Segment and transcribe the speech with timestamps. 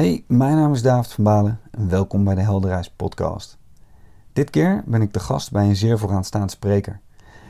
[0.00, 3.58] Hey, mijn naam is David van Balen en welkom bij de Helderreis podcast.
[4.32, 7.00] Dit keer ben ik de gast bij een zeer vooraanstaand spreker.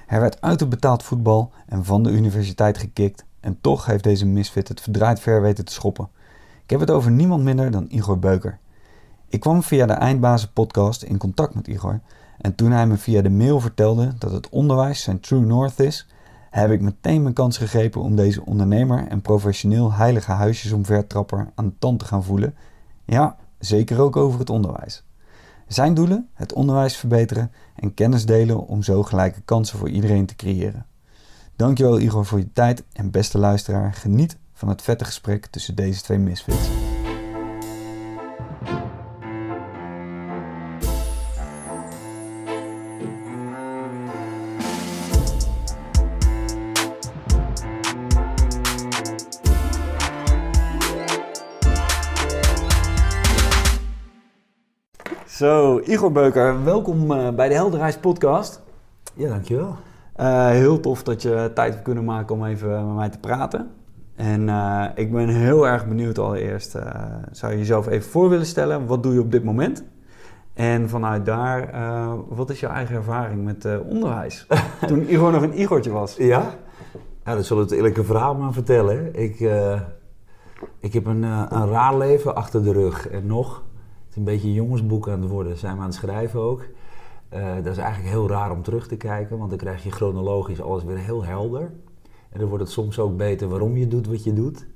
[0.06, 4.26] Hij werd uit het betaald voetbal en van de universiteit gekikt en toch heeft deze
[4.26, 6.08] misfit het verdraaid ver weten te schoppen.
[6.64, 8.58] Ik heb het over niemand minder dan Igor Beuker.
[9.28, 12.00] Ik kwam via de Eindbazen podcast in contact met Igor
[12.38, 16.06] en toen hij me via de mail vertelde dat het onderwijs zijn true north is,
[16.50, 21.66] heb ik meteen mijn kans gegrepen om deze ondernemer en professioneel heilige huisjes omvertrapper aan
[21.66, 22.54] de tand te gaan voelen.
[23.04, 25.04] Ja, zeker ook over het onderwijs.
[25.66, 26.28] Zijn doelen?
[26.34, 30.86] Het onderwijs verbeteren en kennis delen om zo gelijke kansen voor iedereen te creëren.
[31.56, 36.02] Dankjewel Igor voor je tijd en beste luisteraar, geniet van het vette gesprek tussen deze
[36.02, 36.89] twee misfits.
[55.40, 58.62] Zo, Igor Beuker, welkom uh, bij de Helderreis podcast.
[59.14, 59.76] Ja, dankjewel.
[60.16, 63.70] Uh, heel tof dat je tijd hebt kunnen maken om even met mij te praten.
[64.16, 66.76] En uh, ik ben heel erg benieuwd allereerst,
[67.30, 68.86] zou je jezelf even voor willen stellen?
[68.86, 69.84] Wat doe je op dit moment?
[70.54, 71.70] En vanuit daar,
[72.28, 74.46] wat is jouw eigen ervaring met onderwijs?
[74.86, 76.16] Toen Igor nog een Igortje was.
[76.16, 76.54] Ja?
[77.24, 79.14] Ja, dat zullen we het eerlijke verhaal maar vertellen.
[79.14, 79.40] Ik,
[80.80, 83.62] ik heb een, een raar leven achter de rug en nog
[84.10, 85.56] is een beetje een jongensboek aan het worden.
[85.56, 86.64] Zijn we aan het schrijven ook.
[87.34, 90.60] Uh, dat is eigenlijk heel raar om terug te kijken, want dan krijg je chronologisch
[90.60, 91.72] alles weer heel helder.
[92.30, 94.66] En dan wordt het soms ook beter waarom je doet wat je doet.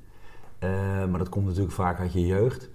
[0.61, 0.71] Uh,
[1.07, 2.71] maar dat komt natuurlijk vaak uit je jeugd.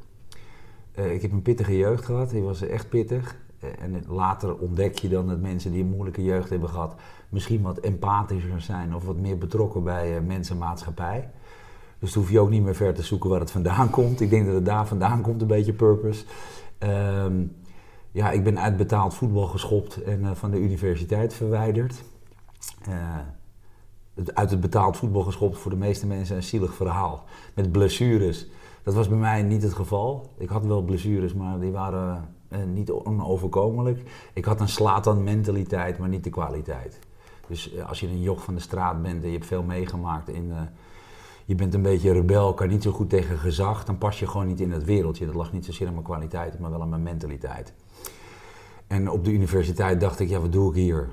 [0.95, 3.35] Uh, ik heb een pittige jeugd gehad, die was echt pittig.
[3.79, 6.95] en later ontdek je dan dat mensen die een moeilijke jeugd hebben gehad,
[7.29, 11.29] misschien wat empathischer zijn of wat meer betrokken bij mensen en maatschappij.
[12.00, 14.22] Dus dan hoef je ook niet meer ver te zoeken waar het vandaan komt.
[14.22, 16.25] Ik denk dat het daar vandaan komt, een beetje purpose.
[16.80, 17.56] Um,
[18.11, 22.03] ja, ik ben uit betaald voetbal geschopt en uh, van de universiteit verwijderd.
[24.13, 27.23] Het, uit het betaald voetbal geschopt voor de meeste mensen een zielig verhaal.
[27.53, 28.47] Met blessures.
[28.84, 30.34] Dat was bij mij niet het geval.
[30.38, 34.29] Ik had wel blessures, maar die waren uh, niet onoverkomelijk.
[34.34, 37.00] Ik had een slatan mentaliteit, maar niet de kwaliteit.
[37.47, 40.52] Dus als je een joch van de straat bent en je hebt veel meegemaakt in
[41.49, 44.47] je bent een beetje rebel, kan niet zo goed tegen gezag, dan pas je gewoon
[44.47, 45.25] niet in het wereldje.
[45.25, 47.73] Dat lag niet zozeer aan mijn kwaliteit, maar wel aan mijn mentaliteit.
[48.87, 51.09] En op de universiteit dacht ik, ja, wat doe ik hier?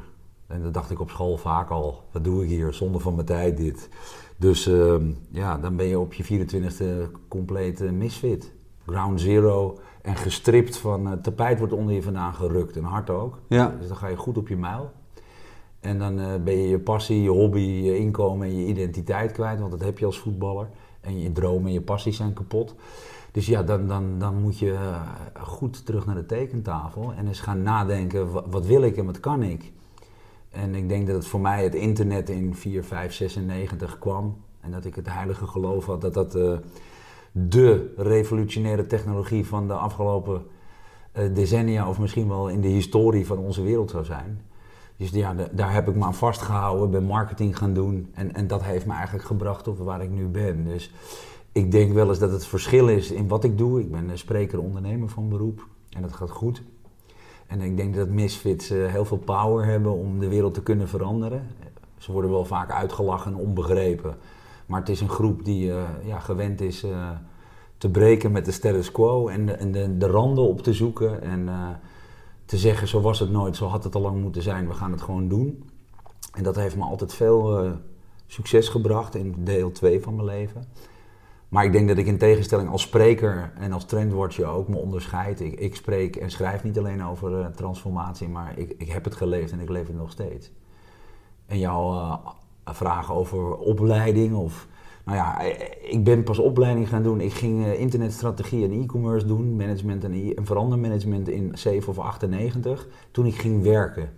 [0.47, 2.73] En dat dacht ik op school vaak al, wat doe ik hier?
[2.73, 3.89] Zonder van mijn tijd dit.
[4.37, 4.95] Dus uh,
[5.31, 8.53] ja, dan ben je op je 24e compleet uh, misfit.
[8.87, 13.39] Ground zero en gestript van uh, tapijt wordt onder je vandaan gerukt en hard ook.
[13.49, 13.77] Ja.
[13.79, 14.91] Dus dan ga je goed op je muil.
[15.87, 19.59] En dan uh, ben je je passie, je hobby, je inkomen en je identiteit kwijt,
[19.59, 20.69] want dat heb je als voetballer.
[21.01, 22.75] En je dromen en je passies zijn kapot.
[23.33, 25.01] Dus ja, dan, dan, dan moet je uh,
[25.41, 29.21] goed terug naar de tekentafel en eens gaan nadenken, wat, wat, wil ik en wat
[29.21, 29.73] kan ik?
[30.51, 34.37] En ik denk dat het voor mij het internet in 4, 5, 96 kwam.
[34.61, 36.59] En dat ik het heilige geloof had dat dat uh,
[37.33, 40.43] de revolutionaire technologie van de afgelopen
[41.33, 44.41] decennia, of misschien wel in de historie van onze wereld zou zijn.
[44.97, 48.11] Dus ja, daar heb ik me aan vastgehouden, ben marketing gaan doen.
[48.15, 50.65] En, en dat heeft me eigenlijk gebracht tot waar ik nu ben.
[50.65, 50.93] Dus
[51.53, 53.81] ik denk wel eens dat het verschil is in wat ik doe.
[53.81, 55.67] Ik ben een spreker, ondernemer van beroep.
[55.91, 56.63] En dat gaat goed.
[57.47, 60.89] En ik denk dat misfits uh, heel veel power hebben om de wereld te kunnen
[60.89, 61.47] veranderen.
[61.99, 64.17] Ze worden wel vaak uitgelachen en onbegrepen.
[64.67, 67.11] Maar het is een groep die uh, ja, gewend is uh,
[67.79, 71.23] te breken met de status quo en de, en de, de randen op te zoeken.
[71.23, 71.49] En
[72.47, 74.93] te zeggen, zo was het nooit, zo had het al lang moeten zijn, we gaan
[74.93, 75.71] het gewoon doen.
[76.33, 77.73] En dat heeft me altijd veel uh,
[78.27, 80.65] succes gebracht in deel 2 van mijn leven.
[81.49, 85.41] Maar ik denk dat ik in tegenstelling als spreker en als trendwatcher ook me onderscheid.
[85.41, 89.15] Ik, ik spreek en schrijf niet alleen over uh, transformatie, maar ik, ik heb het
[89.15, 90.51] geleefd en ik leef het nog steeds.
[91.47, 92.17] En jouw uh,
[92.65, 94.67] vragen over opleiding of
[95.07, 95.41] nou ja,
[95.83, 97.21] ik ben pas opleiding gaan doen.
[97.21, 101.99] Ik ging uh, internetstrategie en e-commerce doen, management en, e en verandermanagement in 7 of
[101.99, 104.11] 98, toen ik ging werken.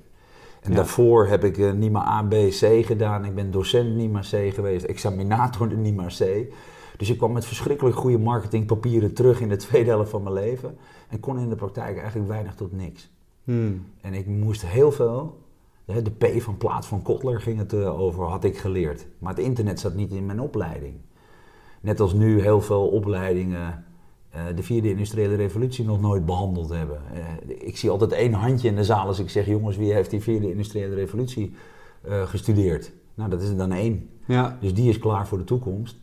[0.61, 3.25] En daarvoor heb ik uh, NIMA A, B, C gedaan.
[3.25, 6.53] Ik ben docent NIMA C geweest, examinator NIMA C.
[6.97, 10.77] Dus ik kwam met verschrikkelijk goede marketingpapieren terug in de tweede helft van mijn leven.
[11.09, 13.11] En kon in de praktijk eigenlijk weinig tot niks.
[13.45, 13.85] Hmm.
[14.01, 15.39] En ik moest heel veel
[15.94, 19.06] de P van plaats van Kotler ging het eh, over, had ik geleerd.
[19.19, 20.94] Maar het internet zat niet in mijn opleiding.
[21.81, 23.85] Net als nu heel veel opleidingen
[24.35, 27.00] uh, de vierde industriële revolutie nog nooit behandeld hebben.
[27.14, 30.11] Uh, ik zie altijd één handje in de zaal als ik zeg: jongens, wie heeft
[30.11, 31.55] die vierde industriële revolutie
[32.25, 32.93] gestudeerd?
[33.14, 34.11] Nou, dat is er dan één.
[34.26, 34.58] Ja.
[34.61, 35.96] Dus die is klaar voor de toekomst.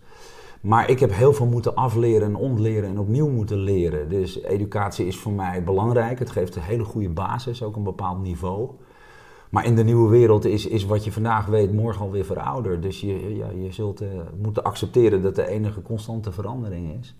[0.62, 4.10] Maar ik heb heel veel moeten afleren en ontleren en opnieuw moeten leren.
[4.10, 6.20] Dus educatie is voor mij belangrijk.
[6.20, 8.70] Het geeft een hele goede basis, ook een bepaald niveau.
[9.56, 12.82] Maar in de nieuwe wereld is, is wat je vandaag weet morgen alweer verouderd.
[12.82, 14.08] Dus je, ja, je zult uh,
[14.42, 17.16] moeten accepteren dat de enige constante verandering is.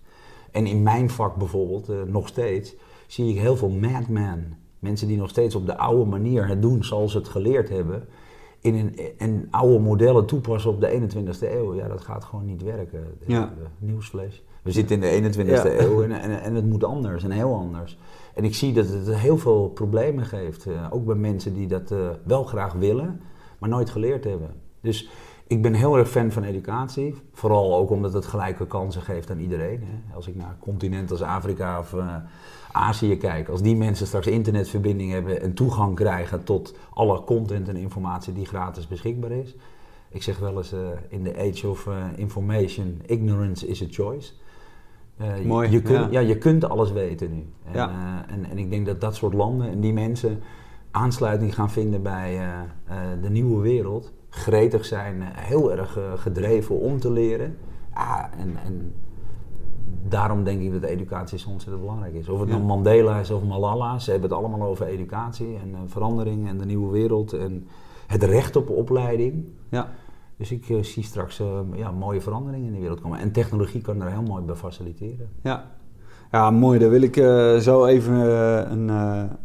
[0.50, 2.74] En in mijn vak bijvoorbeeld, uh, nog steeds,
[3.06, 4.58] zie ik heel veel madmen.
[4.78, 8.08] Mensen die nog steeds op de oude manier het doen zoals ze het geleerd hebben.
[8.60, 11.74] In een, en oude modellen toepassen op de 21ste eeuw.
[11.74, 13.04] Ja, dat gaat gewoon niet werken.
[13.26, 13.52] Ja.
[13.78, 14.42] Nieuwsvlees.
[14.62, 15.64] We zitten in de 21ste Ja.
[15.64, 17.98] eeuw en, en, en het moet anders en heel anders.
[18.36, 20.66] En ik zie dat het heel veel problemen geeft.
[20.66, 23.20] eh, ook bij mensen die dat eh, wel graag willen,
[23.58, 24.54] maar nooit geleerd hebben.
[24.80, 25.08] Dus
[25.46, 27.14] ik ben heel erg fan van educatie.
[27.32, 29.80] Vooral ook omdat het gelijke kansen geeft aan iedereen.
[29.82, 30.14] Hè.
[30.14, 32.14] Als ik naar continenten als Afrika of eh,
[32.72, 33.48] Azië kijk.
[33.48, 38.46] Als die mensen straks internetverbinding hebben en toegang krijgen tot alle content en informatie die
[38.46, 39.54] gratis beschikbaar is.
[40.08, 40.74] Ik zeg wel eens,
[41.08, 44.32] in the age of information, ignorance is a choice.
[45.16, 46.20] Eh, je- Mooi, je, kunt, ja.
[46.20, 46.28] ja.
[46.28, 47.46] je kunt alles weten nu.
[47.64, 47.88] En, Ja.
[47.88, 50.40] eh, en, en ik denk dat dat soort landen en die mensen
[50.90, 54.12] aansluiting gaan vinden bij eh, de nieuwe wereld.
[54.28, 57.56] Gretig zijn, heel erg gedreven om te leren.
[57.94, 58.92] Ja, en, en
[60.08, 62.28] daarom denk ik dat educatie zo ontzettend belangrijk is.
[62.28, 62.54] Of het Ja.
[62.54, 66.64] nou Mandela is of Malala, ze hebben het allemaal over educatie en verandering en de
[66.64, 67.66] nieuwe wereld en
[68.06, 69.44] het recht op opleiding.
[69.68, 69.88] Ja.
[70.36, 73.18] Dus ik eh, zie straks eh, ja, mooie veranderingen in de wereld komen.
[73.18, 75.28] En technologie kan daar heel mooi bij faciliteren.
[75.42, 75.74] Ja.
[76.30, 76.78] Ja, mooi.
[76.78, 78.14] Daar wil ik eh, zo even
[78.72, 78.88] een,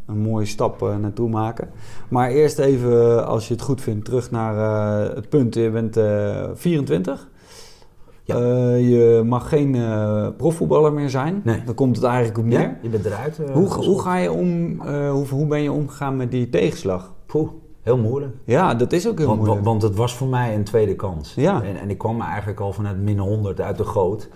[0.06, 1.70] een mooie stap naartoe maken.
[2.10, 4.56] Maar eerst even, als je het goed vindt, terug naar
[5.16, 5.56] het punt.
[5.56, 7.30] Je bent eh 24.
[8.24, 8.38] Ja.
[8.76, 9.78] Je mag geen
[10.38, 11.42] profvoetballer meer zijn.
[11.44, 11.64] Nee.
[11.64, 12.60] Dan komt het eigenlijk op neer.
[12.60, 13.42] Ja, je bent eruit.
[13.54, 17.14] Hoe, hoe, ga je om, hoe, hoe ben je omgegaan met die tegenslag?
[17.26, 17.50] Poeh,
[17.82, 18.36] heel moeilijk.
[18.44, 19.66] Ja, dat is ook heel Want, moeilijk.
[19.66, 21.34] want het was voor mij een tweede kans.
[21.36, 21.64] Ja.
[21.64, 24.30] En, en ik kwam eigenlijk al vanuit min 100 uit de goot.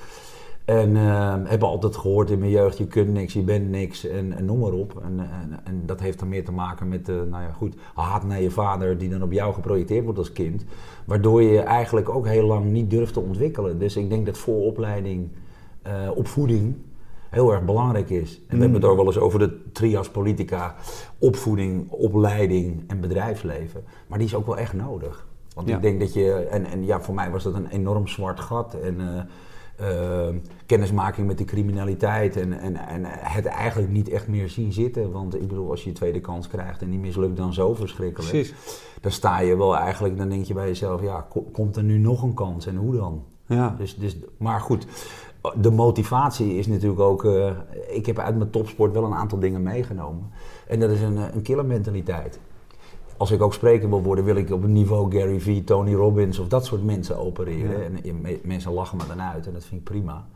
[0.65, 4.37] En eh, heb altijd gehoord in mijn jeugd, je kunt niks, je bent niks en,
[4.37, 5.01] en noem maar op.
[5.03, 8.23] En, en, en dat heeft dan meer te maken met, de nou ja goed, haat
[8.23, 10.65] naar je vader die dan op jou geprojecteerd wordt als kind.
[11.05, 13.79] Waardoor je eigenlijk ook heel lang niet durft te ontwikkelen.
[13.79, 15.29] Dus ik denk dat vooropleiding,
[15.81, 16.75] eh, opvoeding
[17.35, 18.41] heel erg belangrijk is.
[18.47, 20.75] En we hebben het ook wel eens over de trias politica,
[21.19, 23.83] opvoeding, opleiding en bedrijfsleven.
[24.07, 25.27] Maar die is ook wel echt nodig.
[25.53, 25.75] Want Ja.
[25.75, 28.73] ik denk dat je, en, en ja, voor mij was dat een enorm zwart gat.
[28.83, 30.35] En eh, eh,
[30.65, 35.11] kennismaking met de criminaliteit en, en, en het eigenlijk niet echt meer zien zitten.
[35.11, 38.31] Want ik bedoel, als je je tweede kans krijgt en die mislukt dan zo verschrikkelijk.
[38.31, 38.53] Precies.
[39.01, 41.97] Dan sta je wel eigenlijk, dan denk je bij jezelf, ja, ko- komt er nu
[41.97, 43.23] nog een kans en hoe dan?
[43.47, 43.75] Ja.
[43.77, 44.87] Dus, dus, maar goed,
[45.61, 47.25] de motivatie is natuurlijk ook.
[47.25, 47.51] eh,
[47.89, 50.31] ik heb uit mijn topsport wel een aantal dingen meegenomen.
[50.67, 52.39] En dat is een, eh, een killermentaliteit.
[53.17, 56.39] Als ik ook spreker wil worden, wil ik op een niveau Gary Vee, Tony Robbins
[56.39, 57.79] of dat soort mensen opereren.
[57.93, 58.01] Ja.
[58.03, 60.27] En me- mensen lachen me dan uit en dat vind ik prima.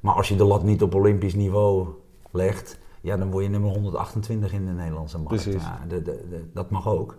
[0.00, 1.86] Maar als je de lat niet op olympisch niveau
[2.30, 5.42] legt, ja, dan word je nummer 128 in de Nederlandse markt.
[5.42, 5.62] Precies.
[5.62, 7.16] Ja, de- de- de- dat mag ook.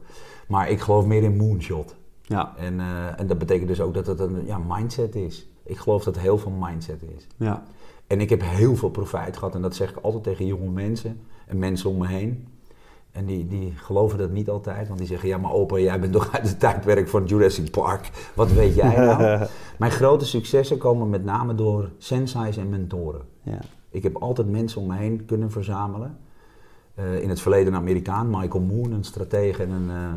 [0.48, 1.96] Maar ik geloof meer in moonshot.
[2.22, 2.54] Ja.
[2.58, 5.48] En, eh, en dat betekent dus ook dat het een ja, mindset is.
[5.64, 7.28] Ik geloof dat het heel veel mindset is.
[7.38, 7.64] Ja.
[8.08, 9.56] En ik heb heel veel profijt gehad.
[9.56, 12.48] En dat zeg ik altijd tegen jonge mensen en mensen om me heen.
[13.12, 14.88] En die, die geloven dat niet altijd.
[14.88, 18.10] Want die zeggen, ja maar opa, jij bent toch uit het tijdperk van Jurassic Park.
[18.36, 19.48] Wat weet jij nou?
[19.78, 23.22] Mijn grote successen komen met name door sensei's en mentoren.
[23.42, 23.60] Ja.
[23.90, 26.18] Ik heb altijd mensen om me heen kunnen verzamelen.
[26.96, 30.14] Eh, in het verleden een Amerikaan, Michael Moon, een stratege en een, eh,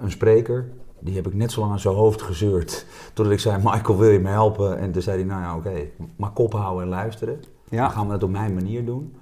[0.00, 0.68] een spreker.
[1.04, 2.86] Die heb ik net zo lang aan zijn hoofd gezeurd.
[3.12, 4.78] Totdat ik zei, Michael wil je me helpen?
[4.78, 7.42] En toen zei hij, nou ja oké, maar kop houden en luisteren.
[7.68, 7.82] Ja.
[7.82, 9.14] Dan gaan we het op mijn manier doen.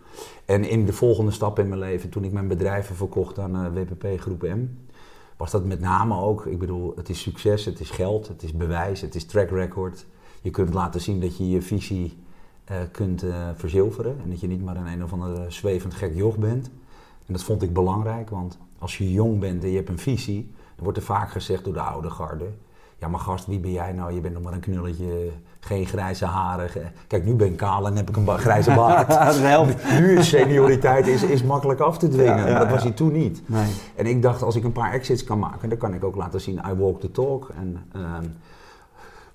[0.45, 3.83] En in de volgende stap in mijn leven, toen ik mijn bedrijven verkocht aan eh,
[3.83, 4.67] WPP Groep M,
[5.37, 8.53] was dat met name ook, ik bedoel, het is succes, het is geld, het is
[8.53, 10.07] bewijs, het is track record.
[10.43, 12.19] Je kunt laten zien dat je je visie
[12.65, 16.15] eh, kunt eh, verzilveren en dat je niet maar een een of andere zwevend gek
[16.15, 16.71] joch bent.
[17.27, 20.51] En dat vond ik belangrijk, want als je jong bent en je hebt een visie,
[20.83, 22.45] wordt er vaak gezegd door de oude garde.
[22.99, 24.13] Ja, maar gast, wie ben jij nou?
[24.15, 25.29] Je bent nog maar een knulletje,
[25.61, 26.71] geen grijze haren.
[27.07, 29.09] Kijk, nu ben ik kaal en heb ik een ba- grijze baard.
[29.09, 29.91] dat helpt.
[30.01, 32.37] Nu is senioriteit is, is makkelijk af te dwingen.
[32.37, 33.43] Ja, ja, maar dat was hij toen niet.
[33.47, 33.67] Nee.
[33.97, 36.41] En ik dacht, als ik een paar exits kan maken, dan kan ik ook laten
[36.41, 37.51] zien, I walk the talk.
[37.57, 38.25] En, ehm,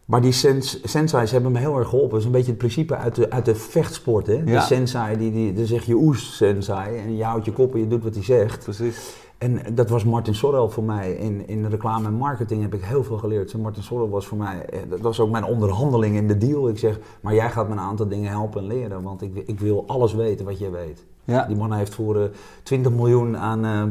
[0.05, 2.11] maar die sens, sensei's hebben me heel erg geholpen.
[2.11, 4.27] Dat is een beetje het principe uit de, uit de vechtsport.
[4.27, 4.43] Hè?
[4.43, 4.61] De Ja.
[4.61, 6.97] sensei, die, die, dan zeg je oes sensei.
[6.97, 8.63] En je houdt je kop en je doet wat hij zegt.
[8.63, 9.15] Precies.
[9.37, 11.13] En dat was Martin Sorrell voor mij.
[11.13, 13.49] In, in reclame en marketing heb ik heel veel geleerd.
[13.49, 16.69] Zo Martin Sorrell was voor mij, eh, dat was ook mijn onderhandeling in de deal.
[16.69, 19.03] Ik zeg, maar jij gaat me een aantal dingen helpen en leren.
[19.03, 21.05] Want ik, ik wil alles weten wat jij weet.
[21.23, 21.45] Ja.
[21.45, 22.29] Die man heeft voor eh,
[22.63, 23.83] 20 miljoen aan eh,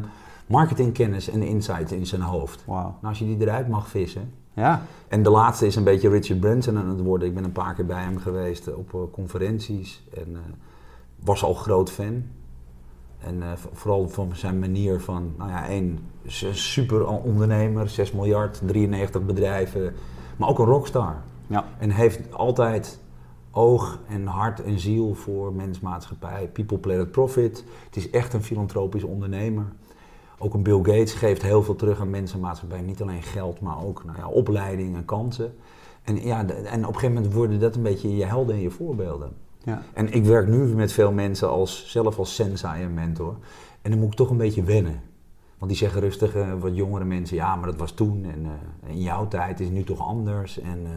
[0.47, 2.65] marketingkennis en insight in zijn hoofd.
[2.67, 4.83] Nou, als je die eruit mag vissen, Ja.
[5.09, 7.29] En de laatste is een beetje Richard Branson aan het worden.
[7.29, 10.37] Ik ben een paar keer bij hem geweest op uh, conferenties en
[11.25, 12.25] was al groot fan.
[13.19, 15.99] En uh, vooral van zijn manier van, nou ja, één
[16.53, 19.95] super ondernemer, 6 miljard, 93 bedrijven,
[20.37, 21.17] maar ook een rockstar.
[21.47, 21.65] Ja.
[21.79, 23.01] En heeft altijd
[23.51, 26.49] oog en hart en ziel voor mensmaatschappij.
[26.53, 27.65] People, planet, profit.
[27.85, 29.65] Het is echt een filantropisch ondernemer.
[30.39, 32.81] Ook een Bill Gates geeft heel veel terug aan mensenmaatschappij.
[32.81, 35.55] Niet alleen geld, maar ook nou ja, opleiding en kansen.
[36.03, 38.71] En, ja, en op een gegeven moment worden dat een beetje je helden en je
[38.71, 39.33] voorbeelden.
[39.67, 39.83] Ja.
[39.93, 43.37] En ik werk nu met veel mensen als, zelf als sensei en mentor.
[43.83, 45.01] En dan moet ik toch een beetje wennen.
[45.59, 48.25] Want die zeggen rustig, uh, wat jongere mensen, ja, maar dat was toen.
[48.25, 50.61] En uh, in jouw tijd is het nu toch anders.
[50.61, 50.91] En uh,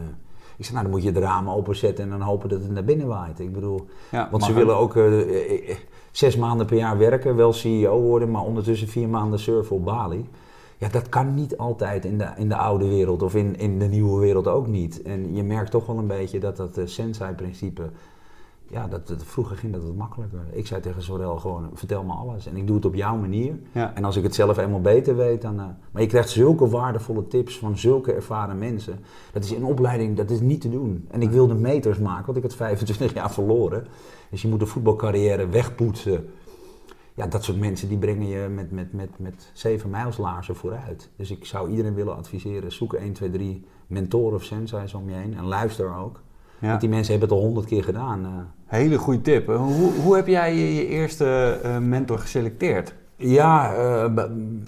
[0.60, 2.84] ik zeg, nou dan moet je de ramen openzetten en dan hopen dat het naar
[2.84, 3.40] binnen waait.
[3.40, 5.76] Ik bedoel, Ja, want ze willen ook eh, eh,
[6.10, 10.28] zes maanden per jaar werken, wel CEO worden, maar ondertussen vier maanden surfen op Bali.
[10.78, 13.86] Ja, dat kan niet altijd in de, in de oude wereld of in, in de
[13.86, 15.02] nieuwe wereld ook niet.
[15.02, 17.90] En je merkt toch wel een beetje dat dat sensei-principe,
[18.70, 20.40] ja, dat, dat, vroeger ging dat wat makkelijker.
[20.50, 23.58] Ik zei tegen Sorel gewoon, vertel me alles en ik doe het op jouw manier.
[23.72, 23.94] Ja.
[23.94, 25.58] En als ik het zelf eenmaal beter weet, dan...
[25.58, 28.98] eh, maar je krijgt zulke waardevolle tips van zulke ervaren mensen.
[29.32, 31.06] Dat is in opleiding, dat is niet te doen.
[31.10, 33.86] En ik wilde meters maken, want ik had 25 jaar verloren.
[34.30, 36.28] Dus je moet een voetbalcarrière wegpoetsen.
[37.14, 41.10] Ja, dat soort mensen die brengen je met, met, met, met zeven mijlslaarzen vooruit.
[41.16, 45.14] Dus ik zou iedereen willen adviseren, zoek 1, 2, 3 mentoren of senseis om je
[45.16, 45.36] heen.
[45.36, 46.20] En luister ook.
[46.58, 46.68] Ja.
[46.68, 48.24] Want die mensen hebben het al honderd keer gedaan.
[48.24, 48.30] eh.
[48.70, 49.46] Hele goede tip.
[49.46, 52.94] Hoe, hoe heb jij je, eerste eh, mentor geselecteerd?
[53.16, 54.24] Ja, eh,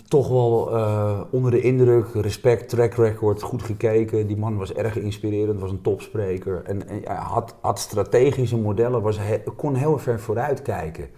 [0.08, 4.26] toch wel eh, onder de indruk, respect, track record, goed gekeken.
[4.26, 6.62] Die man was erg inspirerend, was een topspreker.
[6.64, 11.08] En, en had, had strategische modellen, was he- kon heel ver vooruit kijken.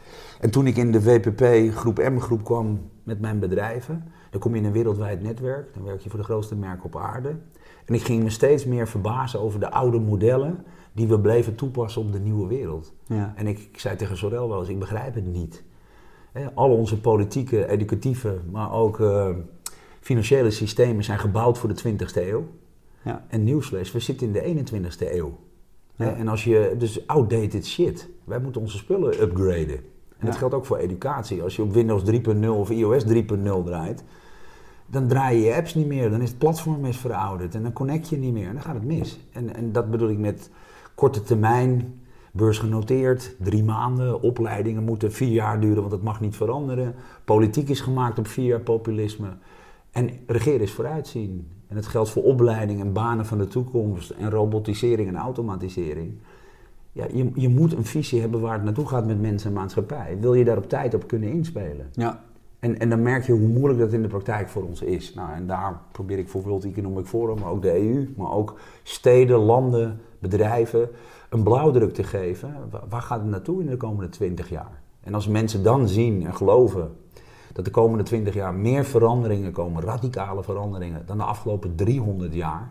[0.40, 4.52] En toen ik in de WPP groep M groep kwam met mijn bedrijven, dan kom
[4.54, 5.74] je in een wereldwijd netwerk.
[5.74, 7.36] Dan werk je voor de grootste merken op aarde.
[7.84, 10.64] En ik ging me steeds meer verbazen over de oude modellen
[10.94, 12.92] die we bleven toepassen op de nieuwe wereld.
[13.06, 13.32] Ja.
[13.36, 15.64] En ik, ik zei tegen Sorel wel eens, ik begrijp het niet.
[16.54, 19.28] Al onze politieke, educatieve, maar ook eh,
[20.00, 22.46] financiële systemen zijn gebouwd voor de 20e eeuw.
[23.02, 23.24] Ja.
[23.28, 25.38] En nieuwslees, we zitten in de 21e eeuw.
[25.96, 28.08] En als je, dus outdated shit.
[28.24, 29.80] Wij moeten onze spullen upgraden.
[30.18, 31.42] En dat geldt ook voor educatie.
[31.42, 33.14] Als je op Windows 3.0 of iOS 3.0
[33.64, 34.04] draait,
[34.86, 36.10] dan draai je je apps niet meer.
[36.10, 38.74] Dan is het platform is verouderd en dan connect je niet meer en dan gaat
[38.74, 39.20] het mis.
[39.32, 40.50] En, en dat bedoel ik met
[40.94, 42.00] korte termijn,
[42.32, 46.94] beursgenoteerd, drie maanden, opleidingen moeten vier jaar duren, want het mag niet veranderen.
[47.24, 49.28] Politiek is gemaakt op vier jaar populisme.
[49.90, 51.48] En regeren is vooruitzien.
[51.68, 56.14] En het geldt voor opleiding en banen van de toekomst en robotisering en automatisering.
[56.92, 60.16] Ja, je, je moet een visie hebben waar het naartoe gaat met mensen en maatschappij.
[60.20, 61.88] Wil je daar op tijd op kunnen inspelen?
[61.92, 62.24] Ja.
[62.64, 65.14] En, en dan merk je hoe moeilijk dat in de praktijk voor ons is.
[65.14, 68.59] Nou, en daar probeer ik voor World Economic Forum, maar ook de EU, maar ook
[68.83, 70.88] steden, landen, bedrijven
[71.28, 72.56] een blauwdruk te geven.
[72.71, 74.83] Wa- Waar gaat het naartoe in de komende 20 jaar?
[75.00, 76.97] En als mensen dan zien en geloven
[77.52, 82.71] dat de komende 20 jaar meer veranderingen komen, radicale veranderingen, dan de afgelopen 300 jaar.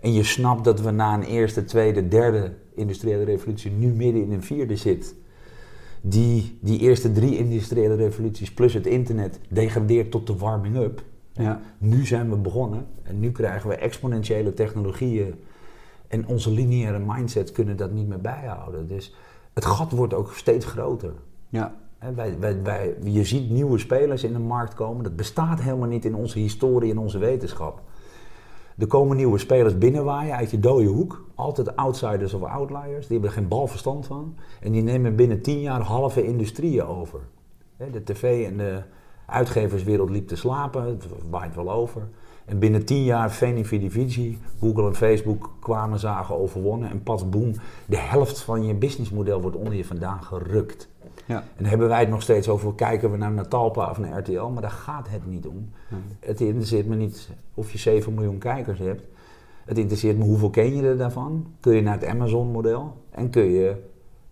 [0.00, 4.32] En je snapt dat we na een eerste, tweede, derde industriële revolutie nu midden in
[4.32, 5.16] een vierde zitten
[6.08, 11.02] die die eerste drie industriële revoluties plus het internet degradeert tot de warming-up.
[11.32, 11.60] Ja.
[11.78, 15.34] Nu zijn we begonnen en nu krijgen we exponentiële technologieën
[16.08, 18.88] en onze lineaire mindset kunnen dat niet meer bijhouden.
[18.88, 19.14] Dus
[19.52, 21.12] het gat wordt ook steeds groter.
[21.48, 21.74] Ja.
[22.14, 25.04] Wij, wij, je ziet nieuwe spelers in de markt komen.
[25.04, 27.82] Dat bestaat helemaal niet in onze historie en onze wetenschap.
[28.78, 31.24] Er komen nieuwe spelers binnenwaaien uit je dode hoek.
[31.34, 33.06] Altijd outsiders of outliers.
[33.06, 34.34] Die hebben er geen bal verstand van.
[34.60, 37.20] En die nemen binnen tien jaar halve industrieën over.
[37.92, 38.82] De tv en de
[39.26, 40.82] uitgeverswereld liep te slapen.
[40.82, 42.08] Het waait wel over.
[42.44, 46.90] En binnen tien jaar Veni Vidi Vici, Google en Facebook kwamen, zagen, overwonnen.
[46.90, 47.52] En pas boem,
[47.86, 50.88] de helft van je businessmodel wordt onder je vandaan gerukt.
[51.26, 51.36] Ja.
[51.38, 54.44] En dan hebben wij het nog steeds over, kijken we naar Natalpa of naar RTL,
[54.44, 55.70] maar daar gaat het niet om.
[56.20, 59.02] Het interesseert me niet of je 7 miljoen kijkers hebt.
[59.64, 61.46] Het interesseert me hoeveel ken je er daarvan.
[61.60, 63.74] Kun je naar het Amazon-model en kun je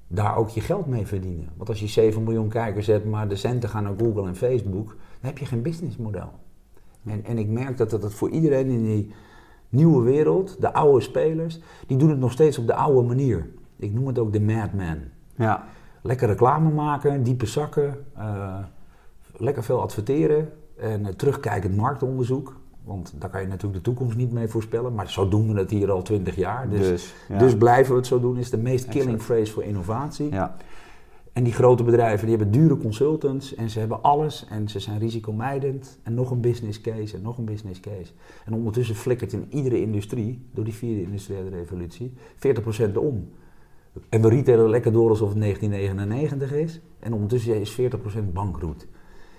[0.08, 1.48] daar ook je geld mee verdienen.
[1.56, 4.86] Want als je 7 miljoen kijkers hebt, maar de centen gaan naar Google en Facebook,
[4.86, 4.96] dan
[5.30, 6.30] heb je geen businessmodel.
[7.04, 9.12] En, en ik merk dat dat het voor iedereen in die
[9.68, 13.48] nieuwe wereld, de oude spelers, die doen het nog steeds op de oude manier.
[13.76, 14.98] Ik noem het ook de madman.
[15.36, 15.64] Ja.
[16.06, 18.58] Lekker reclame maken, diepe zakken, eh,
[19.36, 22.60] lekker veel adverteren en eh, terugkijkend marktonderzoek.
[22.84, 25.70] Want daar kan je natuurlijk de toekomst niet mee voorspellen, maar zo doen we het
[25.70, 26.68] hier al twintig jaar.
[26.68, 27.38] Dus, Dus, ja.
[27.38, 29.24] dus blijven we het zo doen, is de meest killing Exact.
[29.24, 30.30] phrase voor innovatie.
[30.32, 30.56] Ja.
[31.32, 34.98] En die grote bedrijven die hebben dure consultants en ze hebben alles en ze zijn
[34.98, 35.98] risicomijdend.
[36.02, 38.12] En nog een business case en nog een business case.
[38.44, 43.28] En ondertussen flikkert in iedere industrie, door die vierde industriële revolutie, 40% om.
[44.08, 46.80] En we retailen lekker door alsof het 1999 is.
[46.98, 48.86] En ondertussen is 40% bankroet.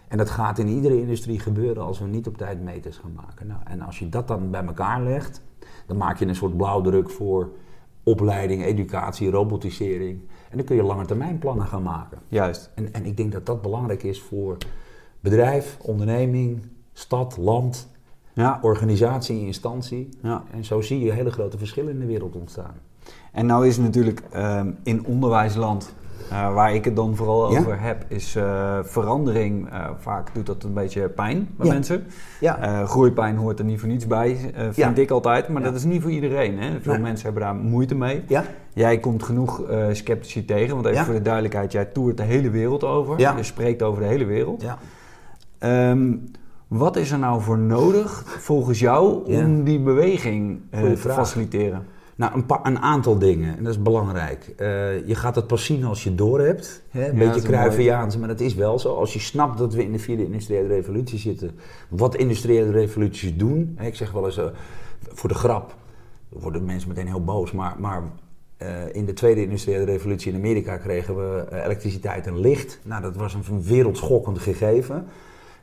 [0.08, 3.48] En dat gaat in iedere industrie gebeuren als we niet op tijd meters gaan maken.
[3.48, 5.42] Nou, en als je dat dan bij elkaar legt,
[5.86, 7.50] dan maak je een soort blauwdruk voor
[8.04, 10.20] opleiding, educatie, robotisering.
[10.50, 12.18] En dan kun je lange termijn plannen gaan maken.
[12.28, 12.72] Juist.
[12.76, 14.58] En, en ik denk dat dat belangrijk is voor
[15.20, 16.62] bedrijf, onderneming,
[16.94, 17.90] stad, land,
[18.34, 18.60] Ja.
[18.62, 20.10] organisatie, instantie.
[20.22, 20.44] Ja.
[20.52, 22.76] En zo zie je hele grote verschillen in de wereld ontstaan.
[23.36, 25.94] En nou is natuurlijk ehm, in onderwijsland,
[26.30, 27.60] eh, waar ik het dan vooral Ja?
[27.60, 29.70] over heb, is eh, verandering.
[29.72, 31.74] eh, vaak doet dat een beetje pijn bij Ja.
[31.74, 32.04] mensen.
[32.40, 34.38] Ja, groeipijn hoort er niet voor niets bij,
[34.72, 35.02] vind Ja.
[35.02, 35.48] ik altijd.
[35.50, 36.60] Maar dat is niet voor iedereen.
[36.60, 36.80] Hè?
[36.82, 38.24] Veel mensen hebben daar moeite mee.
[38.28, 39.62] ja, Jij komt genoeg
[39.92, 40.74] sceptici tegen.
[40.76, 43.20] Want even voor de duidelijkheid, jij toert de hele wereld over.
[43.20, 43.38] Ja.
[43.38, 44.62] Je spreekt over de hele wereld.
[44.62, 44.78] ja.
[45.60, 46.14] Ehm,
[46.68, 51.86] wat is er nou voor nodig, volgens jou, om die beweging te faciliteren?
[52.16, 54.54] Nou, een, een aantal dingen, en dat is belangrijk.
[54.58, 56.84] Eh, je gaat het pas zien als je het door hebt.
[56.90, 57.10] Hè?
[57.10, 58.96] Een Ja, beetje Cruyffiaans, maar dat is wel zo.
[58.96, 61.52] Als je snapt dat we in de vierde industriële revolutie zitten.
[61.90, 63.74] Wat industriële revoluties doen.
[63.76, 63.86] Hè?
[63.86, 64.46] Ik zeg wel eens, eh,
[65.00, 65.76] voor de grap,
[66.30, 67.52] worden mensen meteen heel boos.
[67.52, 68.04] Maar, maar
[68.58, 72.80] eh, in de tweede industriële revolutie in Amerika kregen we elektriciteit en licht.
[72.84, 75.08] Nou, dat was een wereldschokkend gegeven.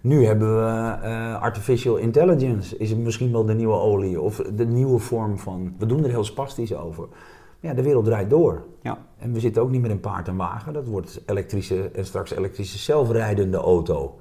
[0.03, 2.77] Nu hebben we eh, artificial intelligence.
[2.77, 5.75] Is het misschien wel de nieuwe olie of de nieuwe vorm van.
[5.79, 7.07] We doen er heel spastisch over.
[7.09, 8.63] Maar ja, de wereld draait door.
[8.83, 8.99] Ja.
[9.19, 10.73] En we zitten ook niet met een paard en wagen.
[10.73, 14.19] Dat wordt elektrische en straks elektrische zelfrijdende auto.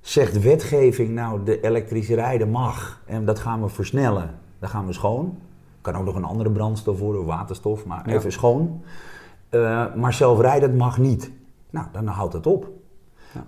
[0.00, 4.38] Zegt wetgeving nou de elektrisch rijden mag en dat gaan we versnellen.
[4.58, 5.38] Dan gaan we schoon.
[5.80, 8.14] Kan ook nog een andere brandstof worden, of waterstof, maar Ja.
[8.14, 8.82] even schoon.
[9.48, 11.30] Eh, maar zelfrijdend mag niet.
[11.70, 12.68] Nou, dan houdt het op.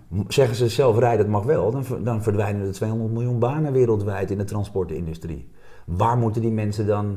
[0.09, 4.39] M- Zeggen ze zelfrijdend mag wel, dan, dan verdwijnen er 200 miljoen banen wereldwijd in
[4.39, 5.49] de transportindustrie.
[5.85, 7.17] Waar moeten die mensen dan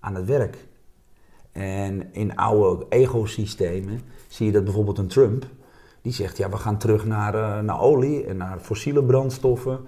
[0.00, 0.68] aan het werk?
[1.52, 5.46] En in oude ecosystemen zie je dat bijvoorbeeld een Trump,
[6.02, 9.78] die zegt ja we gaan terug naar, eh, naar olie en naar fossiele brandstoffen.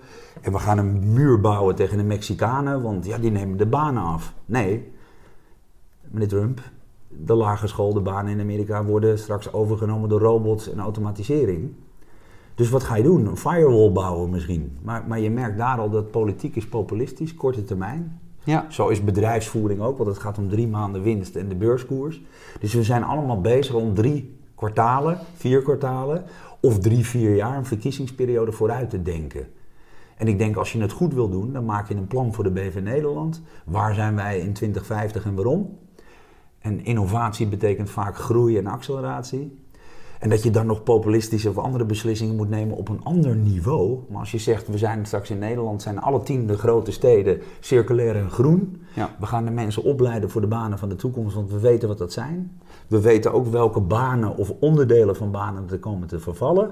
[0.41, 4.03] En we gaan een muur bouwen tegen de Mexicanen, want ja die nemen de banen
[4.03, 4.35] af.
[4.47, 4.93] Nee,
[6.01, 6.61] meneer Trump,
[7.09, 11.75] de laaggeschoolde banen in Amerika worden straks overgenomen door robots en automatisering.
[12.55, 13.27] Dus wat ga je doen?
[13.27, 14.79] Een firewall bouwen misschien.
[14.83, 18.21] Maar, maar je merkt daar al dat politiek is populistisch, korte termijn.
[18.45, 18.67] Ja.
[18.69, 22.23] Zo is bedrijfsvoering ook, want het gaat om drie maanden winst en de beurskoers.
[22.61, 26.25] Dus we zijn allemaal bezig om drie kwartalen, vier kwartalen
[26.61, 29.47] of drie, vier jaar, een verkiezingsperiode vooruit te denken.
[30.17, 32.45] En ik denk als je het goed wil doen, dan maak je een plan voor
[32.45, 33.43] de BV Nederland.
[33.65, 35.79] Waar zijn wij in 2050 en waarom?
[36.59, 39.59] En innovatie betekent vaak groei en acceleratie.
[40.23, 43.99] En dat je dan nog populistische of andere beslissingen moet nemen op een ander niveau.
[44.09, 47.41] Maar als je zegt, we zijn straks in Nederland, zijn alle tien de grote steden
[47.61, 48.83] circulair en groen.
[48.95, 49.17] Ja.
[49.21, 51.99] We gaan de mensen opleiden voor de banen van de toekomst, want we weten wat
[51.99, 52.61] dat zijn.
[52.87, 56.71] We weten ook welke banen of onderdelen van banen er komen te vervallen.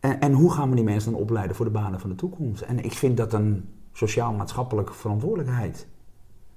[0.00, 2.62] En, en hoe gaan we die mensen dan opleiden voor de banen van de toekomst?
[2.62, 5.86] En ik vind dat een sociaal-maatschappelijke verantwoordelijkheid.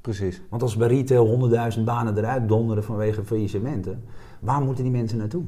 [0.01, 0.41] Precies.
[0.49, 4.03] Want als bij retail 100.000 banen eruit donderen vanwege faillissementen,
[4.39, 5.43] waar moeten die mensen naartoe?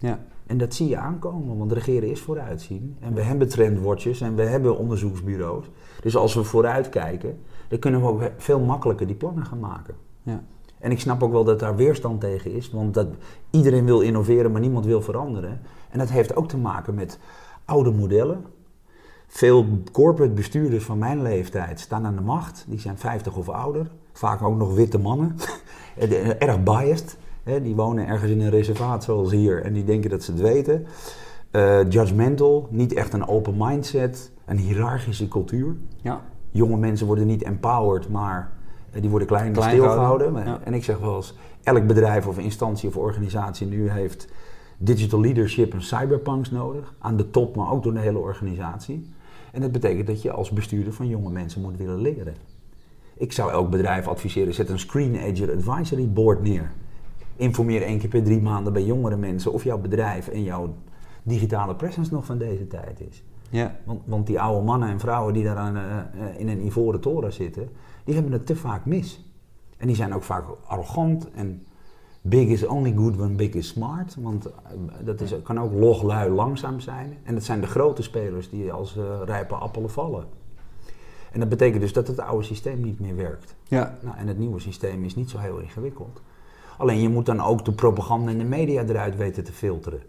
[0.00, 0.18] Ja.
[0.46, 2.96] En dat zie je aankomen, want regeren is vooruitzien.
[3.00, 5.64] En we hebben trendwatches en we hebben onderzoeksbureaus.
[6.00, 9.94] Dus als we vooruit kijken, dan kunnen we ook veel makkelijker die plannen gaan maken.
[10.22, 10.42] Ja.
[10.78, 13.06] En ik snap ook wel dat daar weerstand tegen is, want dat,
[13.50, 15.60] iedereen wil innoveren, maar niemand wil veranderen.
[15.90, 17.18] En dat heeft ook te maken met
[17.64, 18.44] oude modellen.
[19.26, 23.90] Veel corporate bestuurders van mijn leeftijd staan aan de macht, die zijn 50 of ouder.
[24.12, 25.36] Vaak ook nog witte mannen,
[26.38, 27.16] erg biased.
[27.50, 30.40] Hè, die wonen ergens in een reservaat zoals hier en die denken dat ze het
[30.40, 30.86] weten.
[31.50, 35.76] Eh, judgmental, niet echt een open mindset, een hiërarchische cultuur.
[36.02, 36.20] Ja.
[36.50, 38.52] Jonge mensen worden niet empowered, maar
[38.92, 40.44] eh, die worden klein, Klein stilgehouden.
[40.44, 40.60] ja.
[40.64, 44.28] En ik zeg wel eens, elk bedrijf of instantie of organisatie nu heeft
[44.78, 46.94] digital leadership en cyberpunks nodig.
[46.98, 49.10] Aan de top, maar ook door de hele organisatie.
[49.52, 52.34] En dat betekent dat je als bestuurder van jonge mensen moet willen leren.
[53.16, 56.70] Ik zou elk bedrijf adviseren, zet een Screen Ager Advisory Board neer.
[57.40, 60.74] Informeer één keer per drie maanden bij jongere mensen of jouw bedrijf en jouw
[61.22, 63.22] digitale presence nog van deze tijd is.
[63.50, 63.76] Ja.
[63.84, 67.00] Want, want die oude mannen en vrouwen die daar aan, eh, eh, in een ivoren
[67.00, 67.68] toren zitten,
[68.04, 69.24] die hebben het te vaak mis.
[69.76, 71.66] En die zijn ook vaak arrogant en
[72.20, 74.16] big is only good when big is smart.
[74.18, 74.52] Want eh,
[75.04, 77.18] dat is, kan ook loglui langzaam zijn.
[77.22, 80.24] En dat zijn de grote spelers die als rijpe appelen vallen.
[81.32, 83.54] En dat betekent dus dat het oude systeem niet meer werkt.
[83.68, 83.98] Ja.
[84.02, 86.22] Nou, en het nieuwe systeem is niet zo heel ingewikkeld.
[86.80, 90.00] Alleen je moet dan ook de propaganda en de media eruit weten te filteren.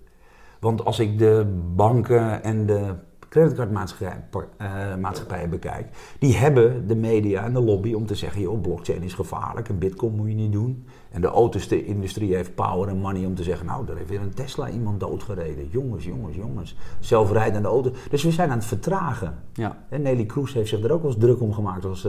[0.60, 2.94] Want als ik de banken en de
[3.30, 5.88] creditcardmaatschappijen bekijk,
[6.20, 9.78] die hebben de media en de lobby om te zeggen, joh, blockchain is gevaarlijk en
[9.78, 10.86] bitcoin moet je niet doen.
[11.12, 14.34] En de auto's-industrie heeft power en money om te zeggen, nou, daar heeft weer een
[14.34, 15.68] Tesla iemand doodgereden.
[15.70, 16.78] Jongens, jongens, jongens.
[17.00, 17.92] Zelfrijdende auto.
[18.10, 19.36] Dus we zijn aan het vertragen.
[19.54, 19.86] Ja.
[19.90, 22.08] En Nelly Kroes heeft zich er ook wel eens druk om gemaakt als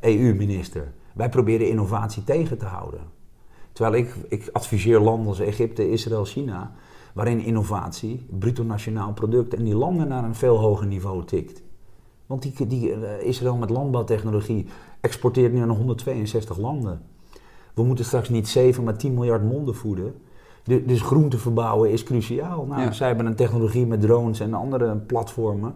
[0.00, 0.92] EU-minister.
[1.14, 3.00] Wij proberen innovatie tegen te houden.
[3.76, 6.72] Terwijl ik, ik adviseer landen als Egypte, Israël, China,
[7.14, 11.62] waarin innovatie, bruto nationaal product en die landen naar een veel hoger niveau tikt.
[12.26, 14.66] Want die, die, uh, Israël met landbouwtechnologie
[15.00, 17.00] exporteert nu naar 162 landen.
[17.74, 20.14] We moeten straks niet 7, maar 10 miljard monden voeden.
[20.64, 22.66] De, dus groente verbouwen is cruciaal.
[22.66, 22.92] Nou, Ja.
[22.92, 25.74] Zij hebben een technologie met drones en andere platformen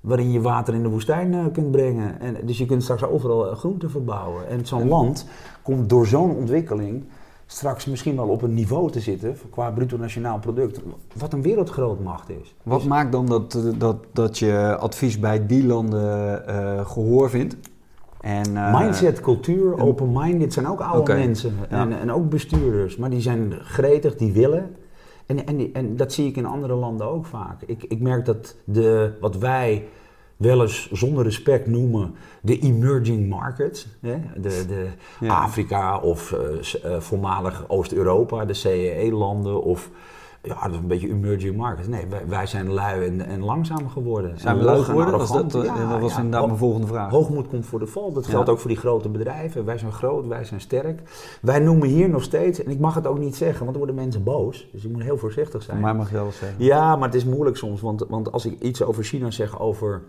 [0.00, 2.20] waarin je water in de woestijn eh, kunt brengen.
[2.20, 4.48] En, dus je kunt straks overal eh, groenten verbouwen.
[4.48, 5.26] En zo'n land
[5.62, 7.04] komt door zo'n ontwikkeling
[7.52, 10.80] straks misschien wel op een niveau te zitten qua bruto nationaal product,
[11.14, 12.54] wat een wereldgrootmacht is.
[12.62, 17.30] Wat Dus- maakt dan dat, eh, dat, dat je advies bij die landen eh, gehoor
[17.30, 17.56] vindt?
[18.20, 21.52] En, eh, Mindset, cultuur, en- open-minded zijn ook oude mensen.
[21.70, 21.80] ja.
[21.80, 22.96] En, en ook bestuurders.
[22.96, 24.76] Maar die zijn gretig, die willen.
[25.26, 27.62] En, en, en dat zie ik in andere landen ook vaak.
[27.66, 29.84] Ik, ik merk dat de, wat wij
[30.42, 33.86] wel eens zonder respect noemen de emerging markets.
[34.00, 34.16] Hè?
[34.36, 34.86] De, de
[35.20, 35.34] Ja.
[35.42, 39.90] Afrika of eh, eh, voormalig Oost-Europa, de CEE-landen of...
[40.44, 41.88] Ja, dat is een beetje emerging markets.
[41.88, 44.38] Nee, wij, wij zijn lui en, en langzaam geworden.
[44.40, 45.18] zijn we lui geworden?
[45.18, 46.16] Was dat, eh, Ja, dat was ja.
[46.16, 47.10] inderdaad mijn volgende vraag.
[47.10, 48.12] Hoogmoed komt voor de val.
[48.12, 49.64] Dat geldt ook voor die grote bedrijven.
[49.64, 51.02] Wij zijn groot, wij zijn sterk.
[51.40, 53.94] Wij noemen hier nog steeds, en ik mag het ook niet zeggen, want dan worden
[53.94, 54.68] mensen boos.
[54.72, 55.80] Dus je moet heel voorzichtig zijn.
[55.80, 56.64] Mij mag je wel zeggen.
[56.64, 57.80] Ja, maar het is moeilijk soms.
[57.80, 60.02] Want, want als ik iets over China zeg over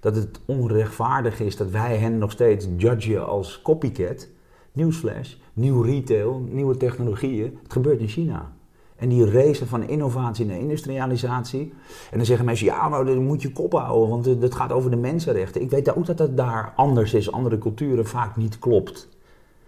[0.00, 4.28] dat het onrechtvaardig is dat wij hen nog steeds judgen als copycat.
[4.72, 7.58] Nieuwsflash, nieuw retail, nieuwe technologieën.
[7.62, 8.52] Het gebeurt in China.
[8.96, 11.72] En die race van innovatie naar industrialisatie.
[12.10, 14.90] En dan zeggen mensen, ja, maar dan moet je kop houden, want het gaat over
[14.90, 15.62] de mensenrechten.
[15.62, 19.08] Ik weet ook dat het daar anders is, andere culturen vaak niet klopt.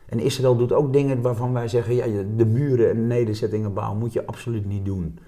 [0.06, 4.12] En Israël doet ook dingen waarvan wij zeggen, ja, de muren en nederzettingen bouwen moet
[4.12, 5.18] je absoluut niet doen.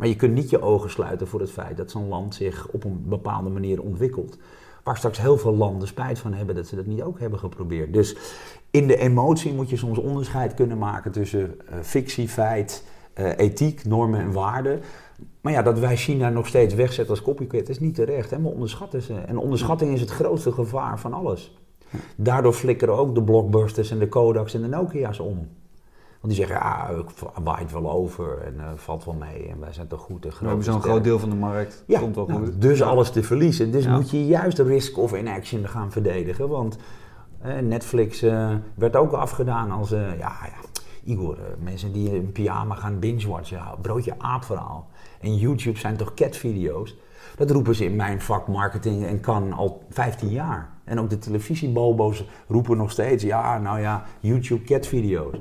[0.00, 2.84] Maar je kunt niet je ogen sluiten voor het feit dat zo'n land zich op
[2.84, 4.38] een bepaalde manier ontwikkelt.
[4.82, 7.92] Waar straks heel veel landen spijt van hebben dat ze dat niet ook hebben geprobeerd.
[7.92, 8.16] Dus
[8.70, 13.84] in de emotie moet je soms onderscheid kunnen maken tussen eh, fictie, feit, eh, ethiek,
[13.84, 14.80] normen en waarden.
[15.40, 18.30] Maar ja, dat wij China nog steeds wegzetten als copycat is niet terecht.
[18.30, 18.40] Hè?
[18.40, 19.14] We onderschatten ze.
[19.14, 21.58] En onderschatting is het grootste gevaar van alles.
[22.16, 25.48] Daardoor flikkeren ook de blockbusters en de Kodaks en de Nokia's om.
[26.20, 29.72] Want die zeggen, ja, het waait wel over en eh, valt wel mee en wij
[29.72, 30.40] zijn toch goed en groot.
[30.40, 31.84] We hebben en zo'n groot deel van de markt.
[31.86, 32.60] Ja, Komt wel nou, goed.
[32.60, 32.86] dus Ja.
[32.86, 33.70] alles te verliezen.
[33.72, 33.94] Dus Ja.
[33.94, 36.48] moet je juist de risk of inaction gaan verdedigen.
[36.48, 36.76] Want
[37.40, 40.32] eh, Netflix eh, werd ook afgedaan als, ja, ja,
[41.04, 44.88] Igor, mensen die in pyjama gaan binge-watchen, ja, broodje aapverhaal.
[45.20, 46.96] En YouTube zijn toch catvideo's?
[47.36, 50.68] Dat roepen ze in mijn vak marketing en kan al 15 jaar.
[50.84, 55.36] En ook de televisiebobo's roepen nog steeds, ja, nou ja, YouTube catvideo's.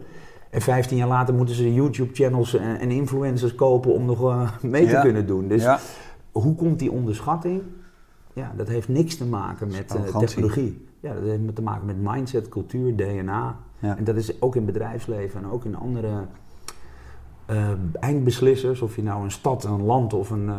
[0.50, 4.86] En 15 jaar later moeten ze YouTube-channels en, en influencers kopen om nog eh, mee
[4.86, 5.02] te Ja.
[5.02, 5.48] kunnen doen.
[5.48, 5.80] Dus ja.
[6.32, 7.62] hoe komt die onderschatting?
[8.34, 10.88] Ja, dat heeft niks te maken met eh, technologie.
[11.00, 13.58] Ja, dat heeft te maken met mindset, cultuur, DNA.
[13.80, 13.98] Ja.
[13.98, 16.26] En dat is ook in bedrijfsleven en ook in andere
[17.46, 18.82] eh, eindbeslissers.
[18.82, 20.52] Of je nou een stad, een land of een,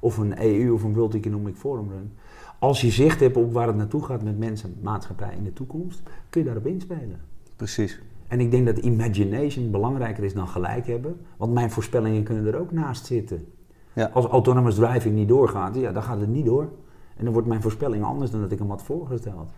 [0.00, 2.12] of een EU of een World Economic Forum runt.
[2.58, 6.02] Als je zicht hebt op waar het naartoe gaat met mensen, maatschappij in de toekomst,
[6.30, 7.20] kun je daarop inspelen.
[7.56, 8.00] Precies.
[8.30, 11.20] En ik denk dat imagination belangrijker is dan gelijk hebben.
[11.36, 13.46] Want mijn voorspellingen kunnen er ook naast zitten.
[13.92, 14.10] Ja.
[14.12, 16.68] Als autonomous driving niet doorgaat, ja, dan gaat het niet door.
[17.16, 19.50] En dan wordt mijn voorspelling anders dan dat ik hem had voorgesteld.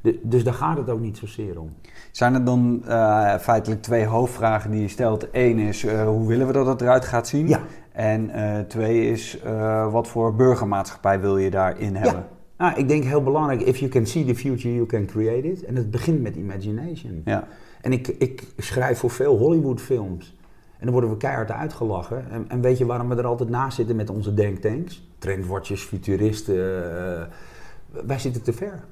[0.00, 1.70] De- dus daar gaat het ook niet zozeer om.
[2.10, 5.28] Zijn er dan eh, feitelijk twee hoofdvragen die je stelt?
[5.32, 7.48] Eén is, eh, hoe willen we dat het eruit gaat zien?
[7.48, 7.60] Ja.
[7.92, 9.38] En eh, twee is,
[9.90, 12.26] wat voor burgermaatschappij wil je daarin hebben?
[12.58, 15.64] Nou, ik denk heel belangrijk, if you can see the future, you can create it.
[15.64, 17.22] En het begint met imagination.
[17.24, 17.46] Ja.
[17.80, 20.36] En ik, ik schrijf voor veel Hollywood-films.
[20.78, 22.30] En dan worden we keihard uitgelachen.
[22.30, 25.08] En, en weet je waarom we er altijd naast zitten met onze denktanks?
[25.18, 26.54] Trendwatchers, futuristen.
[26.56, 27.22] eh,
[28.06, 28.84] wij zitten te ver.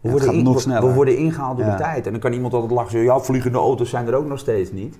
[0.00, 1.76] We, in- nog we- worden ingehaald door Ja.
[1.76, 2.06] de tijd.
[2.06, 2.90] En dan kan iemand altijd lachen.
[2.90, 4.98] Zeggen, ja, vliegende auto's zijn er ook nog steeds niet.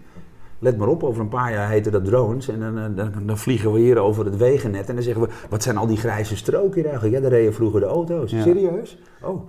[0.58, 2.48] Let maar op, over een paar jaar heten dat drones.
[2.48, 4.88] En dan, eh, dan, dan vliegen we hier over het wegennet.
[4.88, 7.14] En dan zeggen we, wat zijn al die grijze stroken hier eigenlijk?
[7.14, 8.30] Ja, daar reden vroeger de auto's.
[8.30, 8.98] Serieus?
[9.22, 9.48] Oh.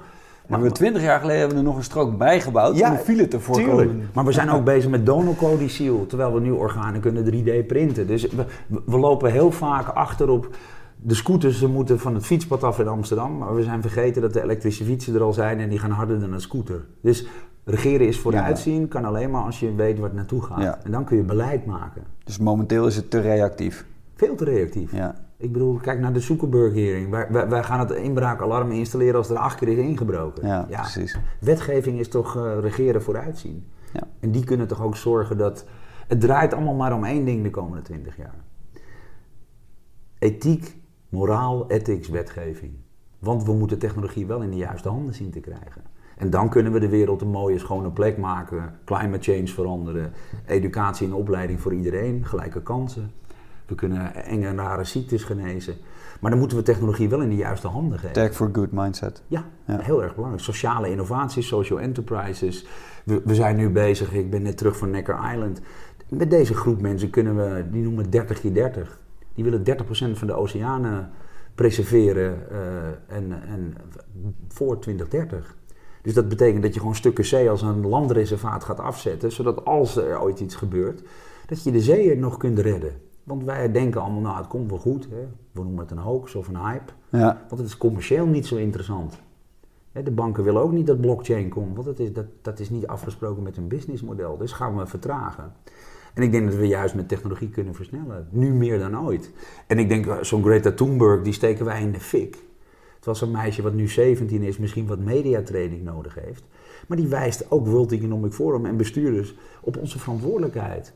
[0.50, 3.04] Maar we twintig jaar geleden hebben we er nog een strook bijgebouwd Ja, om de
[3.04, 3.88] file te voorkomen.
[3.88, 4.14] Tuurlijk.
[4.14, 8.08] Maar we zijn ook bezig met donocodiciel, terwijl we nu organen kunnen 3D printen.
[8.08, 8.46] Dus we,
[8.86, 10.56] we lopen heel vaak achter op
[10.96, 11.60] de scooters.
[11.60, 13.38] Ze moeten van het fietspad af in Amsterdam.
[13.38, 16.20] Maar we zijn vergeten dat de elektrische fietsen er al zijn en die gaan harder
[16.20, 16.86] dan een scooter.
[17.02, 17.26] Dus
[17.70, 20.62] Regeren is vooruitzien, kan alleen maar als je weet waar het naartoe gaat.
[20.62, 20.80] Ja.
[20.84, 22.04] En dan kun je beleid maken.
[22.24, 23.86] Dus momenteel is het te reactief.
[24.16, 24.92] Veel te reactief.
[24.92, 27.10] Ja, Ik bedoel, kijk naar de Zuckerberg-hering.
[27.10, 30.48] Wij, wij, wij gaan het inbraakalarm installeren als er acht keer is ingebroken.
[30.48, 31.18] ja, precies.
[31.40, 33.66] Wetgeving is toch eh, regeren vooruitzien.
[33.94, 34.02] Ja.
[34.20, 35.66] En die kunnen toch ook zorgen dat...
[36.08, 38.36] Het draait allemaal maar om één ding de komende twintig jaar.
[40.20, 40.78] Ethiek,
[41.10, 42.74] moraal, ethics, wetgeving.
[43.20, 45.82] Want we moeten technologie wel in de juiste handen zien te krijgen.
[46.18, 48.80] En dan kunnen we de wereld een mooie, schone plek maken.
[48.86, 50.14] Climate change veranderen.
[50.46, 52.26] Educatie en opleiding voor iedereen.
[52.26, 53.12] Gelijke kansen.
[53.70, 55.76] We kunnen enge en rare ziektes genezen.
[56.20, 58.14] Maar dan moeten we technologie wel in de juiste handen geven.
[58.14, 59.24] Tech for good mindset.
[59.28, 59.80] Ja, Ja.
[59.80, 60.44] heel erg belangrijk.
[60.44, 62.66] Sociale innovaties, social enterprises.
[63.06, 65.62] We, we zijn nu bezig, ik ben net terug van Necker Island.
[66.10, 69.00] Met deze groep mensen kunnen we, die noemen het 30 keer 30.
[69.34, 71.10] Die willen 30% van de oceanen
[71.56, 73.76] preserveren eh, en, en
[74.48, 75.56] voor 2030.
[76.02, 79.96] Dus dat betekent dat je gewoon stukken zee als een landreservaat gaat afzetten, zodat als
[79.96, 81.02] er ooit iets gebeurt,
[81.46, 82.94] dat je de zeeën nog kunt redden.
[83.30, 85.28] Want wij denken allemaal, nou het komt wel goed, hè?
[85.52, 86.92] we noemen het een hoax of een hype.
[87.10, 89.20] Ja, Want het is commercieel niet zo interessant.
[89.92, 92.88] De banken willen ook niet dat blockchain komt, want dat is, dat, dat is niet
[92.88, 94.38] afgesproken met hun businessmodel.
[94.38, 95.54] Dus gaan we vertragen.
[96.14, 98.28] En ik denk dat we juist met technologie kunnen versnellen.
[98.32, 99.32] Nu meer dan ooit.
[99.68, 102.38] En ik denk, eh, zo'n Greta Thunberg, die steken wij in de fik.
[102.96, 106.44] Het was een meisje wat nu 17 is, misschien wat mediatraining nodig heeft.
[106.88, 110.94] Maar die wijst ook World Economic Forum en bestuurders op onze verantwoordelijkheid.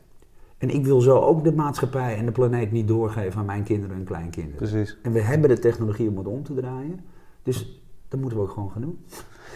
[0.64, 3.96] En ik wil zo ook de maatschappij en de planeet niet doorgeven aan mijn kinderen
[3.96, 4.56] en kleinkinderen.
[4.56, 4.98] precies.
[5.02, 7.00] En we hebben de technologie om het om te draaien.
[7.42, 9.04] Dus dat moeten we ook gewoon gaan doen.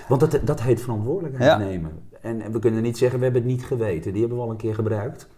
[0.08, 1.58] Want dat, dat heet verantwoordelijkheid Ja.
[1.58, 1.90] nemen.
[2.20, 4.10] En, we kunnen niet zeggen, we hebben het niet geweten.
[4.12, 5.28] Die hebben we al een keer gebruikt.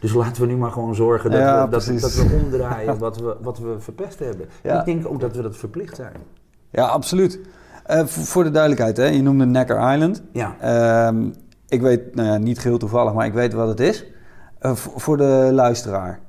[0.00, 3.16] Dus laten we nu maar gewoon zorgen dat, Ja, we, dat, dat we omdraaien wat
[3.18, 4.46] we, wat we verpest hebben.
[4.62, 4.78] Ja.
[4.78, 6.16] ik denk ook dat we dat verplicht zijn.
[6.70, 7.40] Ja, absoluut.
[7.84, 9.06] Eh, voor de duidelijkheid, hè?
[9.06, 10.22] je noemde Necker Island.
[10.32, 11.30] Ja, Ehm,
[11.68, 14.04] ik weet, nou ja, niet geheel toevallig, maar ik weet wat het is.
[14.64, 16.20] Eh, voor de luisteraar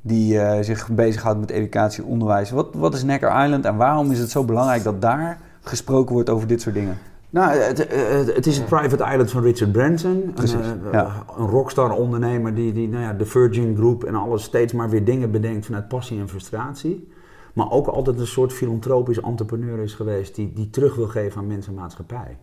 [0.00, 2.50] die eh, zich bezighoudt met educatie en onderwijs.
[2.50, 6.30] Wat, wat is Necker Island en waarom is het zo belangrijk dat daar gesproken wordt
[6.30, 6.98] over dit soort dingen?
[7.30, 10.32] Nou, het, het, het is het Private Island van Richard Branson.
[10.34, 11.24] Precies, Een, eh, ja.
[11.38, 15.04] een rockstar ondernemer die, die nou ja, de Virgin Group en alles steeds maar weer
[15.04, 17.12] dingen bedenkt vanuit passie en frustratie.
[17.52, 21.46] Maar ook altijd een soort filantropisch entrepreneur is geweest die, die terug wil geven aan
[21.46, 22.36] mensen en maatschappij.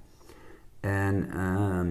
[0.80, 1.88] En ehm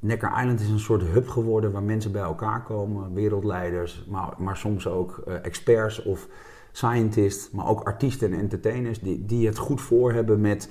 [0.00, 4.56] Necker Island is een soort hub geworden waar mensen bij elkaar komen, wereldleiders, maar, maar
[4.56, 6.28] soms ook eh, experts of
[6.72, 10.70] scientists, maar ook artiesten en entertainers die, die het goed voor hebben met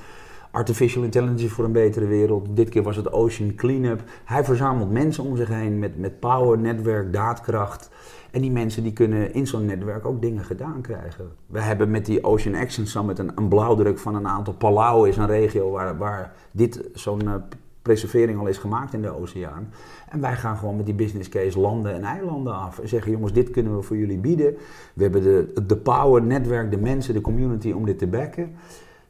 [0.51, 2.47] artificial intelligence voor een betere wereld.
[2.55, 4.03] Dit keer was het Ocean Cleanup.
[4.25, 7.89] Hij verzamelt mensen om zich heen met, met power, netwerk, daadkracht.
[8.31, 11.31] En die mensen die kunnen in zo'n netwerk ook dingen gedaan krijgen.
[11.45, 14.53] We hebben met die Ocean Action Summit een, een blauwdruk van een aantal.
[14.53, 17.33] Palau is een regio waar, waar dit zo'n eh,
[17.81, 19.69] preservering al is gemaakt in de oceaan.
[20.09, 22.79] En wij gaan gewoon met die business case landen en eilanden af.
[22.79, 24.57] En zeggen, jongens, dit kunnen we voor jullie bieden.
[24.93, 28.55] We hebben de, de power, netwerk, de mensen, de community om dit te backen.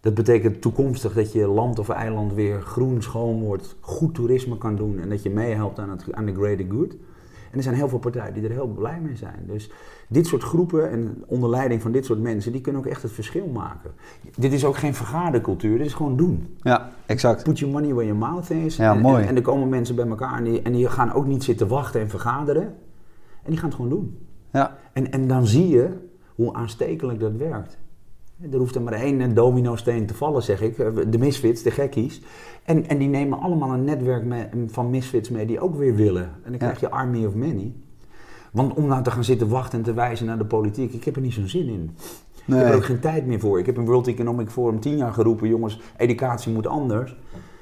[0.01, 4.75] Dat betekent toekomstig dat je land of eiland weer groen, schoon wordt, goed toerisme kan
[4.75, 6.95] doen en dat je meehelpt aan, het, aan de greater good.
[7.51, 9.43] En er zijn heel veel partijen die er heel blij mee zijn.
[9.47, 9.71] Dus
[10.07, 13.12] dit soort groepen en onder leiding van dit soort mensen, die kunnen ook echt het
[13.12, 13.91] verschil maken.
[14.35, 16.57] Dit is ook geen vergadercultuur, dit is gewoon doen.
[16.62, 17.43] Ja, exact.
[17.43, 18.75] Put your money where your mouth is.
[18.75, 19.21] Ja, en, mooi.
[19.21, 21.67] En, en er komen mensen bij elkaar en die, en die gaan ook niet zitten
[21.67, 22.63] wachten en vergaderen.
[23.43, 24.27] En die gaan het gewoon doen.
[24.51, 27.77] Ja, En, en dan zie je hoe aanstekelijk dat werkt.
[28.52, 30.78] Er hoeft er maar één domino-steen te vallen, zeg ik.
[31.12, 32.21] De misfits, de gekkies.
[32.63, 36.23] En, en die nemen allemaal een netwerk mee- van misfits mee die ook weer willen.
[36.43, 37.73] En dan krijg je army of many.
[38.52, 41.15] Want om nou te gaan zitten wachten en te wijzen naar de politiek, ik heb
[41.15, 41.91] er niet zo'n zin in.
[42.34, 42.75] Ik heb er nee.
[42.75, 43.60] ook geen tijd meer voor.
[43.60, 47.15] Ik heb een World Economic Forum tien jaar geroepen, jongens, educatie moet anders.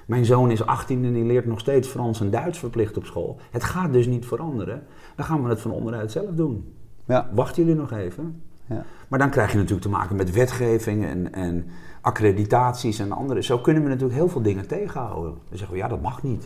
[0.06, 3.38] Mijn zoon is 18 en die leert nog steeds Frans en Duits verplicht op school.
[3.52, 4.84] Het gaat dus niet veranderen.
[5.16, 6.74] Dan gaan we het van onderuit zelf doen.
[7.06, 8.42] Ja, Wachten jullie nog even?
[8.70, 8.86] Ja.
[9.08, 11.66] Maar dan krijg je natuurlijk te maken met wetgeving en, en
[12.02, 13.42] accreditaties en andere.
[13.44, 15.32] Zo kunnen we natuurlijk heel veel dingen tegenhouden.
[15.50, 16.42] Dan zeggen we, ja, dat mag niet.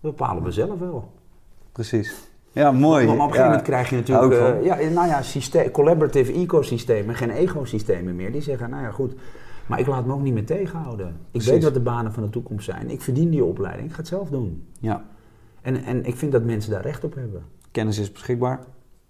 [0.00, 1.12] Dat bepalen we zelf wel.
[1.72, 2.26] precies.
[2.52, 3.06] Ja, mooi.
[3.06, 3.48] Maar op een gegeven Ja.
[3.50, 8.32] moment krijg je natuurlijk eh, ja, nou ja, systeem, collaborative ecosystemen, geen ecosystemen meer.
[8.32, 9.14] Die zeggen, nou ja, goed,
[9.66, 11.06] maar ik laat me ook niet meer tegenhouden.
[11.08, 11.50] Ik Precies.
[11.50, 12.90] weet wat de banen van de toekomst zijn.
[12.90, 14.66] Ik verdien die opleiding, ik ga het zelf doen.
[14.80, 15.04] Ja,
[15.60, 17.42] En, en ik vind dat mensen daar recht op hebben.
[17.70, 18.60] kennis is beschikbaar.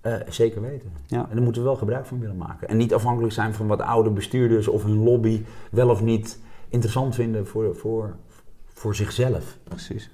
[0.00, 0.92] Eh, zeker weten.
[1.06, 1.28] Ja.
[1.28, 2.68] En daar moeten we wel gebruik van willen maken.
[2.68, 7.14] En niet afhankelijk zijn van wat oude bestuurders of hun lobby wel of niet interessant
[7.14, 8.16] vinden voor, voor,
[8.66, 9.58] voor zichzelf.
[9.64, 10.10] Precies.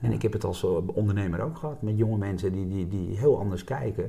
[0.00, 3.16] En ik heb het als eh, ondernemer ook gehad met jonge mensen die, die, die
[3.16, 4.04] heel anders kijken.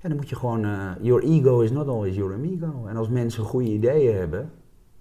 [0.00, 2.86] Ja, dan moet je gewoon, eh, your ego is not always your amigo.
[2.86, 4.50] En als mensen goede ideeën hebben,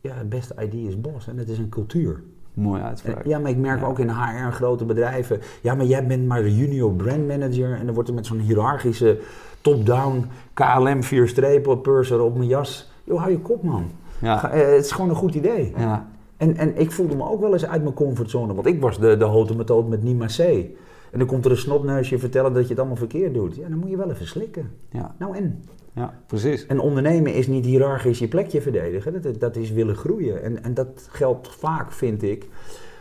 [0.02, 1.28] ja, het beste idee is bos.
[1.28, 2.24] En het is een cultuur.
[2.54, 3.26] Mooie uitspraak.
[3.26, 3.86] Ja, maar ik merk Ja.
[3.86, 5.40] ook in HR en grote bedrijven.
[5.62, 7.74] Ja, maar jij bent maar de junior brand manager.
[7.80, 9.20] En dan wordt er met zo'n hiërarchische
[9.62, 12.92] top-down KLM vier strepen purser op mijn jas.
[13.04, 13.86] Joh, hou je kop man.
[14.22, 14.38] Ja.
[14.38, 15.74] Ga- eh, het is gewoon een goed idee.
[15.78, 16.08] Ja.
[16.38, 18.54] En, en ik voelde me ook wel eens uit mijn comfortzone.
[18.54, 20.40] Want ik was de, de houten methode met Nima C.
[20.40, 23.56] En dan komt er een snotneusje vertellen dat je het allemaal verkeerd doet.
[23.56, 24.72] Ja, dan moet je wel even slikken.
[24.90, 25.16] Ja.
[25.18, 25.64] Nou en?
[25.96, 26.66] Ja, precies.
[26.66, 29.22] En ondernemen is niet hiërarchisch je plekje verdedigen.
[29.22, 30.44] Dat, dat is willen groeien.
[30.44, 32.48] En, en dat geldt vaak, vind ik,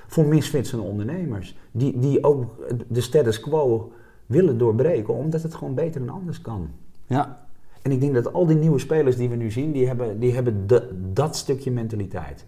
[0.07, 1.57] voor misfitsende ondernemers.
[1.71, 3.93] Die, die ook de status quo
[4.27, 6.69] willen doorbreken, omdat het gewoon beter en anders kan.
[7.07, 7.47] Ja,
[7.83, 10.33] En ik denk dat al die nieuwe spelers die we nu zien, die hebben, die
[10.35, 12.47] hebben dat- dat stukje mentaliteit.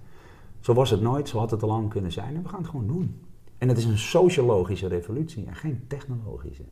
[0.61, 2.35] Zo was het nooit, zo had het al lang kunnen zijn.
[2.37, 3.21] En we gaan het gewoon doen.
[3.59, 6.63] En het is een sociologische revolutie en geen technologische.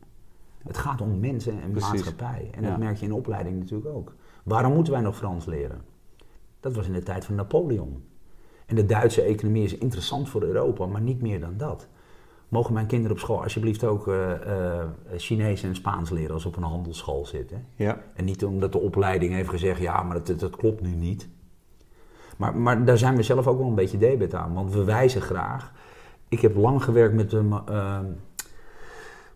[0.67, 1.89] Het gaat om mensen en Precies.
[1.91, 2.49] maatschappij.
[2.51, 2.69] En Ja.
[2.69, 4.15] dat merk je in de opleiding natuurlijk ook.
[4.43, 5.81] Waarom moeten wij nog Frans leren?
[6.59, 8.03] Dat was in de tijd van Napoleon.
[8.65, 11.87] En de Duitse economie is interessant voor Europa, maar niet meer dan dat.
[12.49, 14.31] Mogen mijn kinderen op school alsjeblieft ook eh,
[14.79, 17.65] eh, Chinees en Spaans leren als ze op een handelsschool zitten?
[17.75, 21.29] ja, En niet omdat de opleiding heeft gezegd, ja, maar dat, dat klopt nu niet.
[22.37, 25.21] Maar, maar daar zijn we zelf ook wel een beetje debet aan, want we wijzen
[25.21, 25.71] graag.
[26.27, 27.99] Ik heb lang gewerkt met uh, uh,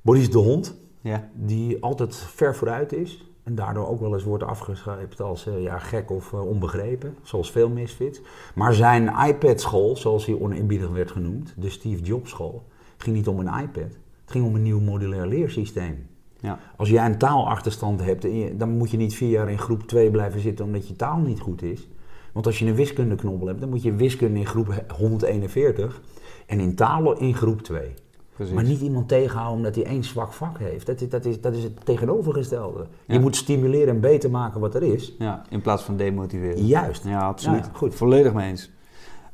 [0.01, 0.77] Boris de Hond,
[1.07, 3.25] ja, die altijd ver vooruit is.
[3.43, 7.51] En daardoor ook wel eens wordt afgeschreven als uh, ja, gek of uh, onbegrepen, zoals
[7.51, 8.21] veel misfits.
[8.55, 12.63] Maar zijn iPad-school, zoals hij oneerbiedig werd genoemd, de Steve Jobs school,
[12.97, 13.91] ging niet om een iPad.
[14.21, 16.07] Het ging om een nieuw modulair leersysteem.
[16.39, 18.27] ja, Als jij een taalachterstand hebt,
[18.59, 21.39] dan moet je niet vier jaar in groep 2 blijven zitten omdat je taal niet
[21.39, 21.87] goed is.
[22.33, 26.01] Want als je een wiskundeknobbel hebt, dan moet je wiskunde in groep 141
[26.45, 27.93] en in talen in groep 2.
[28.37, 28.55] Precies.
[28.55, 30.85] Maar niet iemand tegenhouden omdat hij één zwak vak heeft.
[30.85, 32.85] Dat is, dat is, dat is het tegenovergestelde.
[33.05, 35.15] Je moet stimuleren en beter maken wat er is.
[35.19, 36.65] Ja, in plaats van demotiveren.
[36.65, 37.03] Juist.
[37.03, 37.65] Ja, absoluut.
[37.65, 37.95] Ja, goed.
[37.95, 38.71] Volledig mee eens.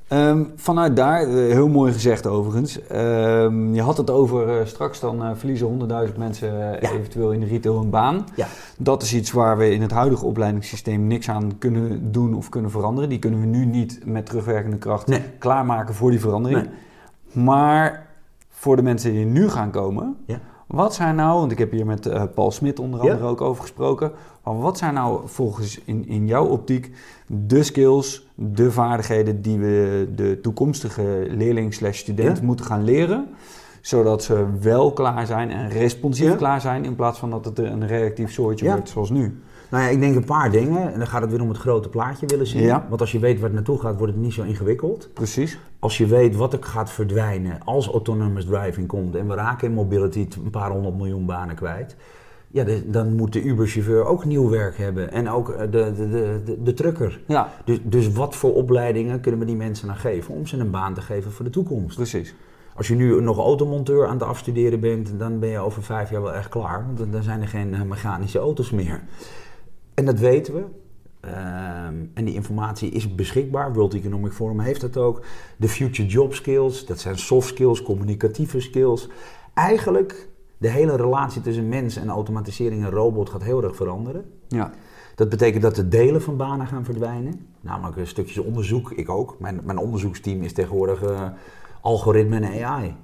[0.07, 2.87] Ehm, vanuit daar, eh, heel mooi gezegd overigens.
[2.87, 6.79] Ehm, je had het over eh, straks dan eh, verliezen 100.000 mensen Ja.
[6.79, 8.25] eventueel in de retail een baan.
[8.35, 8.47] Ja.
[8.77, 12.71] Dat is iets waar we in het huidige opleidingssysteem niks aan kunnen doen of kunnen
[12.71, 13.09] veranderen.
[13.09, 15.21] Die kunnen we nu niet met terugwerkende kracht Nee.
[15.37, 16.69] klaarmaken voor die verandering.
[17.31, 18.07] Maar
[18.63, 20.39] voor de mensen die nu gaan komen, Ja.
[20.67, 23.11] wat zijn nou, want ik heb hier met eh, Paul Smit onder Ja.
[23.11, 24.11] andere ook over gesproken,
[24.43, 26.91] maar wat zijn nou volgens in, in jouw optiek
[27.27, 32.43] de skills, de vaardigheden die we de toekomstige leerling slash student Ja.
[32.45, 33.27] moeten gaan leren,
[33.81, 37.87] zodat ze wel klaar zijn en responsief klaar zijn in plaats van dat het een
[37.87, 39.41] reactief soortje wordt zoals nu.
[39.73, 40.91] Nou ja, ik denk een paar dingen.
[40.93, 42.61] En dan gaat het weer om het grote plaatje willen zien.
[42.61, 42.85] Ja.
[42.89, 45.09] Want als je weet waar het naartoe gaat, wordt het niet zo ingewikkeld.
[45.13, 45.59] Precies.
[45.79, 49.73] Als je weet wat er gaat verdwijnen als autonomous driving komt en we raken in
[49.73, 51.95] mobility een paar honderd miljoen banen kwijt.
[52.47, 55.11] Ja, de- dan moet de Uber-chauffeur ook nieuw werk hebben.
[55.11, 57.21] En ook eh, de, de, de, de, de trucker.
[57.27, 60.71] Ja, Dus, dus wat voor opleidingen kunnen we die mensen nou geven om ze een
[60.71, 61.95] baan te geven voor de toekomst?
[61.95, 62.35] precies.
[62.75, 66.21] Als je nu nog automonteur aan het afstuderen bent, dan ben je over vijf jaar
[66.21, 66.83] wel echt klaar.
[66.85, 69.01] Want dan- dan zijn er geen eh, mechanische auto's meer.
[69.93, 70.63] En dat weten we.
[71.19, 73.73] Ehm, en die informatie is beschikbaar.
[73.73, 75.25] World Economic Forum heeft dat ook.
[75.57, 79.09] De Future Job Skills, dat zijn soft skills, communicatieve skills.
[79.53, 80.27] Eigenlijk,
[80.57, 84.25] de hele relatie tussen mens en automatisering en robot gaat heel erg veranderen.
[84.47, 84.71] Ja,
[85.15, 87.47] Dat betekent dat de delen van banen gaan verdwijnen.
[87.61, 89.35] Namelijk een stukjes onderzoek, ik ook.
[89.39, 91.27] Mijn, mijn onderzoeksteam is tegenwoordig eh,
[91.81, 92.95] algoritme en AI.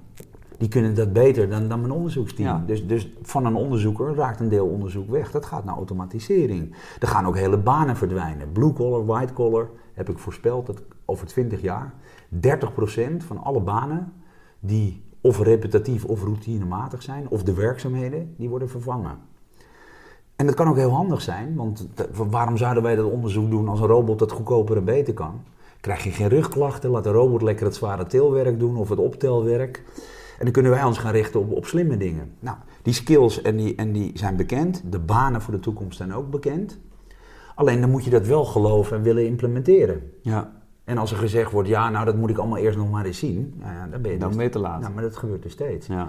[0.60, 2.48] Die kunnen dat beter dan, dan mijn onderzoeksteam.
[2.48, 2.63] Ja.
[2.65, 5.32] Dus, dus van een onderzoeker raakt een deel onderzoek weg.
[5.32, 6.76] Dat gaat naar automatisering.
[7.00, 8.52] Er gaan ook hele banen verdwijnen.
[8.52, 11.93] Blue collar, white collar, heb ik voorspeld dat over 20 jaar
[12.34, 12.38] 30%
[13.17, 14.13] van alle banen
[14.60, 19.17] die of repetitief of routinematig zijn, of de werkzaamheden, die worden vervangen.
[20.36, 21.88] En dat kan ook heel handig zijn, want
[22.30, 25.41] waarom zouden wij dat onderzoek doen als een robot dat goedkoper en beter kan?
[25.82, 29.84] Krijg je geen rugklachten, laat de robot lekker het zware tilwerk doen of het optelwerk.
[30.39, 32.32] En dan kunnen wij ons gaan richten op, op slimme dingen.
[32.39, 36.13] Nou, die skills en die, en die zijn bekend, de banen voor de toekomst zijn
[36.13, 36.80] ook bekend.
[37.56, 40.12] Alleen dan moet je dat wel geloven en willen implementeren.
[40.21, 40.58] ja.
[40.84, 43.19] En als er gezegd wordt, ja, nou dat moet ik allemaal eerst nog maar eens
[43.19, 44.82] zien, nou ja, dan ben je dan ben je te laat.
[44.82, 45.88] Nou, maar dat gebeurt er steeds.
[45.88, 46.08] Ja,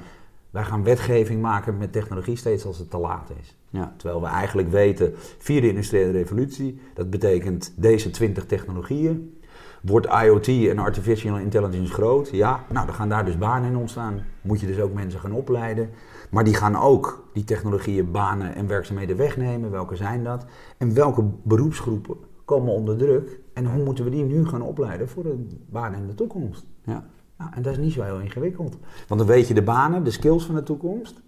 [0.51, 3.57] Wij gaan wetgeving maken met technologie steeds als het te laat is.
[3.71, 9.40] ja, Terwijl we eigenlijk weten, vierde industriële revolutie, dat betekent deze 20 technologieën.
[9.81, 12.29] Wordt IoT en artificial intelligence groot?
[12.31, 14.23] Ja, nou dan gaan daar dus banen in ontstaan.
[14.41, 15.91] Moet je dus ook mensen gaan opleiden.
[16.31, 19.71] Maar die gaan ook die technologieën, banen en werkzaamheden wegnemen.
[19.71, 20.45] Welke zijn dat?
[20.79, 23.41] En welke beroepsgroepen komen onder druk?
[23.53, 26.67] En hoe moeten we die nu gaan opleiden voor de banen in de toekomst?
[26.85, 27.05] ja.
[27.41, 28.77] Nou, en dat is niet zo heel ingewikkeld.
[29.09, 31.21] Want dan weet je de banen, de skills van de toekomst.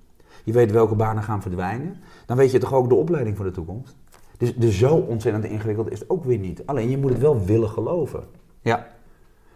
[0.44, 1.96] Je weet welke banen gaan verdwijnen.
[2.26, 3.96] Dan weet je toch ook de opleiding voor de toekomst.
[4.36, 6.66] Dus, dus zo ontzettend ingewikkeld is het ook weer niet.
[6.66, 8.24] Alleen je moet het wel willen geloven.
[8.62, 8.86] Ja.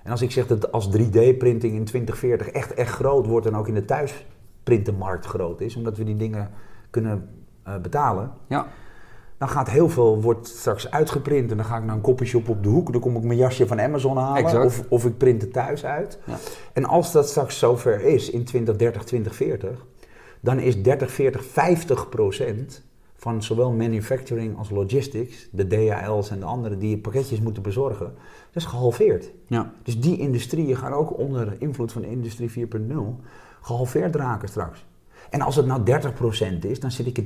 [0.02, 3.68] En als ik zeg dat als 3D-printing in 2040 echt, echt groot wordt en ook
[3.68, 6.50] in de thuisprintenmarkt groot is, omdat we die dingen
[6.90, 7.28] kunnen
[7.62, 8.66] eh, betalen, Ja.
[9.38, 12.62] dan gaat heel veel wordt straks uitgeprint en dan ga ik naar een koffieshop op
[12.62, 14.64] de hoek, dan kom ik mijn jasje van Amazon halen Exact.
[14.64, 16.18] of, of ik print het thuis uit.
[16.24, 16.36] Ja.
[16.72, 19.84] En als dat straks zover is in 2030, 2040,
[20.40, 22.84] dan is 30, 40, 50 procent
[23.16, 28.14] van zowel manufacturing als logistics, de DHL's en de anderen die pakketjes moeten bezorgen,
[28.56, 29.30] dat is gehalveerd.
[29.46, 29.72] Ja.
[29.82, 32.94] Dus die industrieën gaan ook onder invloed van Industrie 4.0
[33.60, 34.84] gehalveerd raken straks.
[35.30, 37.24] En als het nou 30% is, dan zit ik er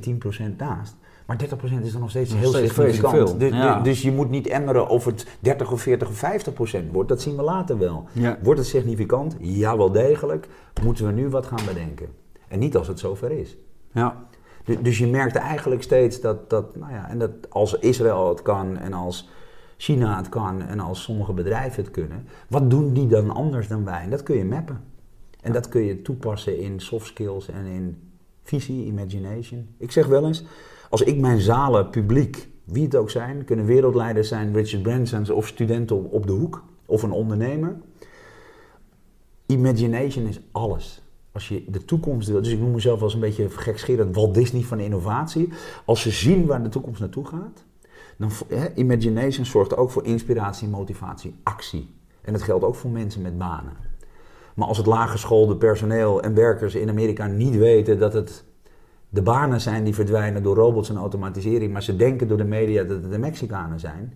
[0.51, 0.95] 10% naast.
[1.25, 1.47] Maar 30%
[1.83, 3.39] is dan nog steeds Nog heel steeds significant.
[3.39, 3.79] Dus, ja.
[3.79, 6.23] dus je moet niet emmeren of het 30 of 40 of
[6.89, 7.09] 50% wordt.
[7.09, 8.05] Dat zien we later wel.
[8.11, 8.37] Ja.
[8.43, 9.35] Wordt het significant?
[9.39, 10.47] Ja, wel degelijk.
[10.83, 12.07] Moeten we nu wat gaan bedenken.
[12.47, 13.57] En niet als het zover is.
[13.91, 14.25] Ja.
[14.65, 18.41] Du- Dus je merkt eigenlijk steeds dat, dat, nou ja, en dat als Israël het
[18.41, 19.29] kan en als
[19.81, 23.85] China het kan en als sommige bedrijven het kunnen, wat doen die dan anders dan
[23.85, 24.01] wij?
[24.01, 24.83] En dat kun je mappen.
[25.41, 27.97] En dat kun je toepassen in soft skills en in
[28.43, 29.67] visie, imagination.
[29.77, 30.43] Ik zeg wel eens,
[30.89, 35.47] als ik mijn zalen, publiek, wie het ook zijn, kunnen wereldleiders zijn, Richard Bransons of
[35.47, 37.75] studenten op, de hoek of een ondernemer.
[39.45, 41.01] Imagination is alles.
[41.31, 44.61] Als je de toekomst wil, dus ik noem mezelf eens een beetje gekscherend Walt Disney
[44.61, 45.49] van innovatie.
[45.85, 47.63] Als ze zien waar de toekomst naartoe gaat,
[48.21, 48.31] dan
[48.75, 51.95] imagination zorgt ook voor inspiratie, motivatie, actie.
[52.21, 53.73] En dat geldt ook voor mensen met banen.
[54.53, 58.43] Maar als het laaggeschoolde personeel en werkers in Amerika niet weten dat het
[59.09, 62.83] de banen zijn die verdwijnen door robots en automatisering, maar ze denken door de media
[62.83, 64.13] dat het de Mexicanen zijn,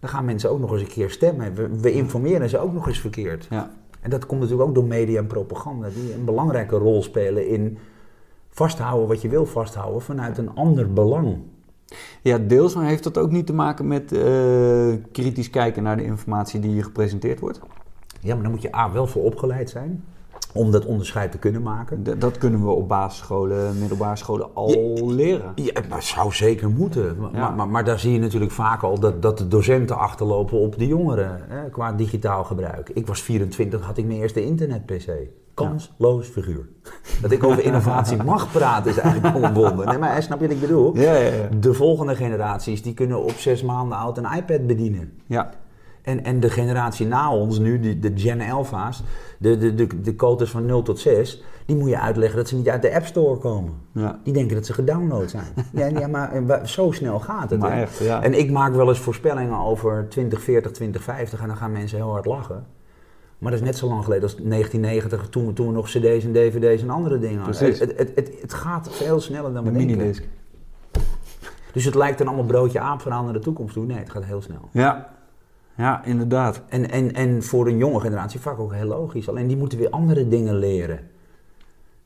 [0.00, 1.54] dan gaan mensen ook nog eens een keer stemmen.
[1.54, 3.46] We, we informeren ze ook nog eens verkeerd.
[3.50, 3.74] Ja.
[4.00, 7.78] En dat komt natuurlijk ook door media en propaganda, die een belangrijke rol spelen in
[8.48, 11.38] vasthouden wat je wil vasthouden vanuit een ander belang.
[12.22, 16.04] Ja, deels, maar heeft dat ook niet te maken met eh, kritisch kijken naar de
[16.04, 17.60] informatie die hier gepresenteerd wordt?
[18.20, 20.04] Ja, maar dan moet je A wel voor opgeleid zijn
[20.54, 22.02] om dat onderscheid te kunnen maken.
[22.02, 25.52] D- dat kunnen we op basisscholen, middelbare scholen al leren.
[25.54, 27.16] Ja, maar zou zeker moeten.
[27.18, 27.38] Maar, Ja.
[27.38, 30.78] maar, maar, maar daar zie je natuurlijk vaak al dat, dat de docenten achterlopen op
[30.78, 32.88] de jongeren hè, qua digitaal gebruik.
[32.94, 35.10] Ik was 24, had ik mijn eerste internet-pc.
[35.54, 36.68] Kansloos figuur.
[37.22, 39.86] Dat ik over innovatie mag praten is eigenlijk onbonden.
[39.88, 40.96] Nee, maar snap je wat ik bedoel?
[40.96, 41.48] Ja, ja, ja.
[41.60, 45.12] De volgende generaties die kunnen op zes maanden oud een iPad bedienen.
[45.26, 45.50] Ja,
[46.04, 49.02] En, en de generatie na ons nu, die, de Gen Alpha's,
[49.38, 50.00] de, de, de,
[50.36, 53.06] de van 0 tot 6, die moet je uitleggen dat ze niet uit de App
[53.06, 53.72] Store komen.
[53.92, 54.18] ja.
[54.24, 55.46] Die denken dat ze gedownload zijn.
[55.72, 57.60] ja, ja, maar eh, zo snel gaat het.
[57.60, 58.22] Maar echt, ja.
[58.22, 62.26] En ik maak wel eens voorspellingen over 2040, 2050 en dan gaan mensen heel hard
[62.26, 62.66] lachen.
[63.38, 66.24] Maar dat is net zo lang geleden als 1990, toen we, toen we nog cd's
[66.24, 67.56] en dvd's en andere dingen hadden.
[67.56, 67.78] Precies.
[67.80, 69.96] Het, het, het, het gaat veel sneller dan we Een denken.
[69.96, 70.22] minidisc.
[71.72, 73.86] Dus het lijkt dan allemaal broodje aap verhaal naar de toekomst toe.
[73.86, 74.68] Nee, het gaat heel snel.
[74.72, 75.13] Ja,
[75.76, 76.62] ja inderdaad.
[76.68, 79.28] En, en, en voor een jonge generatie vaak ook heel logisch.
[79.28, 81.00] Alleen die moeten weer andere dingen leren.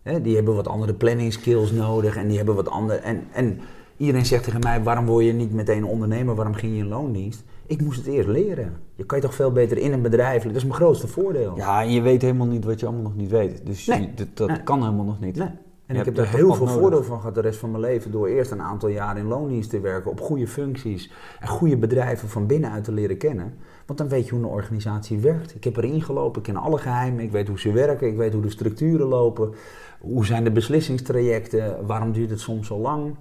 [0.02, 2.98] Hè, die hebben wat andere planning skills nodig en die hebben wat andere.
[2.98, 3.60] En, en
[3.96, 6.34] iedereen zegt tegen mij: waarom word je niet meteen ondernemer?
[6.34, 7.44] Waarom ging je in loondienst?
[7.66, 8.76] Ik moest het eerst leren.
[8.94, 10.42] Je kan je toch veel beter in een bedrijf.
[10.42, 11.56] Dat is mijn grootste voordeel.
[11.56, 13.66] Ja, en je weet helemaal niet wat je allemaal nog niet weet.
[13.66, 14.00] Dus Nee.
[14.00, 14.62] je- dat, dat Nee.
[14.62, 15.36] kan helemaal nog niet.
[15.36, 15.48] Nee.
[15.88, 16.80] En Je ik heb er dat heel veel nodig.
[16.80, 18.10] voordeel van gehad de rest van mijn leven.
[18.10, 21.12] Door eerst een aantal jaar in loondienst te werken, op goede functies.
[21.40, 23.54] En goede bedrijven van binnenuit te leren kennen.
[23.86, 25.54] Want dan weet je hoe een organisatie werkt.
[25.54, 27.24] Ik heb erin gelopen, ik ken alle geheimen.
[27.24, 29.54] Ik weet hoe ze werken, ik weet hoe de structuren lopen.
[30.00, 31.86] Hoe zijn de beslissingstrajecten?
[31.86, 33.14] Waarom duurt het soms zo lang?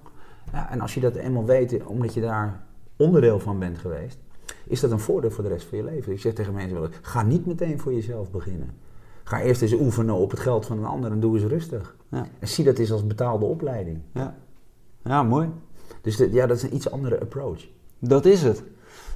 [0.52, 2.62] Ja, en als je dat eenmaal weet, omdat je daar
[2.96, 4.18] onderdeel van bent geweest,
[4.66, 6.12] is dat een voordeel voor de rest van je leven.
[6.12, 8.70] Ik zeg tegen mensen wel, ga niet meteen voor jezelf beginnen.
[9.28, 11.96] Ga eerst eens oefenen op het geld van een ander en doe eens rustig.
[12.10, 12.26] Ja.
[12.38, 14.00] En zie dat eens als betaalde opleiding.
[14.14, 14.36] Ja,
[15.04, 15.48] ja mooi.
[16.02, 17.66] Dus ja, dat is een iets andere approach.
[17.98, 18.62] Dat is het.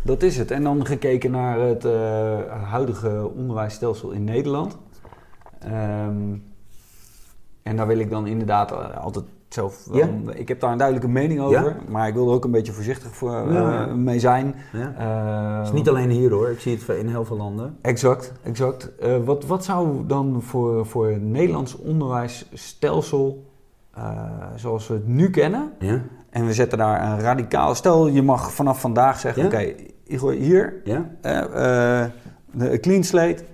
[0.02, 0.50] Dat is het.
[0.50, 4.78] En dan gekeken naar het eh, huidige onderwijsstelsel in Nederland.
[5.58, 6.36] Ehm,
[7.62, 9.24] en daar wil ik dan inderdaad eh, altijd
[9.54, 9.86] zelf...
[10.34, 11.64] Ik heb daar een duidelijke mening over.
[11.64, 11.76] Ja.
[11.88, 14.54] Maar ik wil er ook een beetje voorzichtig voor, eh, mee zijn.
[14.72, 17.76] Eh, Het is niet alleen hier hoor, ik zie het in heel veel landen.
[17.82, 18.96] Exact, exact.
[18.96, 23.50] Eh, wat, wat zou dan voor, voor het Nederlands onderwijsstelsel,
[24.56, 26.02] zoals we het nu kennen, Ja?
[26.30, 27.74] en we zetten daar een radicaal...
[27.74, 29.74] Stel, je mag vanaf vandaag zeggen, oké,
[30.30, 31.10] hier, Ja?
[32.80, 33.44] clean slate,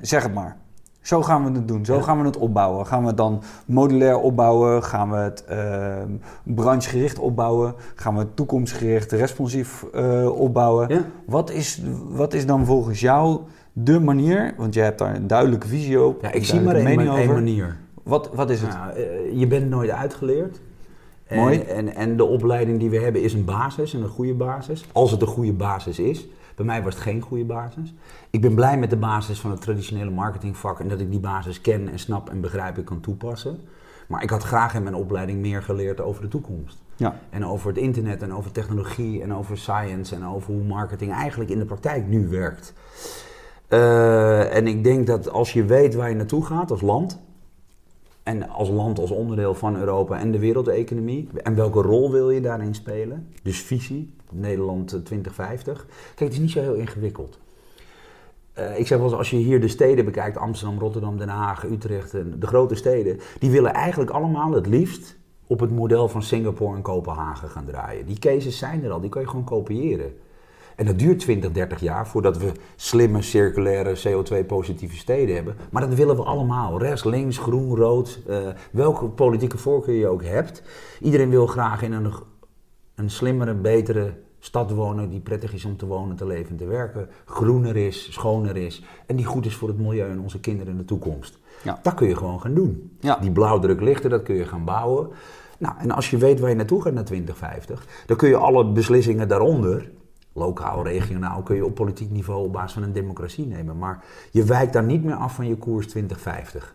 [0.00, 0.56] zeg het maar.
[1.00, 2.86] Zo gaan we het doen, zo gaan we het opbouwen.
[2.86, 4.82] Gaan we het dan modulair opbouwen?
[4.82, 5.96] Gaan we het eh,
[6.42, 7.74] branchegericht opbouwen?
[7.94, 10.88] Gaan we het toekomstgericht responsief eh, opbouwen?
[10.88, 11.04] Ja?
[11.24, 13.40] Wat is, wat is dan volgens jou
[13.72, 14.54] de manier?
[14.56, 16.22] Want jij hebt daar een duidelijke visie op.
[16.22, 17.32] Ja, ik zie maar één over.
[17.32, 17.76] manier.
[18.02, 18.70] Wat, wat is het?
[18.70, 20.60] Nou, eh, je bent nooit uitgeleerd.
[21.26, 21.60] En, Mooi.
[21.60, 24.84] En, en de opleiding die we hebben is een basis, en een goede basis.
[24.92, 26.28] Als het een goede basis is.
[26.60, 27.94] Bij mij was het geen goede basis.
[28.30, 31.60] Ik ben blij met de basis van het traditionele marketingvak en dat ik die basis
[31.60, 33.60] ken en snap en begrijp en kan toepassen.
[34.08, 36.82] Maar ik had graag in mijn opleiding meer geleerd over de toekomst.
[36.96, 37.20] Ja.
[37.30, 41.50] En over het internet en over technologie en over science en over hoe marketing eigenlijk
[41.50, 42.72] in de praktijk nu werkt.
[43.68, 47.20] Uh, en ik denk dat als je weet waar je naartoe gaat als land,
[48.22, 52.40] en als land als onderdeel van Europa en de wereldeconomie, en welke rol wil je
[52.40, 55.86] daarin spelen, dus visie, Nederland 2050.
[56.14, 57.38] Kijk, het is niet zo heel ingewikkeld.
[58.58, 61.64] Uh, ik zeg wel eens, als je hier de steden bekijkt, Amsterdam, Rotterdam, Den Haag,
[61.64, 65.16] Utrecht, en de grote steden, die willen eigenlijk allemaal het liefst
[65.46, 68.06] op het model van Singapore en Kopenhagen gaan draaien.
[68.06, 70.12] Die cases zijn er al, die kan je gewoon kopiëren.
[70.76, 75.56] En dat duurt 20, 30 jaar voordat we slimme, circulaire, CO2-positieve steden hebben.
[75.70, 76.78] Maar dat willen we allemaal.
[76.78, 78.20] Rechts, links, groen, rood.
[78.28, 78.36] Uh,
[78.70, 80.62] welke politieke voorkeur je ook hebt.
[81.00, 82.12] Iedereen wil graag in een,
[83.00, 86.66] een slimmere, betere stad wonen die prettig is om te wonen, te leven en te
[86.66, 87.08] werken.
[87.24, 88.84] Groener is, schoner is.
[89.06, 91.38] En die goed is voor het milieu en onze kinderen in de toekomst.
[91.62, 91.78] Ja.
[91.82, 92.96] Dat kun je gewoon gaan doen.
[93.00, 93.16] Ja.
[93.16, 95.08] Die blauwdruklichten, dat kun je gaan bouwen.
[95.58, 98.72] Nou, en als je weet waar je naartoe gaat naar 2050, dan kun je alle
[98.72, 99.90] beslissingen daaronder
[100.32, 103.78] lokaal, regionaal, kun je op politiek niveau op basis van een democratie nemen.
[103.78, 106.74] Maar je wijkt daar niet meer af van je koers 2050.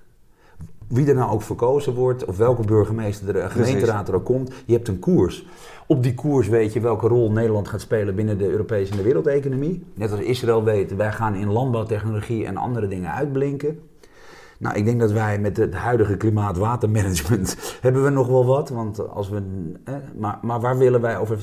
[0.88, 4.52] Wie er nou ook verkozen wordt, of welke burgemeester er, een gemeenteraad er ook komt,
[4.66, 5.48] je hebt een koers.
[5.88, 9.04] Op die koers weet je welke rol Nederland gaat spelen binnen de Europese en de
[9.04, 9.84] wereldeconomie.
[9.94, 13.80] Net als Israël weet, wij gaan in landbouwtechnologie en andere dingen uitblinken.
[14.58, 18.70] Nou, ik denk dat wij met het huidige klimaat-watermanagement hebben we nog wel wat.
[18.70, 19.42] Want als we,
[20.18, 21.40] maar, maar waar willen wij over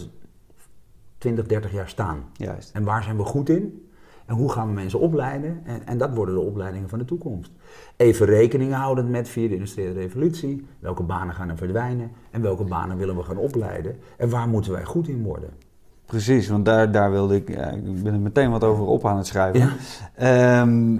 [1.18, 2.24] 20, 30 jaar staan.
[2.32, 2.70] Juist.
[2.72, 3.90] En waar zijn we goed in?
[4.32, 5.60] En hoe gaan we mensen opleiden?
[5.64, 7.50] En, en dat worden de opleidingen van de toekomst.
[7.96, 10.66] Even rekening houden met via de industriële revolutie.
[10.78, 12.10] Welke banen gaan er verdwijnen?
[12.30, 13.96] En welke banen willen we gaan opleiden?
[14.16, 15.50] En waar moeten wij goed in worden?
[16.06, 19.16] Precies, want daar, daar wilde ik, ja, ik ben er meteen wat over op aan
[19.16, 19.60] het schrijven.
[19.60, 19.72] Ja.
[20.14, 20.98] Ehm,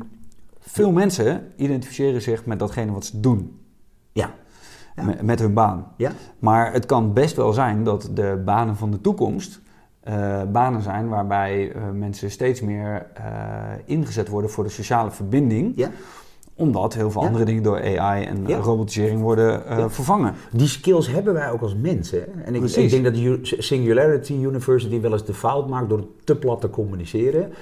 [0.59, 3.61] veel mensen identificeren zich met datgene wat ze doen.
[4.13, 4.31] Ja.
[4.97, 5.03] Ja.
[5.03, 5.87] Met, met hun baan.
[5.97, 6.13] Ja.
[6.39, 9.61] Maar het kan best wel zijn dat de banen van de toekomst
[10.09, 13.25] uh, banen zijn waarbij uh, mensen steeds meer uh,
[13.85, 15.73] ingezet worden voor de sociale verbinding.
[15.77, 15.91] Ja.
[16.55, 17.27] Omdat heel veel Ja.
[17.27, 18.57] andere dingen door AI en Ja.
[18.59, 20.35] robotisering worden vervangen.
[20.53, 22.45] Die skills hebben wij ook als mensen.
[22.45, 26.37] En ik, ik denk dat de Singularity University wel eens de fout maakt door te
[26.37, 27.53] plat te communiceren.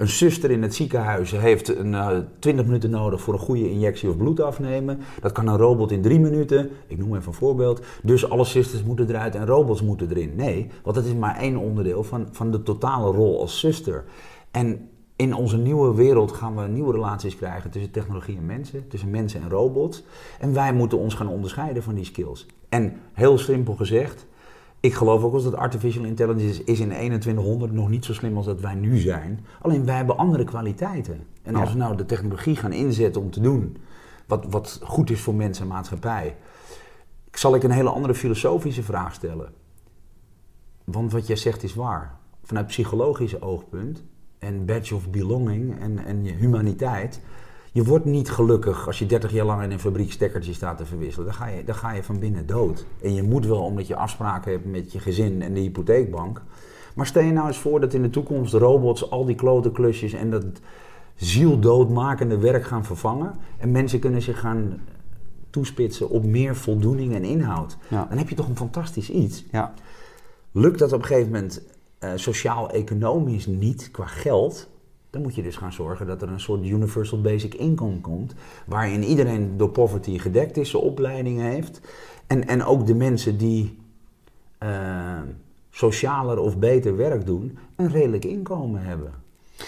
[0.00, 4.08] Een zuster in het ziekenhuis heeft een, eh, 20 minuten nodig voor een goede injectie
[4.08, 4.98] of bloed afnemen.
[5.20, 6.70] Dat kan een robot in 3 minuten.
[6.86, 7.82] Ik noem even een voorbeeld.
[8.02, 10.32] Dus alle zusters moeten eruit en robots moeten erin.
[10.36, 14.04] Nee, want dat is maar één onderdeel van, van de totale rol als zuster.
[14.50, 19.10] En in onze nieuwe wereld gaan we nieuwe relaties krijgen tussen technologie en mensen, tussen
[19.10, 20.02] mensen en robots.
[20.38, 22.46] En wij moeten ons gaan onderscheiden van die skills.
[22.68, 24.26] En heel simpel gezegd,
[24.80, 28.46] ik geloof ook als dat artificial intelligence is in 2100 nog niet zo slim als
[28.46, 29.44] dat wij nu zijn.
[29.62, 31.26] Alleen wij hebben andere kwaliteiten.
[31.42, 31.72] En als Ja.
[31.74, 33.76] we nou de technologie gaan inzetten om te doen
[34.26, 36.36] wat, wat goed is voor mensen en maatschappij,
[37.32, 39.52] zal ik een hele andere filosofische vraag stellen.
[40.84, 42.18] Want wat jij zegt is waar.
[42.44, 44.04] Vanuit psychologisch oogpunt
[44.38, 47.20] en badge of belonging en, en je humaniteit.
[47.72, 50.86] Je wordt niet gelukkig als je 30 jaar lang in een fabriek stekkertjes staat te
[50.86, 51.26] verwisselen.
[51.26, 52.86] Dan ga, je, dan ga je van binnen dood.
[53.02, 56.42] En je moet wel omdat je afspraken hebt met je gezin en de hypotheekbank.
[56.94, 60.12] Maar stel je nou eens voor dat in de toekomst robots al die klote klusjes
[60.12, 60.44] en dat
[61.14, 63.34] zieldoodmakende werk gaan vervangen.
[63.58, 64.80] En mensen kunnen zich gaan
[65.50, 67.76] toespitsen op meer voldoening en inhoud.
[67.88, 68.06] Ja.
[68.08, 69.44] Dan heb je toch een fantastisch iets.
[69.50, 69.74] Ja,
[70.52, 71.62] Lukt dat op een gegeven moment
[71.98, 74.68] eh, sociaal-economisch niet qua geld,
[75.10, 78.34] dan moet je dus gaan zorgen dat er een soort universal basic income komt,
[78.66, 81.80] waarin iedereen door poverty gedekt is, zijn opleiding heeft.
[82.26, 83.78] En, en ook de mensen die
[84.58, 85.18] eh,
[85.70, 89.12] socialer of beter werk doen, een redelijk inkomen hebben.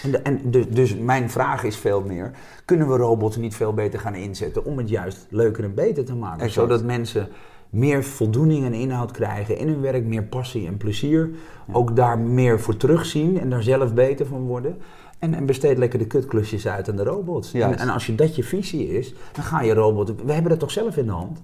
[0.03, 2.31] En, de- en dus, dus mijn vraag is veel meer,
[2.65, 6.15] kunnen we robots niet veel beter gaan inzetten om het juist leuker en beter te
[6.15, 6.45] maken?
[6.45, 6.53] Exact.
[6.53, 7.27] Zodat mensen
[7.69, 11.29] meer voldoening en inhoud krijgen in hun werk, meer passie en plezier.
[11.71, 14.77] Ook daar meer voor terugzien en daar zelf beter van worden.
[15.23, 17.53] En, en besteed lekker de kutklusjes uit aan de robots.
[17.53, 20.15] En, en als je dat je visie is, dan ga je robot...
[20.25, 21.41] We hebben dat toch zelf in de hand?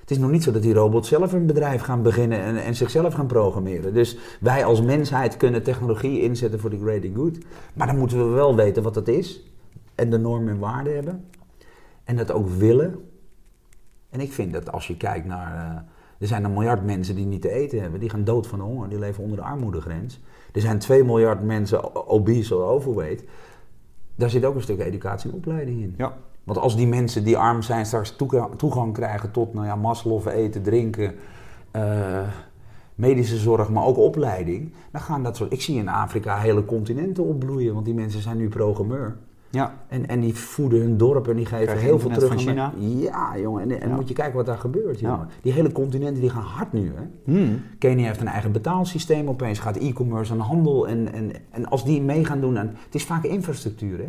[0.00, 2.74] Het is nog niet zo dat die robots zelf een bedrijf gaan beginnen en, en
[2.74, 3.94] zichzelf gaan programmeren.
[3.94, 7.38] Dus wij als mensheid kunnen technologie inzetten voor de greater good.
[7.74, 9.42] Maar dan moeten we wel weten wat dat is.
[9.94, 11.24] En de normen en waarden hebben.
[12.04, 12.98] En dat ook willen.
[14.10, 15.54] En ik vind dat als je kijkt naar...
[15.54, 15.82] eh,
[16.18, 18.00] er zijn een miljard mensen die niet te eten hebben.
[18.00, 18.88] Die gaan dood van de honger.
[18.88, 20.20] Die leven onder de armoedegrens.
[20.56, 23.24] Er zijn 2 miljard mensen obese of overweight.
[24.14, 25.94] Daar zit ook een stuk educatie en opleiding in.
[25.96, 26.16] ja.
[26.44, 30.26] Want als die mensen die arm zijn straks toega- toegang krijgen tot nou ja, Maslow,
[30.28, 31.14] eten, drinken,
[31.70, 32.28] eh,
[32.94, 34.72] medische zorg, maar ook opleiding.
[34.92, 35.52] Dan gaan dat soort.
[35.52, 39.16] Ik zie in Afrika hele continenten opbloeien, want die mensen zijn nu programmeur.
[39.56, 39.74] Ja.
[39.88, 42.28] En, en die voeden hun dorp en die geven Krijg heel veel terug.
[42.28, 42.72] van China?
[42.78, 43.62] Ja, jongen.
[43.62, 43.94] En, en Ja.
[43.94, 45.26] moet je kijken wat daar gebeurt, Ja.
[45.42, 47.32] Die hele continenten die gaan hard nu, hè.
[47.32, 47.60] Hmm.
[47.78, 50.88] Kenia heeft een eigen betaalsysteem opeens, gaat e-commerce en handel.
[50.88, 53.98] En, en, en als die mee gaan doen, aan, het is vaak infrastructuur.
[53.98, 54.08] Hè?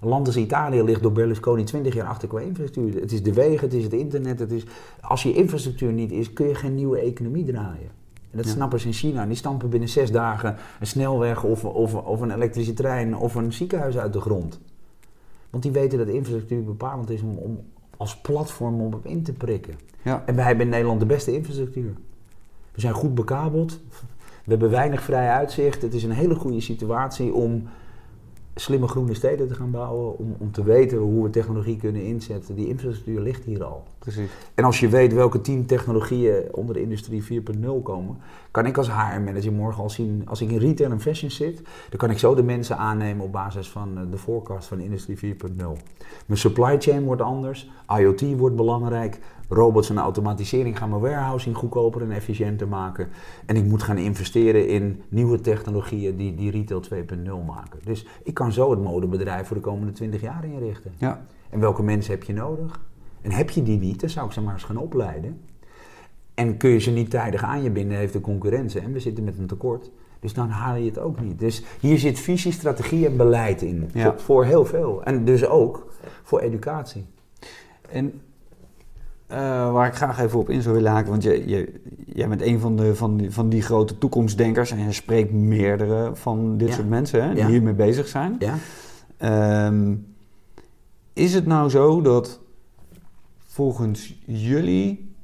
[0.00, 3.00] Een land als Italië ligt door Berlusconi 20 jaar achter qua infrastructuur.
[3.00, 4.38] Het is de wegen, het is het internet.
[4.38, 4.66] Het is,
[5.00, 8.02] als je infrastructuur niet is, kun je geen nieuwe economie draaien.
[8.34, 8.52] En dat Ja.
[8.52, 9.26] snappen ze in China.
[9.26, 13.52] Die stampen binnen zes dagen een snelweg of, of, of een elektrische trein of een
[13.52, 14.60] ziekenhuis uit de grond.
[15.50, 17.60] Want die weten dat infrastructuur bepalend is om, om
[17.96, 19.74] als platform om op in te prikken.
[20.02, 20.22] Ja.
[20.26, 21.92] En wij hebben in Nederland de beste infrastructuur.
[22.72, 23.80] We zijn goed bekabeld.
[24.44, 25.82] We hebben weinig vrij uitzicht.
[25.82, 27.68] Het is een hele goede situatie om
[28.54, 30.18] slimme groene steden te gaan bouwen.
[30.18, 32.54] Om, om te weten hoe we technologie kunnen inzetten.
[32.54, 33.82] Die infrastructuur ligt hier al.
[33.98, 34.30] Precies.
[34.54, 38.16] En als je weet welke tien technologieën onder de industrie 4.0 komen,
[38.50, 41.56] kan ik als HR-manager morgen al zien, als ik in retail en fashion zit,
[41.88, 45.16] dan kan ik zo de mensen aannemen op basis van eh, de forecast van industrie
[45.16, 45.36] 4.0.
[46.26, 49.18] Mijn supply chain wordt anders, IoT wordt belangrijk,
[49.48, 53.08] robots en automatisering gaan mijn warehousing goedkoper en efficiënter maken.
[53.46, 57.80] En ik moet gaan investeren in nieuwe technologieën die, die retail 2.0 maken.
[57.84, 60.92] Dus ik kan zo het modebedrijf voor de komende 20 jaar inrichten.
[60.96, 61.24] Ja.
[61.50, 62.80] En welke mensen heb je nodig?
[63.20, 65.40] En heb je die niet, dan zou ik ze maar eens gaan opleiden.
[66.34, 68.80] En kun je ze niet tijdig aan je binden, heeft de concurrentie.
[68.80, 69.90] En we zitten met een tekort.
[70.20, 71.38] Dus dan haal je het ook niet.
[71.38, 73.90] Dus hier zit visie, strategie en beleid in.
[73.92, 74.02] Ja.
[74.02, 75.02] Voor, voor heel veel.
[75.02, 75.92] En dus ook
[76.22, 77.04] voor educatie.
[77.90, 78.20] En
[79.26, 82.42] eh, waar ik graag even op in zou willen haken, want je, je, jij bent
[82.42, 86.68] een van, de, van, die, van die grote toekomstdenkers en je spreekt meerdere van dit
[86.68, 86.74] Ja.
[86.74, 87.48] soort mensen hè, die Ja.
[87.48, 88.36] hiermee bezig zijn.
[88.38, 88.54] Ja?
[89.16, 89.94] Ehm,
[91.12, 92.40] is het nou zo dat
[93.46, 95.14] volgens jullie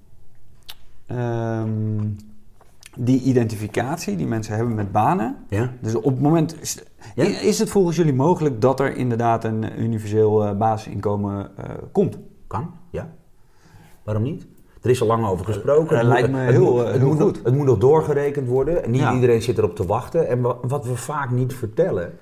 [1.06, 1.70] ehm,
[2.96, 5.72] die identificatie die mensen hebben met banen, Ja?
[5.80, 6.82] dus op het moment, is,
[7.42, 12.18] is het volgens jullie mogelijk dat er inderdaad een universeel eh, basisinkomen eh, komt?
[12.46, 13.08] Kan, ja.
[14.12, 14.46] Waarom niet?
[14.82, 15.90] Er is al lang over gesproken.
[15.96, 17.40] Eh, Het lijkt me heel, eh, het heel moet nog- goed.
[17.44, 18.84] Het moet nog doorgerekend worden.
[18.84, 19.14] En niet Ja.
[19.14, 20.28] iedereen zit erop te wachten.
[20.28, 22.12] En wa- wat we vaak niet vertellen,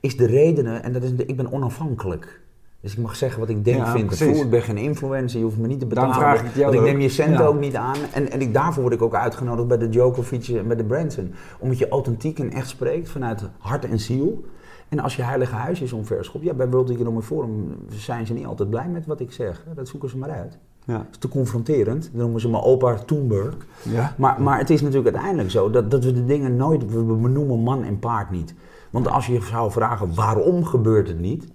[0.00, 0.82] is de redenen.
[0.82, 2.40] En dat is, de- ik ben onafhankelijk.
[2.80, 4.34] Dus ik mag zeggen wat ik denk, Ja, vind, voel.
[4.42, 6.10] Ik ben geen influencer, je hoeft me niet te betalen.
[6.14, 7.46] Daarom vraag ik jou want ik neem je centen Ja.
[7.46, 7.96] ook niet aan.
[8.12, 11.34] En, en ik, daarvoor word ik ook uitgenodigd bij de Djokovic en bij de Branson.
[11.58, 14.44] Omdat je authentiek en echt spreekt vanuit hart en ziel.
[14.88, 18.46] En als je heilige huis is omverschopt, ja, bij World Economic Forum zijn ze niet
[18.46, 19.64] altijd blij met wat ik zeg.
[19.74, 20.58] Dat zoeken ze maar uit.
[20.90, 20.96] Ja.
[20.96, 22.10] Dat is te confronterend.
[22.12, 23.56] Dan noemen ze me opa Thunberg.
[23.82, 24.14] Ja.
[24.18, 26.92] Maar, maar het is natuurlijk uiteindelijk zo dat, dat we de dingen nooit...
[26.92, 28.54] We benoemen man en paard niet.
[28.90, 31.46] Want als je zou vragen waarom gebeurt het niet...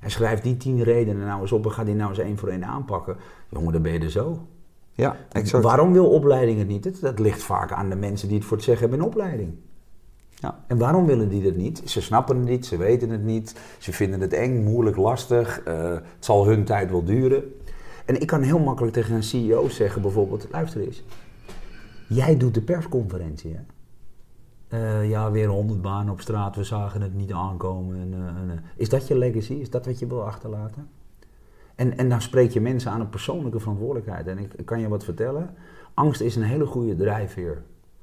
[0.00, 2.48] En schrijf die tien redenen nou eens op en ga die nou eens één voor
[2.48, 3.16] één aanpakken.
[3.48, 4.46] Jongen, dan ben je er zo.
[4.92, 5.64] Ja, exact.
[5.64, 6.82] Waarom wil opleiding het niet?
[6.82, 9.54] Dat, dat ligt vaak aan de mensen die het voor het zeggen hebben in opleiding.
[10.34, 10.58] Ja.
[10.66, 11.82] En waarom willen die dat niet?
[11.84, 15.60] Ze snappen het niet, ze weten het niet, ze vinden het eng, moeilijk, lastig.
[15.62, 17.44] eh, het zal hun tijd wel duren.
[18.06, 21.02] En ik kan heel makkelijk tegen een CEO zeggen bijvoorbeeld, luister eens.
[22.08, 23.60] Jij doet de persconferentie, hè?
[24.68, 27.96] Eh, ja, weer honderd banen op straat, we zagen het niet aankomen.
[27.96, 29.52] En, eh, en, eh, is dat je legacy?
[29.52, 30.88] Is dat wat je wil achterlaten?
[31.74, 34.26] En, en dan spreek je mensen aan een persoonlijke verantwoordelijkheid.
[34.26, 35.54] En ik, ik kan je wat vertellen,
[35.94, 37.62] angst is een hele goede drijfveer.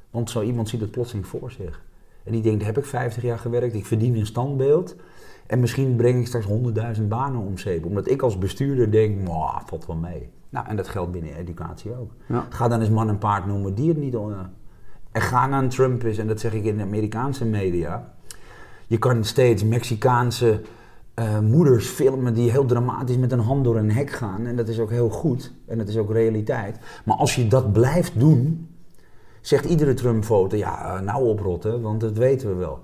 [0.10, 1.84] Want zo iemand ziet het plotseling voor zich.
[2.24, 4.95] En die denkt, heb ik 50 jaar gewerkt, ik verdien een standbeeld.
[5.48, 6.48] En misschien breng ik straks
[6.98, 7.86] 100.000 banen om zeep.
[7.86, 10.30] Omdat ik als bestuurder denk, "Mwah, valt wel mee.
[10.54, 12.12] Nou, en dat geldt binnen educatie ook.
[12.28, 12.46] Ja.
[12.50, 14.14] Ga dan eens man en paard noemen die het niet...
[14.14, 14.22] eh,
[15.12, 18.14] en ga naar Trump is, en dat zeg ik in de Amerikaanse media.
[18.88, 20.62] Je kan steeds Mexicaanse
[21.14, 24.46] eh, moeders filmen die heel dramatisch met een hand door een hek gaan.
[24.46, 25.54] En dat is ook heel goed.
[25.66, 26.80] En dat is ook realiteit.
[27.06, 28.70] Maar als je dat blijft doen,
[29.41, 32.80] zegt iedere Trump-foto, ja, eh, nou oprotten, want dat weten we wel.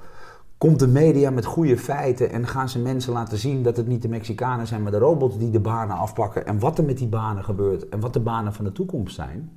[0.60, 4.02] Komt de media met goede feiten en gaan ze mensen laten zien dat het niet
[4.02, 7.08] de Mexicanen zijn, maar de robots die de banen afpakken en wat er met die
[7.08, 9.52] banen gebeurt en wat de banen van de toekomst zijn,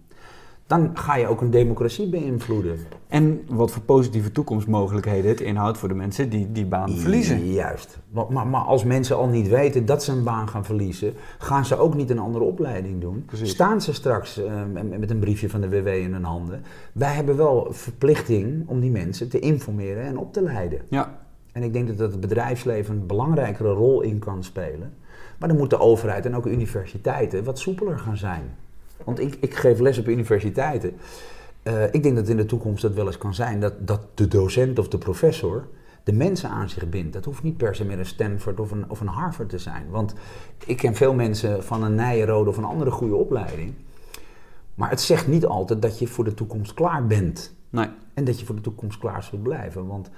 [0.66, 2.78] dan ga je ook een democratie beïnvloeden.
[3.08, 7.52] En wat voor positieve toekomstmogelijkheden het inhoudt voor de mensen die die baan verliezen.
[7.52, 7.98] Juist.
[8.10, 11.64] Maar, maar, maar als mensen al niet weten dat ze een baan gaan verliezen, gaan
[11.64, 13.22] ze ook niet een andere opleiding doen.
[13.26, 13.50] Precies.
[13.50, 16.62] Staan ze straks eh, met- met een briefje van de WW in hun handen.
[16.92, 20.80] Wij hebben wel verplichting om die mensen te informeren en op te leiden.
[20.88, 21.20] Ja,
[21.52, 24.94] En ik denk dat dat het bedrijfsleven een belangrijkere rol in kan spelen.
[25.38, 28.42] Maar dan moet de overheid en ook universiteiten wat soepeler gaan zijn.
[29.04, 30.96] Want ik, ik geef les op universiteiten.
[31.62, 34.28] Eh, ik denk dat in de toekomst dat wel eens kan zijn dat, dat de
[34.28, 35.64] docent of de professor
[36.04, 37.12] de mensen aan zich bindt.
[37.12, 39.90] Dat hoeft niet per se meer een Stanford of een, of een Harvard te zijn.
[39.90, 40.14] Want
[40.66, 43.74] ik ken veel mensen van een Nijrode of een andere goede opleiding.
[44.74, 47.54] Maar het zegt niet altijd dat je voor de toekomst klaar bent.
[47.70, 47.88] Nee.
[48.14, 49.86] En dat je voor de toekomst klaar zult blijven.
[49.86, 50.10] Want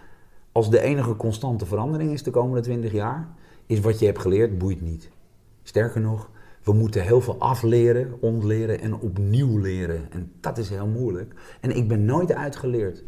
[0.53, 3.29] als de enige constante verandering is de komende 20 jaar,
[3.67, 5.11] is wat je hebt geleerd, boeit niet.
[5.63, 6.31] Sterker nog,
[6.65, 10.01] we moeten heel veel afleren, ontleren en opnieuw leren.
[10.11, 11.35] En dat is heel moeilijk.
[11.61, 13.05] En ik ben nooit uitgeleerd.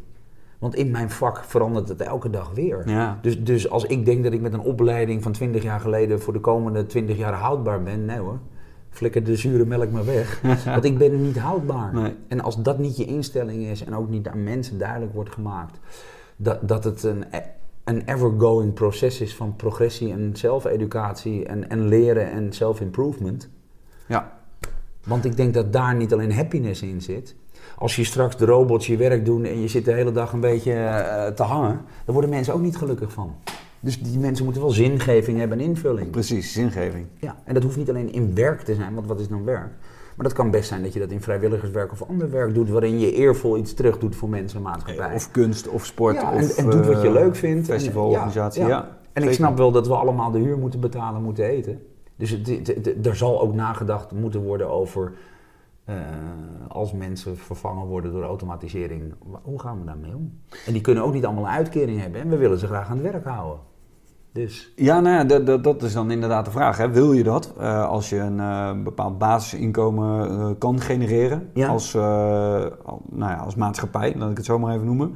[0.58, 2.88] Want in mijn vak verandert het elke dag weer.
[2.88, 3.18] Ja.
[3.22, 6.32] Dus, dus als ik denk dat ik met een opleiding van 20 jaar geleden voor
[6.32, 8.38] de komende 20 jaar houdbaar ben, nee hoor.
[8.90, 10.40] Flikker de zure melk maar weg.
[10.64, 11.94] Want ik ben niet houdbaar.
[11.94, 12.14] Nee.
[12.28, 15.78] En als dat niet je instelling is en ook niet aan mensen duidelijk wordt gemaakt,
[16.36, 17.24] dat, dat het een,
[17.86, 23.48] een ever-going proces is van progressie en zelfeducatie en, en leren en self-improvement.
[24.06, 24.38] Ja.
[25.04, 27.34] Want ik denk dat daar niet alleen happiness in zit.
[27.78, 30.40] Als je straks de robots je werk doen en je zit de hele dag een
[30.40, 33.34] beetje eh, te hangen, dan worden mensen ook niet gelukkig van.
[33.80, 36.10] Dus die mensen moeten wel zingeving hebben en invulling.
[36.10, 37.06] Precies, zingeving.
[37.18, 39.72] Ja, en dat hoeft niet alleen in werk te zijn, want wat is dan werk?
[40.16, 42.98] Maar dat kan best zijn dat je dat in vrijwilligerswerk of ander werk doet, waarin
[42.98, 45.14] je eervol iets terug doet voor mensen en maatschappij.
[45.14, 47.66] Of kunst, of sport, ja, of en, en doe wat je eh, leuk vindt.
[47.66, 48.76] Festivalorganisatie, En, ja.
[48.76, 51.82] ja, En ik snap wel dat we allemaal de huur moeten betalen, moeten eten.
[52.16, 55.12] Dus het, het- het- er zal ook nagedacht moeten worden over
[55.84, 55.94] eh,
[56.68, 59.14] als mensen vervangen worden door automatisering.
[59.42, 60.38] Hoe gaan we daarmee om?
[60.66, 62.98] En die kunnen ook niet allemaal een uitkering hebben en we willen ze graag aan
[63.02, 63.60] het werk houden.
[64.36, 66.76] Dus Ja, nou ja, dat, dat, dat is dan inderdaad de vraag.
[66.76, 66.90] Hè.
[66.90, 71.68] Wil je dat eh, als je een eh, bepaald basisinkomen eh, kan genereren Ja.
[71.68, 75.14] als, al- nou ja, als maatschappij, laat ik het zo maar even noemen.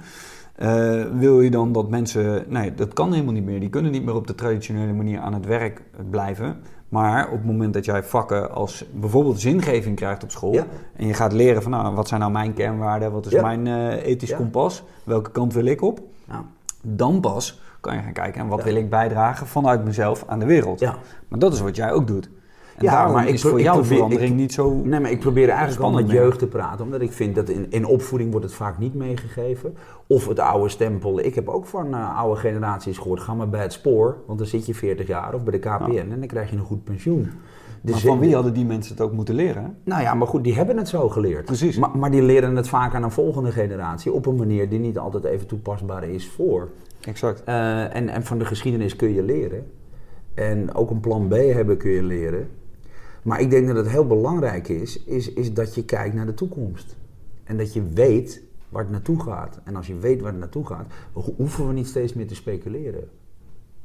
[1.18, 3.60] Wil je dan dat mensen, nee, dat kan helemaal niet meer.
[3.60, 6.56] Die kunnen niet meer op de traditionele manier aan het werk blijven.
[6.88, 10.66] Maar op het moment dat jij vakken als bijvoorbeeld zingeving krijgt op school Ja.
[10.96, 13.66] en je gaat leren van nou, wat zijn nou mijn kernwaarden, wat is mijn
[13.96, 16.42] ethisch kompas, welke kant wil ik op, nou,
[16.82, 18.64] dan pas kan je gaan kijken en wat Ja.
[18.64, 20.80] wil ik bijdragen vanuit mezelf aan de wereld.
[20.80, 20.96] ja.
[21.28, 22.30] Maar dat is wat jij ook doet.
[22.76, 24.74] En Ja, maar ik is voor jou probeer- verandering ik- niet zo...
[24.84, 27.66] Nee, maar ik probeer eigenlijk al met jeugd te praten, omdat ik vind dat in,
[27.70, 29.74] in opvoeding wordt het vaak niet meegegeven.
[30.06, 31.18] Of het oude stempel.
[31.20, 34.48] Ik heb ook van eh, oude generaties gehoord, ga maar bij het spoor, want dan
[34.48, 37.30] zit je 40 jaar, of bij de KPN en dan krijg je een goed pensioen.
[37.82, 39.76] Dus maar van wie hadden die mensen het ook moeten leren?
[39.84, 41.44] Nou ja, maar goed, die hebben het zo geleerd.
[41.44, 41.76] Precies.
[41.78, 44.98] Maar, maar die leren het vaak aan een volgende generatie op een manier die niet
[44.98, 46.68] altijd even toepasbaar is voor.
[47.06, 47.44] Exact.
[47.44, 49.66] Eh, en, en van de geschiedenis kun je leren.
[50.34, 52.48] En ook een plan B hebben kun je leren.
[53.22, 56.34] Maar ik denk dat het heel belangrijk is, is, is dat je kijkt naar de
[56.34, 56.96] toekomst.
[57.44, 59.60] En dat je weet waar het naartoe gaat.
[59.64, 62.34] En als je weet waar het naartoe gaat, ho- hoeven we niet steeds meer te
[62.34, 63.08] speculeren.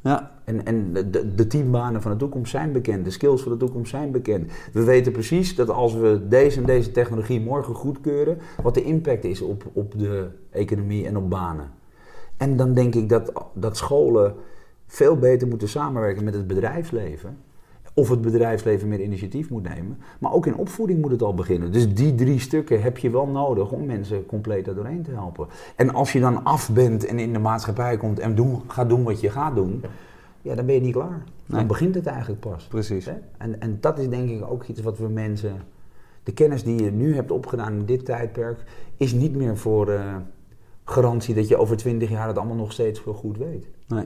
[0.02, 3.52] Ja, En, en de, de, de teambanen van de toekomst zijn bekend, de skills van
[3.52, 4.52] de toekomst zijn bekend.
[4.74, 9.24] We weten precies dat als we deze en deze technologie morgen goedkeuren, wat de impact
[9.24, 11.70] is op, op de economie en op banen.
[12.38, 14.36] En dan denk ik dat, dat scholen
[14.88, 17.38] veel beter moeten samenwerken met het bedrijfsleven.
[17.94, 19.98] Of het bedrijfsleven meer initiatief moet nemen.
[20.20, 21.72] Maar ook in opvoeding moet het al beginnen.
[21.72, 25.48] Dus die drie stukken heb je wel nodig om mensen compleet daar doorheen te helpen.
[25.76, 29.04] En als je dan af bent en in de maatschappij komt en doen, gaat doen
[29.04, 29.84] wat je gaat doen,
[30.42, 31.24] ja, dan ben je niet klaar.
[31.46, 31.66] Dan Nee.
[31.66, 32.68] begint het eigenlijk pas.
[32.68, 33.06] precies.
[33.06, 33.14] Hè?
[33.38, 35.56] En, en dat is denk ik ook iets wat we mensen.
[36.24, 38.64] De kennis die je nu hebt opgedaan in dit tijdperk,
[38.98, 40.16] is niet meer voor eh,
[40.86, 43.68] garantie dat je over twintig jaar het allemaal nog steeds veel goed weet.
[43.88, 44.06] Nee.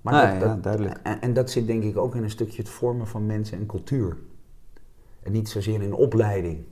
[0.00, 1.00] Maar Nee, dat, ja, dat- duidelijk.
[1.02, 3.66] En, en dat zit denk ik ook in een stukje het vormen van mensen en
[3.66, 4.16] cultuur.
[5.22, 6.64] En niet zozeer in opleiding.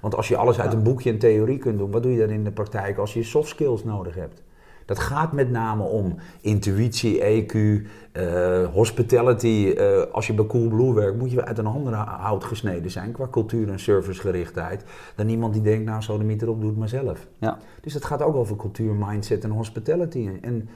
[0.00, 0.76] Want als je alles uit Ja.
[0.78, 3.22] een boekje en theorie kunt doen, wat doe je dan in de praktijk als je
[3.22, 4.42] soft skills nodig hebt?
[4.84, 9.74] Dat gaat met name om intuïtie, EQ, eh, hospitality.
[9.76, 13.28] Eh, als je bij Coolblue werkt, moet je uit een andere hout gesneden zijn qua
[13.30, 14.84] cultuur en servicegerichtheid.
[15.14, 17.26] Dan iemand die denkt, nou, zo de meter op, doe het maar zelf.
[17.38, 17.58] Ja.
[17.80, 20.30] Dus het gaat ook over cultuur, mindset en hospitality.
[20.40, 20.68] En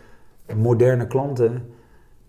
[0.57, 1.71] moderne klanten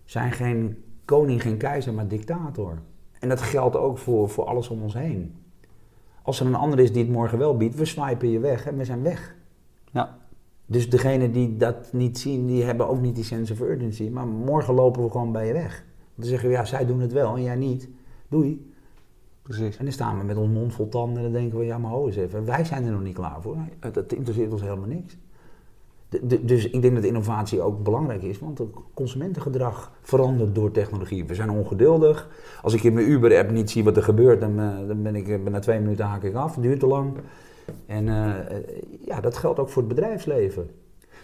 [0.06, 2.78] zijn geen koning, geen keizer, maar dictator.
[3.20, 5.36] En dat geldt ook voor, voor alles om ons heen.
[6.22, 8.78] Als er een ander is die het morgen wel biedt, we swipen je weg en
[8.78, 9.36] we zijn weg.
[9.92, 10.18] Ja.
[10.72, 14.10] Dus degenen die dat niet zien, die hebben ook niet die sense of urgency.
[14.10, 15.86] Maar morgen lopen we gewoon bij je weg.
[16.16, 17.90] Dan zeggen we, ja, zij doen het wel en jij niet.
[18.28, 18.72] Doei.
[19.42, 19.78] Precies.
[19.78, 21.92] En dan staan we met ons mond vol tanden en dan denken we, ja maar
[21.92, 23.58] ho eens even, wij zijn er nog niet klaar voor.
[23.94, 25.18] Dat interesseert ons helemaal niks.
[26.10, 30.72] De- de- dus ik denk dat innovatie ook belangrijk is, want het consumentengedrag verandert door
[30.72, 31.26] technologie.
[31.26, 32.30] We zijn ongeduldig.
[32.62, 35.28] Als ik in mijn Uber-app niet zie wat er gebeurt, dan, eh, dan ben ik
[35.28, 36.54] eh, na twee minuten haak ik af.
[36.56, 37.14] Het duurt te lang.
[37.86, 38.34] En eh,
[39.06, 40.70] ja, dat geldt ook voor het bedrijfsleven.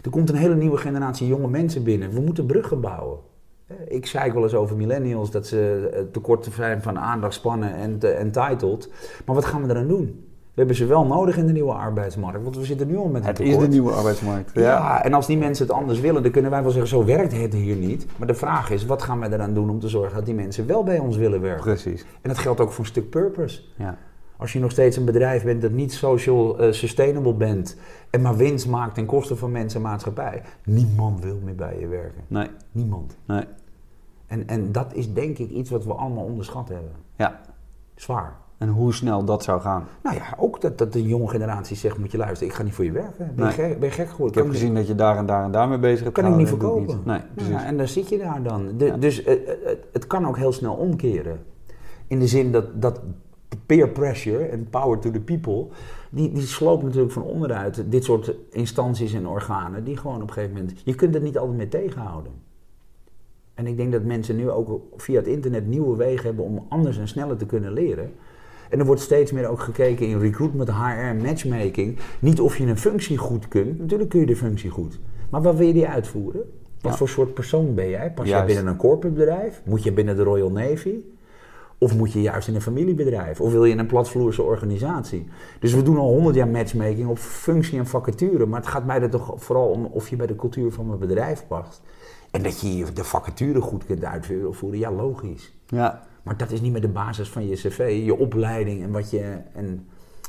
[0.02, 2.10] Er komt een hele nieuwe generatie jonge mensen binnen.
[2.10, 3.18] We moeten bruggen bouwen.
[3.66, 8.16] Eh, Ik zei wel eens over millennials dat ze eh, tekort zijn van aandachtspannen en
[8.18, 8.90] entitled.
[9.24, 10.20] Maar wat gaan we eraan doen?
[10.56, 13.22] We hebben ze wel nodig in de nieuwe arbeidsmarkt, want we zitten nu al met
[13.22, 14.50] een Het is de nieuwe arbeidsmarkt.
[14.54, 15.04] Ja.
[15.04, 17.52] en als die mensen het anders willen, dan kunnen wij wel zeggen, zo werkt het
[17.52, 18.06] hier niet.
[18.16, 20.66] Maar de vraag is, wat gaan wij eraan doen om te zorgen dat die mensen
[20.66, 21.64] wel bij ons willen werken?
[21.64, 22.04] Precies.
[22.22, 23.60] En dat geldt ook voor een stuk purpose.
[23.74, 23.98] Ja.
[24.38, 27.76] Als je nog steeds een bedrijf bent dat niet social eh, sustainable bent
[28.10, 31.86] en maar winst maakt ten koste van mensen en maatschappij, niemand wil meer bij je
[31.86, 32.22] werken.
[32.28, 33.16] Nee, Niemand.
[33.26, 33.44] nee.
[34.26, 36.90] En, en dat is denk ik iets wat we allemaal onderschat hebben.
[37.16, 37.40] Ja,
[37.94, 38.36] Zwaar.
[38.58, 39.84] en hoe snel dat zou gaan.
[40.02, 42.74] Nou ja, ook dat, dat de jonge generatie zegt, moet je luisteren, ik ga niet
[42.74, 43.32] voor je werken.
[43.36, 44.28] Ben, je, gek, ben je gek geworden?
[44.28, 46.26] Ik heb Kan gezien dat je daar en daar en daar mee bezig hebt kan
[46.30, 47.00] ik niet verkopen.
[47.04, 47.52] Nee, precies.
[47.52, 48.76] Ja, en dan zit je daar dan.
[48.76, 48.96] De- Ja.
[48.96, 51.38] Dus eh, eh, het, het kan ook heel snel omkeren.
[52.06, 53.00] In de zin dat, dat
[53.66, 55.66] peer pressure en power to the people,
[56.10, 60.32] die, die sloopt natuurlijk van onderuit dit soort instanties en organen, die gewoon op een
[60.32, 62.32] gegeven moment, je kunt het niet altijd meer tegenhouden.
[63.54, 66.98] En ik denk dat mensen nu ook via het internet nieuwe wegen hebben om anders
[66.98, 68.12] en sneller te kunnen leren.
[68.70, 71.96] En er wordt steeds meer ook gekeken in recruitment, HR matchmaking.
[72.20, 73.78] Niet of je een functie goed kunt.
[73.78, 74.98] Natuurlijk kun je de functie goed.
[75.30, 76.40] Maar waar wil je die uitvoeren?
[76.80, 76.98] Wat Ja.
[76.98, 78.12] voor soort persoon ben jij?
[78.12, 79.62] Pas jij binnen een corporate bedrijf?
[79.64, 80.94] Moet je binnen de Royal Navy?
[81.78, 83.40] Of moet je juist in een familiebedrijf?
[83.40, 85.28] Of wil je in een platvloerse organisatie?
[85.60, 88.46] Dus we doen al honderd jaar matchmaking op functie en vacature.
[88.46, 90.98] Maar het gaat mij er toch vooral om of je bij de cultuur van mijn
[90.98, 91.82] bedrijf past.
[92.30, 95.54] En dat je de vacature goed kunt uitvoeren, ja logisch.
[95.66, 99.10] Ja, Maar dat is niet meer de basis van je cv, je opleiding en wat
[99.10, 99.86] je, en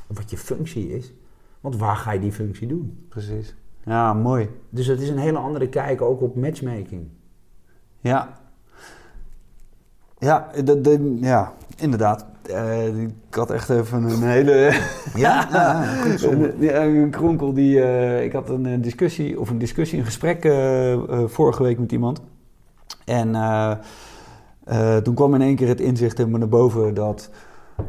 [0.07, 1.13] wat je functie is.
[1.61, 3.05] Want waar ga je die functie doen?
[3.09, 3.55] precies.
[3.85, 4.49] Ja, mooi.
[4.69, 7.07] Dus het is een hele andere kijk ook op matchmaking.
[7.99, 8.39] Ja.
[10.19, 12.25] Ja, de, de- ja inderdaad.
[12.53, 14.53] Eh, ik had echt even een hele...
[15.15, 15.83] Ja, ja,
[16.23, 17.81] een, ja, een kronkel die...
[17.81, 21.79] eh, ik had een eh, discussie, of een discussie, een gesprek eh, eh, vorige week
[21.79, 22.21] met iemand.
[23.05, 23.71] En eh,
[24.63, 27.29] eh, toen kwam in één keer het inzicht in me naar boven dat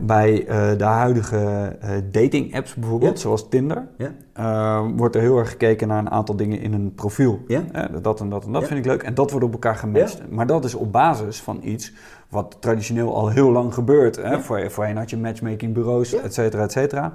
[0.00, 3.20] bij eh, de huidige eh, dating apps bijvoorbeeld, Ja.
[3.20, 4.12] zoals Tinder, Ja.
[4.32, 7.40] eh, wordt er heel erg gekeken naar een aantal dingen in een profiel.
[7.46, 7.62] Ja.
[7.72, 9.02] Eh, dat en dat en dat vind ik leuk.
[9.02, 10.22] En dat wordt op elkaar gematcht.
[10.30, 11.92] Maar dat is op basis van iets
[12.28, 14.16] wat traditioneel al heel lang gebeurt.
[14.16, 14.30] Hè?
[14.30, 14.40] Ja.
[14.40, 17.12] Voor, voorheen had je matchmakingbureaus, et cetera, et cetera.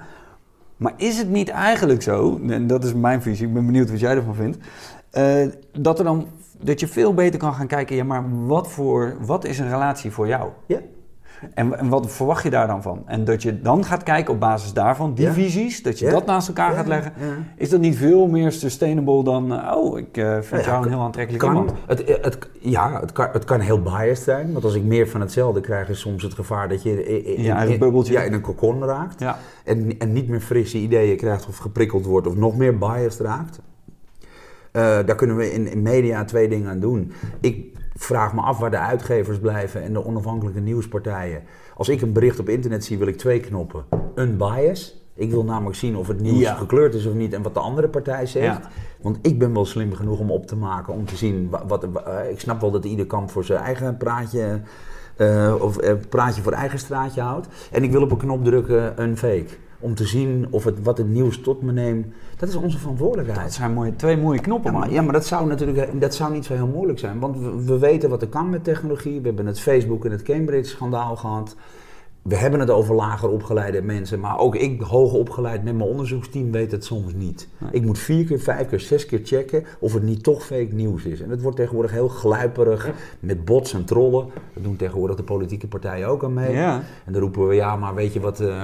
[0.78, 4.00] Maar is het niet eigenlijk zo, en dat is mijn visie, ik ben benieuwd wat
[4.00, 4.58] jij ervan vindt,
[5.10, 6.28] eh, dat, er dan,
[6.60, 10.12] dat je veel beter kan gaan kijken, ja, maar wat, voor, wat is een relatie
[10.12, 10.50] voor jou?
[10.66, 10.80] Ja.
[11.54, 13.04] En, en wat verwacht je daar dan van?
[13.06, 15.34] En dat je dan gaat kijken op basis daarvan, die Ja.
[15.34, 16.12] visies, dat je Ja.
[16.12, 17.14] dat naast elkaar Ja, gaat leggen.
[17.58, 20.90] Is dat niet veel meer sustainable dan, eh, oh, ik eh, vind Nou jou een
[20.92, 21.74] heel aantrekkelijk Kan, iemand?
[21.88, 24.52] het, het, ja, het kan, het kan heel biased zijn.
[24.54, 27.80] Want als ik meer van hetzelfde krijg, is soms het gevaar dat je in, in-
[27.80, 28.14] bubbeltje.
[28.14, 29.24] ja, in een kokon raakt.
[29.66, 33.60] En, en niet meer frisse ideeën krijgt of geprikkeld wordt of nog meer biased raakt.
[34.72, 37.12] Eh, daar kunnen we in, in media twee dingen aan doen.
[37.42, 37.66] Ik
[38.04, 41.44] vraag me af waar de uitgevers blijven en de onafhankelijke nieuwspartijen.
[41.76, 43.86] Als ik een bericht op internet zie, wil ik twee knoppen.
[44.16, 45.02] Een bias.
[45.16, 46.54] Ik wil namelijk zien of het nieuws Ja.
[46.56, 48.46] gekleurd is of niet en wat de andere partij zegt.
[48.64, 48.70] Ja.
[49.02, 51.86] Want ik ben wel slim genoeg om op te maken, om te zien wa- wat.
[51.92, 54.62] wa- eh, ik snap wel dat ieder kamp voor zijn eigen praatje.
[55.16, 57.48] Eh, of eh, praatje voor eigen straatje houdt.
[57.72, 59.46] En ik wil op een knop drukken een fake.
[59.80, 62.08] Om te zien of het, wat het nieuws tot me neemt.
[62.38, 63.42] Dat is onze verantwoordelijkheid.
[63.42, 66.34] dat zijn mooie, twee mooie knoppen, Ja, maar, ja, maar dat zou natuurlijk dat zou
[66.34, 67.20] niet zo heel moeilijk zijn.
[67.20, 69.20] Want we, we weten wat er kan met technologie.
[69.20, 71.56] We hebben het Facebook en het Cambridge-schandaal gehad.
[72.24, 74.20] We hebben het over lager opgeleide mensen.
[74.20, 77.48] Maar ook ik, hoog opgeleid met mijn onderzoeksteam, weet het soms niet.
[77.58, 77.70] Nee.
[77.72, 81.04] Ik moet vier keer, vijf keer, zes keer checken of het niet toch fake nieuws
[81.04, 81.22] is.
[81.22, 84.28] En het wordt tegenwoordig heel gluiperig met bots en trollen.
[84.54, 86.52] Dat doen tegenwoordig de politieke partijen ook aan mee.
[86.52, 86.82] Ja.
[87.06, 88.64] En dan roepen we, ja, maar weet je wat, eh,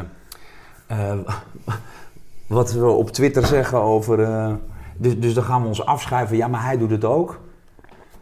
[0.87, 1.19] eh,
[2.47, 4.21] wat we op Twitter zeggen over...
[4.21, 4.53] eh,
[4.97, 7.39] dus, dus dan gaan we ons afschuiven, ja, maar hij doet het ook.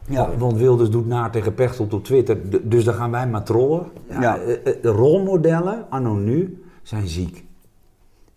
[0.07, 0.37] Ja.
[0.37, 2.37] Want Wilders doet na tegen Pechtold op Twitter,
[2.69, 3.85] dus dan gaan wij maar trollen.
[4.09, 4.37] Ja, Ja.
[4.39, 7.43] eh, eh, De rolmodellen, anno nu, zijn ziek.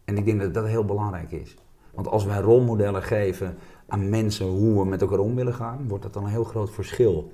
[0.05, 1.57] En ik denk dat dat heel belangrijk is.
[1.95, 3.57] Want als wij rolmodellen geven
[3.89, 6.71] aan mensen hoe we met elkaar om willen gaan, wordt dat dan een heel groot
[6.71, 7.33] verschil.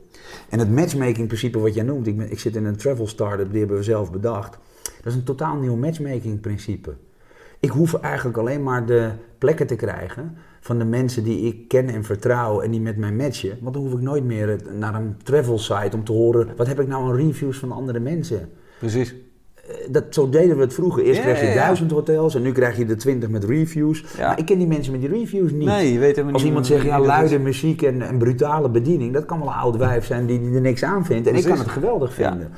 [0.48, 3.50] En het matchmaking principe wat jij noemt, ik, ben- ik zit in een travel startup,
[3.50, 4.58] die hebben we zelf bedacht.
[4.82, 6.94] Dat is een totaal nieuw matchmaking principe.
[7.60, 10.36] Ik hoef eigenlijk alleen maar de plekken te krijgen
[10.66, 13.58] van de mensen die ik ken en vertrouw en die met mij matchen.
[13.60, 16.80] Want dan hoef ik nooit meer naar een travel site om te horen, wat heb
[16.80, 18.48] ik nou aan reviews van andere mensen.
[18.78, 19.14] Precies.
[19.54, 21.02] Eh, Dat, zo deden we het vroeger.
[21.02, 21.64] Eerst Ja, kreeg je ja, ja.
[21.64, 24.04] duizend hotels en nu krijg je de twintig met reviews.
[24.18, 25.66] Maar ik ken die mensen met die reviews niet.
[25.68, 29.24] Nee, je weet Als niet iemand zegt, ja, luide muziek en, en brutale bediening, dat
[29.24, 31.28] kan wel een oud wijf zijn die, die er niks aan vindt.
[31.28, 32.50] En ik kan het geweldig vinden.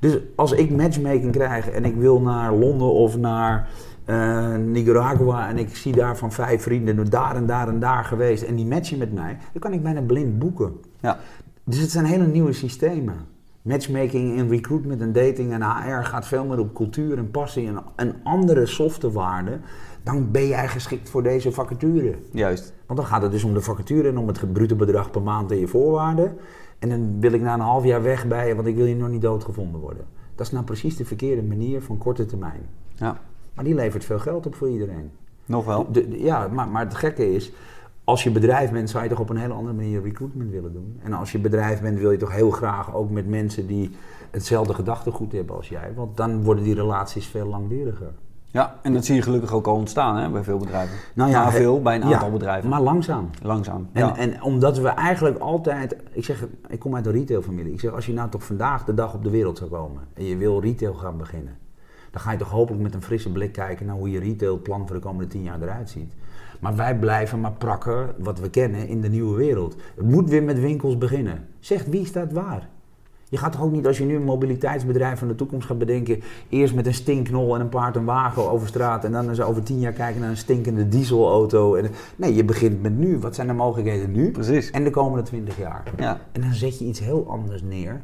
[0.00, 3.68] Dus als ik matchmaking krijg en ik wil naar Londen of naar
[4.04, 8.42] eh, Nicaragua en ik zie daar van vijf vrienden daar en daar en daar geweest
[8.42, 10.72] en die matchen met mij, dan kan ik bijna blind boeken.
[11.00, 11.18] Ja.
[11.64, 13.14] Dus het zijn hele nieuwe systemen.
[13.62, 17.82] Matchmaking in recruitment en dating en HR gaat veel meer op cultuur en passie en,
[17.96, 19.60] en andere softe waarden.
[20.02, 22.18] Dan ben jij geschikt voor deze vacature.
[22.32, 22.72] Juist.
[22.86, 25.50] Want dan gaat het dus om de vacature en om het bruto bedrag per maand
[25.50, 26.36] en je voorwaarden.
[26.78, 28.96] En dan wil ik na een half jaar weg bij je, want ik wil je
[28.96, 30.04] nog niet doodgevonden worden.
[30.34, 32.60] Dat is nou precies de verkeerde manier van korte termijn.
[32.94, 33.20] Ja.
[33.54, 35.10] Maar die levert veel geld op voor iedereen.
[35.46, 35.92] Nog wel?
[35.92, 37.52] De- de- ja, maar, maar het gekke is,
[38.04, 41.00] als je bedrijf bent, zou je toch op een hele andere manier recruitment willen doen.
[41.02, 43.90] En als je bedrijf bent, wil je toch heel graag ook met mensen die
[44.30, 45.92] hetzelfde gedachtegoed hebben als jij.
[45.94, 48.12] Want dan worden die relaties veel langduriger.
[48.46, 50.96] Ja, en dat zie je gelukkig ook al ontstaan hè, bij veel bedrijven.
[51.14, 52.68] Nou ja, Nou, veel, bij een ja, aantal bedrijven.
[52.70, 53.30] Maar langzaam.
[53.42, 53.88] Langzaam.
[53.92, 54.16] En, ja.
[54.16, 57.72] en omdat we eigenlijk altijd, ik zeg, ik kom uit een retailfamilie.
[57.72, 60.24] Ik zeg, als je nou toch vandaag de dag op de wereld zou komen en
[60.24, 61.56] je wil retail gaan beginnen,
[62.12, 64.96] dan ga je toch hopelijk met een frisse blik kijken naar hoe je retailplan voor
[64.96, 66.12] de komende tien jaar eruit ziet.
[66.60, 69.76] Maar wij blijven maar prakken wat we kennen in de nieuwe wereld.
[69.96, 71.46] Het moet weer met winkels beginnen.
[71.60, 72.68] Zegt wie staat waar?
[73.28, 76.22] Je gaat toch ook niet als je nu een mobiliteitsbedrijf van de toekomst gaat bedenken,
[76.48, 79.62] eerst met een stinknol en een paard en wagen over straat en dan eens over
[79.62, 81.74] tien jaar kijken naar een stinkende dieselauto.
[81.74, 83.18] En, nee, je begint met nu.
[83.18, 84.30] Wat zijn de mogelijkheden nu?
[84.30, 84.70] Precies.
[84.70, 85.82] En de komende 20 jaar.
[85.96, 86.20] Ja.
[86.32, 88.00] En dan zet je iets heel anders neer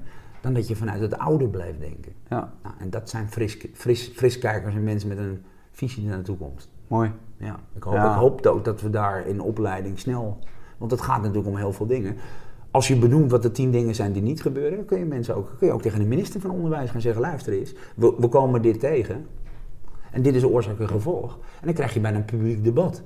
[0.53, 2.13] dan dat je vanuit het oude blijft denken.
[2.29, 6.23] ja, Nou, en dat zijn fris, fris, friskijkers en mensen met een visie naar de
[6.23, 6.71] toekomst.
[6.87, 7.13] mooi.
[7.37, 8.13] Ja, ik, hoop, Ja.
[8.15, 10.39] ik hoop ook dat we daar in opleiding snel...
[10.79, 12.17] Want het gaat natuurlijk om heel veel dingen.
[12.71, 14.85] Als je benoemt wat de tien dingen zijn die niet gebeuren...
[14.85, 17.23] kun je, mensen ook, kun je ook tegen de minister van Onderwijs gaan zeggen...
[17.23, 19.27] luister eens, we, we komen dit tegen.
[20.11, 21.33] En dit is oorzaak en gevolg.
[21.35, 23.03] En dan krijg je bijna een publiek debat.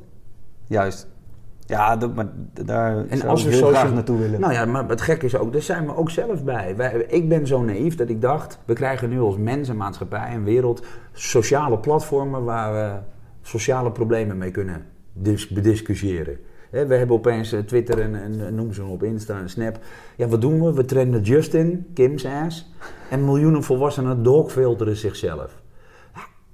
[0.67, 1.09] Juist.
[1.67, 2.29] Ja, dat, maar
[2.65, 4.41] daar En zou als we heel social- graag naartoe willen.
[4.41, 6.77] Nou ja, maar het gekke is ook, daar zijn we ook zelf bij.
[6.77, 10.29] Wij, ik ben zo naïef dat ik dacht, we krijgen nu als mens en maatschappij
[10.29, 12.99] en wereld sociale platformen waar we
[13.43, 16.39] sociale problemen mee kunnen dis- bediscussiëren.
[16.71, 19.79] We hebben opeens eh, Twitter en, en, en noem ze op Insta en Snap.
[20.17, 20.73] Ja, wat doen we?
[20.73, 22.73] We trenden Justin, Kim's ass.
[23.11, 25.62] En miljoenen volwassenen dogfilteren zichzelf.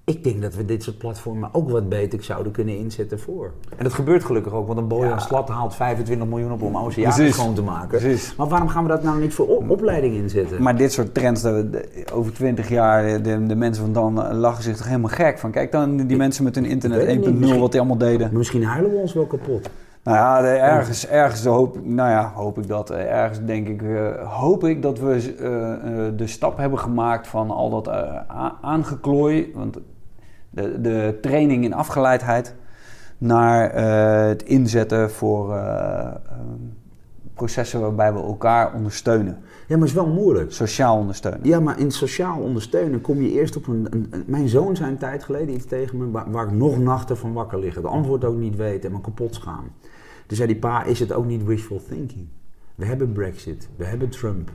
[0.09, 3.53] Ik denk dat we dit soort platformen ook wat beter zouden kunnen inzetten voor.
[3.77, 5.19] En dat gebeurt gelukkig ook, want een Bojan Ja.
[5.19, 7.35] Slat haalt 25 miljoen op om oceanen Precies.
[7.35, 7.89] schoon te maken.
[7.89, 8.35] Precies.
[8.37, 10.63] Maar waarom gaan we dat nou niet voor op- opleiding inzetten?
[10.63, 11.65] Maar dit soort trends, dat-
[12.13, 15.51] over twintig jaar, de, de mensen van dan lachen zich toch helemaal gek van.
[15.51, 17.39] Kijk dan die mensen met hun internet weet het 1.0, niet.
[17.41, 18.31] Misschien- wat die allemaal deden.
[18.33, 19.71] Misschien huilen we ons wel kapot.
[20.03, 22.91] Nou ja, ergens, ergens hoop, nou ja, hoop ik dat.
[22.91, 27.51] eh, Ergens denk ik, eh, hoop ik dat we eh, de stap hebben gemaakt van
[27.51, 27.89] al dat
[28.61, 29.79] aangeklooi, want
[30.51, 32.55] de, de training in afgeleidheid,
[33.19, 36.15] naar eh, het inzetten voor eh, ehm,
[37.35, 40.53] processen waarbij we elkaar ondersteunen, Ja, maar het is wel moeilijk.
[40.53, 41.41] sociaal ondersteunen.
[41.43, 44.99] Ja, maar in sociaal ondersteunen kom je eerst op een, een- Mijn zoon zei een
[44.99, 47.75] tijd geleden iets tegen me waar, waar ik nog nachten van wakker lig.
[47.75, 49.65] Het antwoord ook niet weten en me kapot schaam.
[50.27, 52.27] Toen zei die pa, is het ook niet wishful thinking?
[52.75, 54.51] We hebben Brexit, we hebben Trump.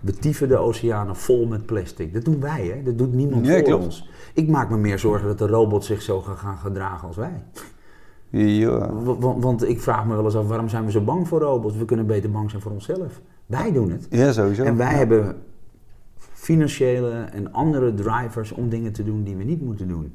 [0.00, 2.14] We tieven de oceanen vol met plastic.
[2.14, 2.82] Dat doen wij, hè?
[2.82, 3.84] Dat doet niemand Nee, voor klopt.
[3.84, 4.08] ons.
[4.34, 7.42] Ik maak me meer zorgen dat de robots zich zo gaan, gaan gedragen als wij.
[8.30, 8.92] Ja.
[8.92, 11.40] W- wa- want ik vraag me wel eens af, waarom zijn we zo bang voor
[11.40, 11.76] robots?
[11.76, 13.20] We kunnen beter bang zijn voor onszelf.
[13.46, 14.06] Wij doen het.
[14.10, 14.62] Ja, sowieso.
[14.64, 14.96] En wij Ja.
[14.96, 15.36] hebben
[16.16, 20.14] financiële en andere drivers om dingen te doen die we niet moeten doen.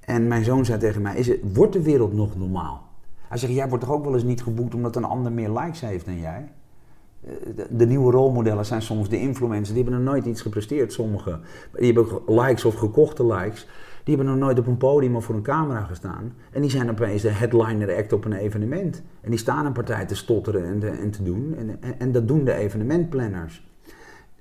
[0.00, 2.88] En mijn zoon zei tegen mij, is het, wordt de wereld nog normaal?
[3.28, 5.80] Hij zegt, jij wordt toch ook wel eens niet geboekt omdat een ander meer likes
[5.80, 6.48] heeft dan jij?
[7.24, 10.92] Eh, De, de nieuwe rolmodellen zijn soms de influencers, die hebben nog nooit iets gepresteerd,
[10.92, 11.40] sommigen.
[11.72, 13.66] Die hebben ook likes of gekochte likes.
[14.04, 16.32] Die hebben nog nooit op een podium of voor een camera gestaan.
[16.52, 19.02] En die zijn opeens de headliner act op een evenement.
[19.20, 21.54] En die staan een partij te stotteren en te, en te doen.
[21.58, 23.68] En, en, en dat doen de evenementplanners.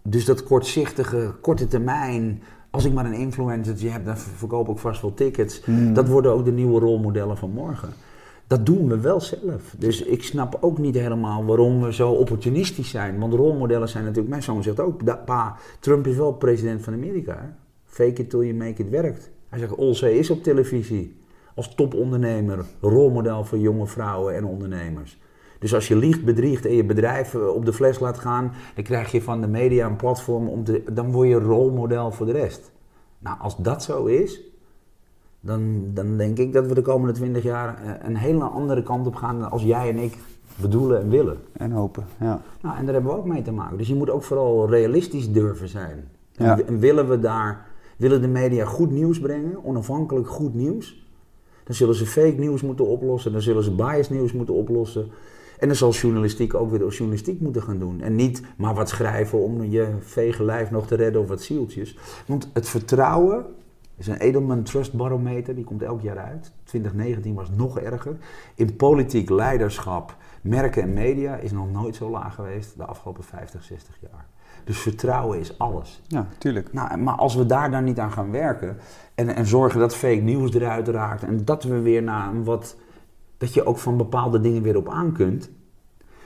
[0.02, 2.42] Dus dat kortzichtige, korte termijn.
[2.70, 5.64] Als ik maar een influencertje heb, dan verkoop ik vast wel tickets.
[5.64, 5.94] Hmm.
[5.94, 7.90] Dat worden ook de nieuwe rolmodellen van morgen.
[8.50, 9.76] Dat doen we wel zelf.
[9.78, 13.20] Dus ik snap ook niet helemaal waarom we zo opportunistisch zijn.
[13.20, 14.30] Want rolmodellen zijn natuurlijk...
[14.30, 17.56] Mijn zoon zegt ook, "Da- pa, Trump is wel president van Amerika.
[17.86, 19.30] Fake it till you make it werkt.
[19.50, 21.18] Hij zegt, Olsey is op televisie.
[21.56, 25.20] Als topondernemer, rolmodel voor jonge vrouwen en ondernemers.
[25.60, 28.84] Dus als je liegt, bedriegt en je bedrijf eh, op de fles laat gaan, dan
[28.84, 32.32] krijg je van de media een platform om te, dan word je rolmodel voor de
[32.32, 32.72] rest.
[33.20, 34.42] Nou, als dat zo is,
[35.40, 39.08] dan, dan denk ik dat we de komende twintig jaar eh, een hele andere kant
[39.08, 40.18] op gaan dan als jij en ik
[40.56, 41.38] bedoelen en willen.
[41.54, 42.42] En hopen, ja.
[42.62, 43.78] Nou, en daar hebben we ook mee te maken.
[43.78, 46.08] Dus je moet ook vooral realistisch durven zijn.
[46.36, 46.60] En, Ja.
[46.62, 47.66] en willen we daar,
[47.98, 51.08] willen de media goed nieuws brengen, onafhankelijk goed nieuws,
[51.64, 55.08] dan zullen ze fake nieuws moeten oplossen, dan zullen ze bias nieuws moeten oplossen.
[55.60, 58.02] En dan zal journalistiek ook weer journalistiek moeten gaan doen.
[58.02, 61.98] En niet maar wat schrijven om je vege lijf nog te redden of wat zieltjes.
[62.28, 63.46] Want het vertrouwen
[64.00, 66.52] is een Edelman Trust Barometer, die komt elk jaar uit.
[66.64, 68.18] 2019 was nog erger.
[68.56, 73.64] In politiek leiderschap, merken en media is nog nooit zo laag geweest de afgelopen 50,
[73.64, 74.26] 60 jaar.
[74.64, 76.02] Dus vertrouwen is alles.
[76.08, 76.74] Ja, tuurlijk.
[76.74, 78.78] Nou, maar als we daar dan niet aan gaan werken
[79.16, 82.76] en, en zorgen dat fake nieuws eruit raakt en dat we weer naar een wat,
[83.38, 85.50] dat je ook van bepaalde dingen weer op aan kunt,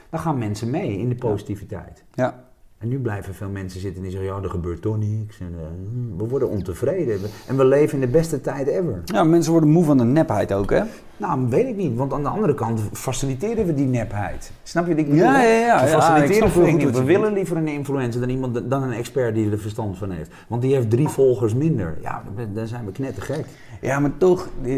[0.09, 2.03] dan gaan mensen mee in de positiviteit.
[2.11, 2.43] Ja,
[2.84, 5.39] En nu blijven veel mensen zitten die zeggen, ja, er gebeurt toch niks.
[5.39, 7.19] En, uh, we worden ontevreden.
[7.47, 9.01] En we leven in de beste tijd ever.
[9.05, 10.81] Ja, mensen worden moe van de nepheid ook, hè?
[11.17, 11.95] Nou, weet ik niet.
[11.95, 14.51] Want aan de andere kant faciliteren we die nepheid.
[14.63, 15.23] Snap je wat ik bedoel?
[15.23, 15.84] Ja, ja, ja.
[15.84, 16.84] We ja, faciliteren niet.
[16.84, 20.11] wat We willen liever een influencer dan, iemand, dan een expert die er verstand van
[20.11, 20.31] heeft.
[20.47, 21.97] Want die heeft drie volgers minder.
[22.01, 22.23] Ja,
[22.53, 23.45] dan zijn we knettergek.
[23.81, 24.75] Ja, maar toch, eh,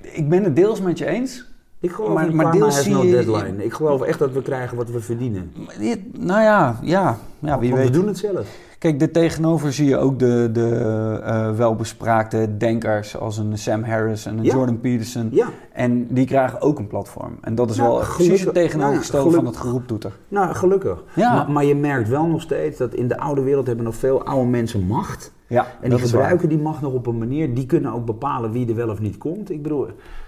[0.00, 1.55] ik ben het deels met je eens.
[1.80, 3.64] Ik geloof Maar- maar deels zie no je- deadline.
[3.64, 5.52] Ik geloof echt dat we krijgen wat we verdienen.
[6.18, 7.90] Nou ja, ja, ja wie Want weet.
[7.92, 8.46] we doen het zelf.
[8.78, 10.68] Kijk, er tegenover zie je ook de, de
[11.24, 14.54] eh, welbespraakte denkers als een Sam Harris en een Ja.
[14.54, 15.28] Jordan Peterson.
[15.32, 15.46] Ja.
[15.72, 17.38] En die krijgen ook een platform.
[17.40, 20.12] En dat is Ja, wel precies het tegenovergestelde ja, van het geroeptoeter.
[20.28, 21.02] Nou, gelukkig.
[21.14, 21.34] Ja.
[21.34, 24.24] Maar, maar je merkt wel nog steeds dat in de oude wereld hebben nog veel
[24.24, 25.32] oude mensen macht.
[25.46, 28.68] Ja, En die gebruiken die macht nog op een manier, die kunnen ook bepalen wie
[28.68, 29.50] er wel of niet komt.
[29.50, 29.86] Ik bedoel,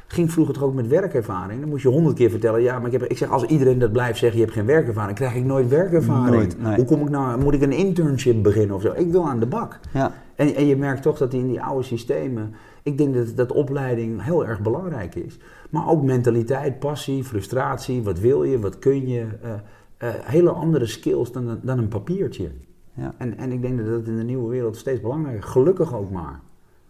[0.09, 1.61] ging vroeger toch ook met werkervaring.
[1.61, 3.93] Dan moest je honderd keer vertellen, ja, maar ik, heb, ik zeg, als iedereen dat
[3.93, 6.35] blijft zeggen, je hebt geen werkervaring, krijg ik nooit werkervaring.
[6.37, 6.77] Nooit, nee.
[6.77, 8.93] Hoe kom ik nou, moet ik een internship beginnen of zo?
[8.97, 9.81] Ik wil aan de bak.
[9.93, 13.53] Ja, En, en je merkt toch dat in die oude systemen, ik denk dat, dat
[13.53, 15.39] opleiding heel erg belangrijk is.
[15.71, 19.27] Maar ook mentaliteit, passie, frustratie, wat wil je, wat kun je.
[19.43, 19.51] eh,
[19.99, 22.51] eh, hele andere skills dan, een- dan een papiertje.
[22.95, 25.51] ja, En, en ik denk dat dat in de nieuwe wereld steeds belangrijker is.
[25.51, 26.41] Gelukkig ook maar.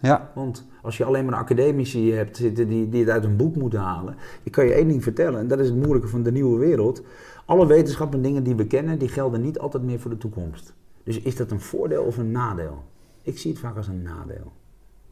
[0.01, 0.31] Ja.
[0.35, 3.81] Want als je alleen maar academici hebt zitten die, die het uit een boek moeten
[3.81, 4.17] halen.
[4.43, 7.03] Ik kan je één ding vertellen, en dat is het moeilijke van de nieuwe wereld.
[7.45, 10.75] Alle wetenschap en dingen die we kennen, die gelden niet altijd meer voor de toekomst.
[11.03, 12.83] Dus is dat een voordeel of een nadeel?
[13.23, 14.53] Ik zie het vaak als een nadeel.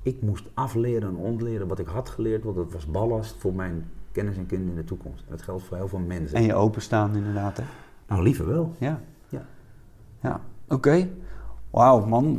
[0.02, 3.90] Ik moest afleren en ontleren wat ik had geleerd, want dat was ballast voor mijn
[4.12, 5.20] kennis en kunde in de toekomst.
[5.24, 6.36] En dat geldt voor heel veel mensen.
[6.36, 7.62] En je openstaan inderdaad, hè?
[8.08, 8.74] Nou, liever wel.
[8.78, 9.00] Ja.
[9.28, 9.46] Ja.
[10.20, 11.08] Ja, oké.
[11.76, 12.38] Wauw, man.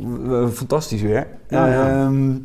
[0.52, 1.26] Fantastisch weer.
[1.48, 1.88] Ja, ja.
[1.88, 2.36] Ehm,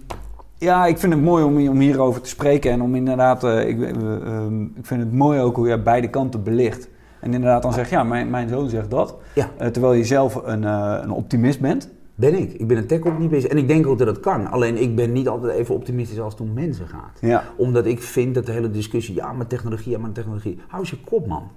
[0.57, 2.71] ja, ik vind het mooi om, om hierover te spreken.
[2.71, 3.43] En om inderdaad...
[3.43, 6.89] eh, ik, eh, ehm, ik vind het mooi ook hoe je beide kanten belicht.
[7.19, 9.15] En inderdaad dan zegt, ja, mijn, mijn zoon zegt dat.
[9.35, 9.49] Ja.
[9.57, 11.89] Eh, terwijl je zelf een, een optimist bent.
[12.15, 12.53] Ben ik.
[12.53, 14.51] Ik ben een tech-optimist en ik denk ook dat het kan.
[14.51, 17.17] Alleen ik ben niet altijd even optimistisch als het om mensen gaat.
[17.19, 17.43] Ja.
[17.55, 20.59] Omdat ik vind dat de hele discussie, ja maar technologie, ja maar technologie.
[20.67, 21.51] Hou eens je kop man.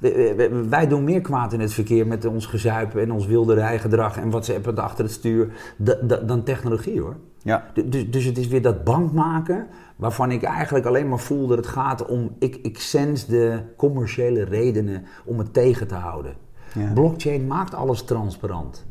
[0.00, 3.54] De- we- wij doen meer kwaad in het verkeer met ons gezuipen en ons wilde
[3.54, 7.16] rijgedrag en WhatsApp achter het stuur da- da- dan technologie hoor.
[7.42, 7.66] Ja.
[7.74, 11.46] Du- Dus, dus het is weer dat band maken waarvan ik eigenlijk alleen maar voel
[11.46, 16.32] dat het gaat om, ik, ik sens de commerciële redenen om het tegen te houden.
[16.74, 16.92] Ja.
[16.92, 18.86] Blockchain maakt alles transparant.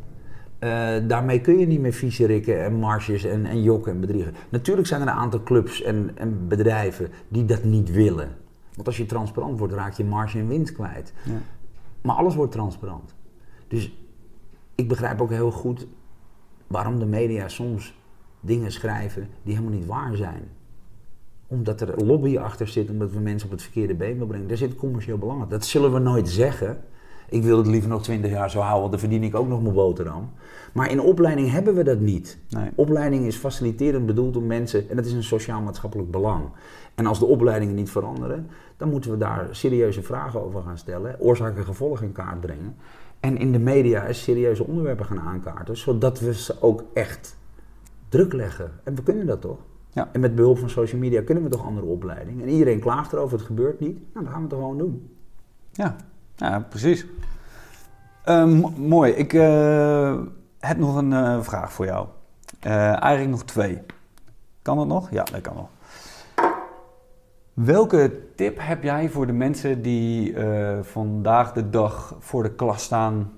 [0.60, 0.70] Eh,
[1.08, 4.34] daarmee kun je niet meer viezerikken en marges en, en jokken en bedriegen.
[4.50, 8.30] Natuurlijk zijn er een aantal clubs en, en bedrijven die dat niet willen.
[8.80, 11.14] Want als je transparant wordt, raak je marge en winst kwijt.
[11.24, 11.42] Ja.
[12.02, 13.16] Maar alles wordt transparant.
[13.68, 13.94] Dus
[14.76, 15.88] ik begrijp ook heel goed
[16.68, 18.00] waarom de media soms
[18.40, 20.44] dingen schrijven die helemaal niet waar zijn.
[21.48, 24.48] Omdat er lobby achter zit, omdat we mensen op het verkeerde been willen brengen.
[24.48, 25.48] Daar zit commercieel belang.
[25.48, 26.84] Dat zullen we nooit zeggen.
[27.30, 29.62] Ik wil het liever nog twintig jaar zo houden, want dan verdien ik ook nog
[29.62, 30.30] mijn boterham.
[30.74, 32.38] Maar in opleiding hebben we dat niet.
[32.50, 32.70] Nee.
[32.76, 36.44] Opleiding is faciliterend bedoeld om mensen, en dat is een sociaal-maatschappelijk belang.
[36.96, 41.20] En als de opleidingen niet veranderen, dan moeten we daar serieuze vragen over gaan stellen,
[41.20, 42.76] oorzaak en gevolg in kaart brengen.
[43.20, 47.38] En in de media eens serieuze onderwerpen gaan aankaarten, zodat we ze ook echt
[48.10, 48.72] druk leggen.
[48.84, 49.58] En we kunnen dat toch?
[49.92, 50.10] Ja.
[50.12, 52.44] En met behulp van social media kunnen we toch andere opleidingen.
[52.46, 53.98] En iedereen klaagt erover, het gebeurt niet.
[54.14, 55.10] Nou, dan gaan we het toch gewoon doen.
[55.72, 55.96] Ja,
[56.40, 57.06] ja precies.
[58.24, 59.12] Eh, mo- mooi.
[59.12, 60.18] Ik eh,
[60.60, 62.08] heb nog een eh, vraag voor jou.
[62.60, 63.82] Eigenlijk nog twee.
[64.62, 65.12] Kan dat nog?
[65.12, 65.68] Ja, dat kan nog.
[67.54, 70.36] Welke tip heb jij voor de mensen die
[70.82, 73.32] vandaag de dag voor de klas staan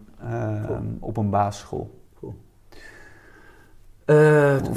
[0.99, 1.99] op een basisschool?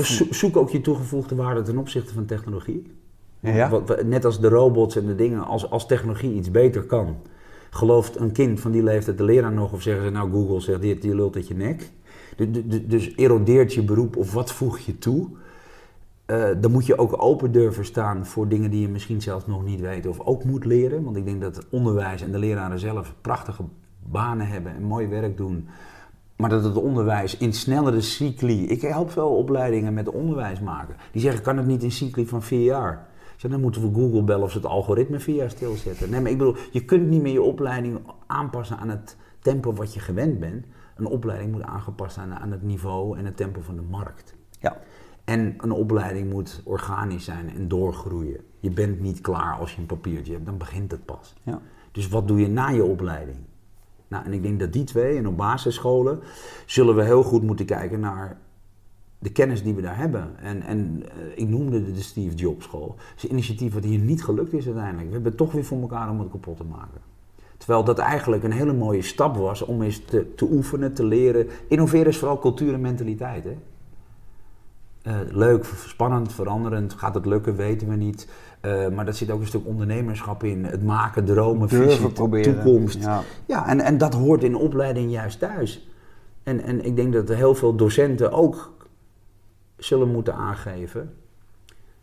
[0.03, 2.93] Zo- zoek ook je toegevoegde waarde ten opzichte van technologie.
[3.41, 3.69] Ja?
[3.69, 7.17] Wat- net als de robots en de dingen, als, als technologie iets beter kan,
[7.75, 10.81] gelooft een kind van die leeftijd de leraar nog of zeggen ze nou Google zegt
[10.81, 11.91] dit, die lult uit je nek.
[12.37, 15.29] Du- du- du- Dus erodeert je beroep of wat voeg je toe?
[16.27, 19.65] Eh, dan moet je ook open durven staan voor dingen die je misschien zelf nog
[19.65, 21.05] niet weet of ook moet leren.
[21.05, 23.63] Want ik denk dat het onderwijs en de leraren zelf prachtige
[24.03, 25.69] banen hebben en mooi werk doen.
[26.37, 28.67] Maar dat het onderwijs in snellere cycli.
[28.67, 30.97] Ik help veel opleidingen met onderwijs maken.
[31.13, 33.07] Die zeggen: kan het niet in cycli van vier jaar?
[33.51, 36.11] Dan moeten we Google bellen of ze het algoritme jaar stilzetten.
[36.11, 39.95] Nee, maar ik bedoel, je kunt niet meer je opleiding aanpassen aan het tempo wat
[39.95, 40.67] je gewend bent.
[40.97, 44.35] Een opleiding moet aangepast zijn aan het niveau en het tempo van de markt.
[44.61, 44.77] Ja.
[45.25, 48.41] En een opleiding moet organisch zijn en doorgroeien.
[48.61, 51.35] Je bent niet klaar als je een papiertje hebt, dan begint het pas.
[51.43, 51.61] Ja.
[51.93, 53.39] Dus wat doe je na je opleiding?
[54.09, 56.21] Nou, en ik denk dat die twee, en op basisscholen,
[56.67, 58.39] zullen we heel goed moeten kijken naar
[59.25, 60.31] de kennis die we daar hebben.
[60.43, 62.95] En, en eh, ik noemde de, Steve Jobs School.
[62.97, 65.07] Het is een initiatief wat hier niet gelukt is uiteindelijk.
[65.07, 67.01] We hebben het toch weer voor elkaar om het kapot te maken.
[67.57, 71.47] Terwijl dat eigenlijk een hele mooie stap was om eens te, te oefenen, te leren.
[71.69, 73.45] Innoveren is vooral cultuur en mentaliteit.
[73.45, 73.57] Hè?
[75.03, 76.93] Eh, leuk, spannend, veranderend.
[76.93, 78.29] Gaat het lukken, weten we niet.
[78.63, 80.65] Uh, maar dat zit ook een stuk ondernemerschap in.
[80.65, 82.55] Het maken, dromen, visie, proberen.
[82.55, 83.03] toekomst.
[83.03, 83.23] Ja.
[83.47, 85.89] Ja, en, en dat hoort in opleiding juist thuis.
[86.43, 88.75] En, en ik denk dat er heel veel docenten ook
[89.85, 91.15] zullen moeten aangeven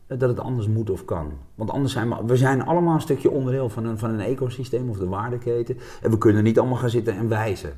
[0.08, 1.32] dat het anders moet of kan.
[1.56, 4.90] Want anders zijn we, we zijn allemaal een stukje onderdeel van een, van een ecosysteem
[4.90, 5.78] of de waardeketen.
[6.02, 7.74] En we kunnen niet allemaal gaan zitten en wijzen.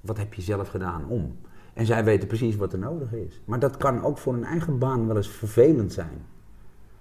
[0.00, 1.36] Wat heb je zelf gedaan om?
[1.74, 3.40] En zij weten precies wat er nodig is.
[3.44, 6.24] Maar dat kan ook voor een eigen baan wel eens vervelend zijn.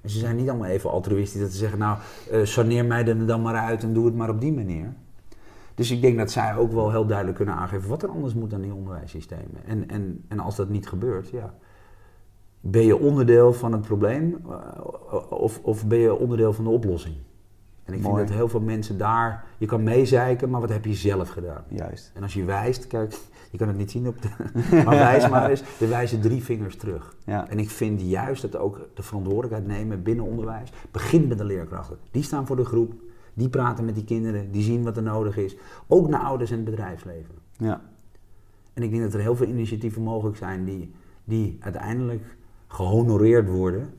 [0.01, 1.97] En ze zijn niet allemaal even altruïstisch dat ze zeggen, nou,
[2.31, 4.93] uh, saneer mij er dan maar uit en doe het maar op die manier.
[5.75, 8.53] Dus ik denk dat zij ook wel heel duidelijk kunnen aangeven wat er anders moet
[8.53, 9.65] aan die onderwijssystemen.
[9.65, 11.53] En, en, en als dat niet gebeurt, ja,
[12.71, 14.55] ben je onderdeel van het probleem uh,
[15.29, 17.15] of, of ben je onderdeel van de oplossing?
[17.83, 18.15] En ik Mooi.
[18.15, 21.63] vind dat heel veel mensen daar, je kan meezeiken, maar wat heb je zelf gedaan?
[21.67, 22.11] Juist.
[22.13, 23.17] En als je wijst, kijk,
[23.51, 24.29] je kan het niet zien op de,
[24.85, 27.15] maar wijs maar eens, er wijzen drie vingers terug.
[27.25, 27.49] Ja.
[27.49, 31.97] En ik vind juist dat ook de verantwoordelijkheid nemen binnen onderwijs, begint met de leerkrachten.
[32.11, 32.93] Die staan voor de groep,
[33.33, 35.55] die praten met die kinderen, die zien wat er nodig is.
[35.87, 37.35] Ook naar ouders en het bedrijfsleven.
[37.57, 37.81] Ja.
[38.73, 42.37] En ik denk dat er heel veel initiatieven mogelijk zijn die, die uiteindelijk
[42.67, 43.93] gehonoreerd worden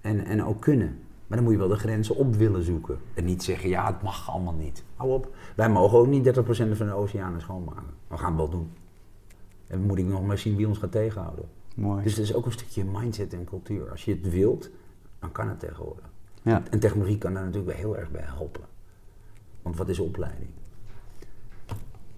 [0.00, 0.98] en, en ook kunnen.
[1.26, 2.98] Maar dan moet je wel de grenzen op willen zoeken.
[3.14, 4.84] En niet zeggen, ja, het mag allemaal niet.
[4.96, 5.34] Hou op.
[5.56, 6.42] Wij mogen ook niet 30%
[6.72, 7.84] van de oceanen schoonmaken.
[8.08, 8.70] We gaan het wel doen.
[9.66, 11.44] En dan moet ik nog maar zien wie ons gaat tegenhouden.
[11.74, 12.02] Mooi.
[12.02, 13.90] Dus het is ook een stukje mindset en cultuur.
[13.90, 14.70] Als je het wilt,
[15.18, 16.04] dan kan het tegenwoordig.
[16.42, 16.62] Ja.
[16.70, 18.64] En technologie kan daar natuurlijk wel heel erg bij helpen.
[19.62, 20.50] Want wat is opleiding?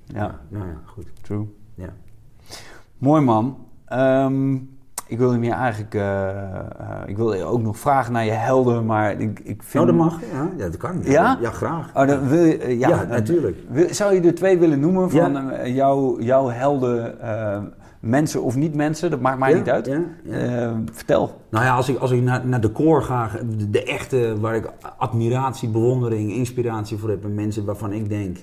[0.07, 1.07] Ja, Nou ja, goed.
[1.23, 1.47] true.
[1.75, 1.95] Ja.
[2.99, 3.67] Mooi man.
[3.85, 4.59] Ehm,
[5.07, 6.37] ik wilde meer eigenlijk, eh, eh,
[7.07, 9.85] ik wilde ook nog vragen naar je helden, maar ik, ik vind...
[9.85, 10.21] Nou, dat mag.
[10.33, 11.01] Ja, ja dat kan.
[11.03, 11.39] Ja?
[11.41, 11.91] Ja, graag.
[11.95, 13.57] Oh, dan wil je, ja, Ja, natuurlijk.
[13.69, 17.15] wil- zou je er twee willen noemen van eh, jouw, jouw helden,
[18.01, 19.91] mensen of niet mensen, dat maakt mij niet uit.
[20.93, 21.41] vertel.
[21.51, 24.55] Nou ja, als ik, als ik naar, naar de core ga, de, de echte, waar
[24.55, 27.25] ik admiratie, bewondering, inspiratie voor heb.
[27.25, 28.37] En mensen waarvan ik denk,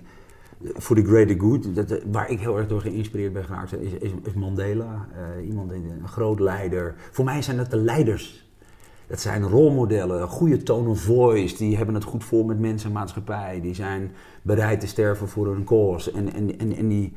[0.63, 3.93] voor the greater good, dat, waar ik heel erg door geïnspireerd ben geraakt, is,
[4.23, 5.07] is, Mandela.
[5.15, 6.95] Eh, iemand, een groot leider.
[7.11, 8.49] Voor mij zijn dat de leiders.
[9.07, 12.95] Dat zijn rolmodellen, goede tone of voice, die hebben het goed voor met mensen en
[12.95, 13.61] maatschappij.
[13.61, 14.11] Die zijn
[14.41, 16.11] bereid te sterven voor hun cause.
[16.11, 17.13] En, en, en, en die,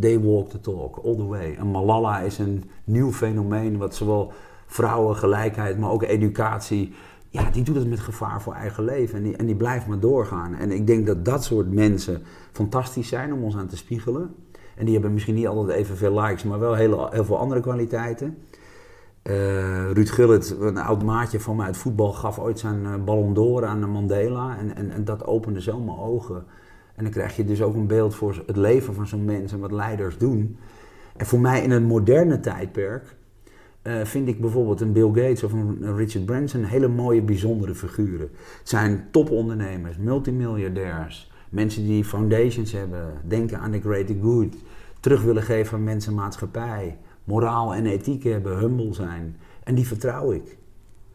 [0.00, 1.54] they walk the talk, all the way.
[1.54, 4.32] En Malala is een nieuw fenomeen, wat zowel
[4.66, 6.92] vrouwen, gelijkheid, maar ook educatie.
[7.32, 10.00] Ja, die doet het met gevaar voor eigen leven en die, en die blijft maar
[10.00, 10.54] doorgaan.
[10.54, 14.34] En ik denk dat dat soort mensen fantastisch zijn om ons aan te spiegelen.
[14.76, 18.38] En die hebben misschien niet altijd evenveel likes, maar wel heel, heel veel andere kwaliteiten.
[19.22, 23.34] Eh, Ruud Gullit, een oud maatje van mij uit voetbal, gaf ooit zijn eh, Ballon
[23.34, 24.58] d'Or aan Mandela.
[24.58, 26.44] En, en, en dat opende zo mijn ogen.
[26.94, 29.60] En dan krijg je dus ook een beeld voor het leven van zo'n mens en
[29.60, 30.58] wat leiders doen.
[31.16, 33.16] En voor mij in een moderne tijdperk
[33.82, 38.30] eh, vind ik bijvoorbeeld een Bill Gates of een Richard Branson hele mooie, bijzondere figuren.
[38.58, 44.54] Het zijn topondernemers, multimilliardairs, mensen die foundations hebben, denken aan de greater good,
[45.00, 49.36] terug willen geven aan mensen en maatschappij, moraal en ethiek hebben, humble zijn.
[49.64, 50.58] En die vertrouw ik.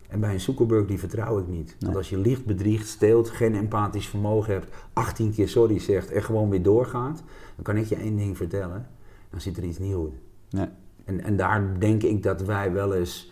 [0.07, 1.75] En bij een Zuckerberg die vertrouw ik niet.
[1.79, 6.23] Want als je liegt, bedriegt, steelt, geen empathisch vermogen hebt, 18 keer sorry zegt en
[6.23, 7.23] gewoon weer doorgaat,
[7.55, 8.87] dan kan ik je één ding vertellen.
[9.29, 10.13] Dan zit er iets nieuws.
[10.49, 10.67] Nee.
[11.05, 13.31] En, en daar denk ik dat wij wel eens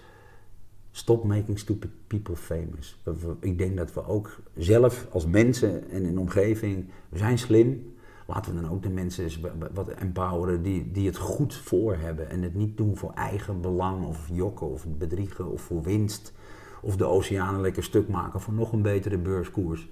[0.92, 3.02] stop making stupid people famous.
[3.40, 7.92] Ik denk dat we ook zelf als mensen en in omgeving, we zijn slim.
[8.28, 11.56] Laten we dan ook de mensen eens wa- wa- wat empoweren die, die het goed
[11.56, 12.30] voor hebben.
[12.30, 16.34] En het niet doen voor eigen belang of jokken of bedriegen of voor winst.
[16.82, 19.90] Of de oceanen lekker stuk maken voor nog een betere beurskoers.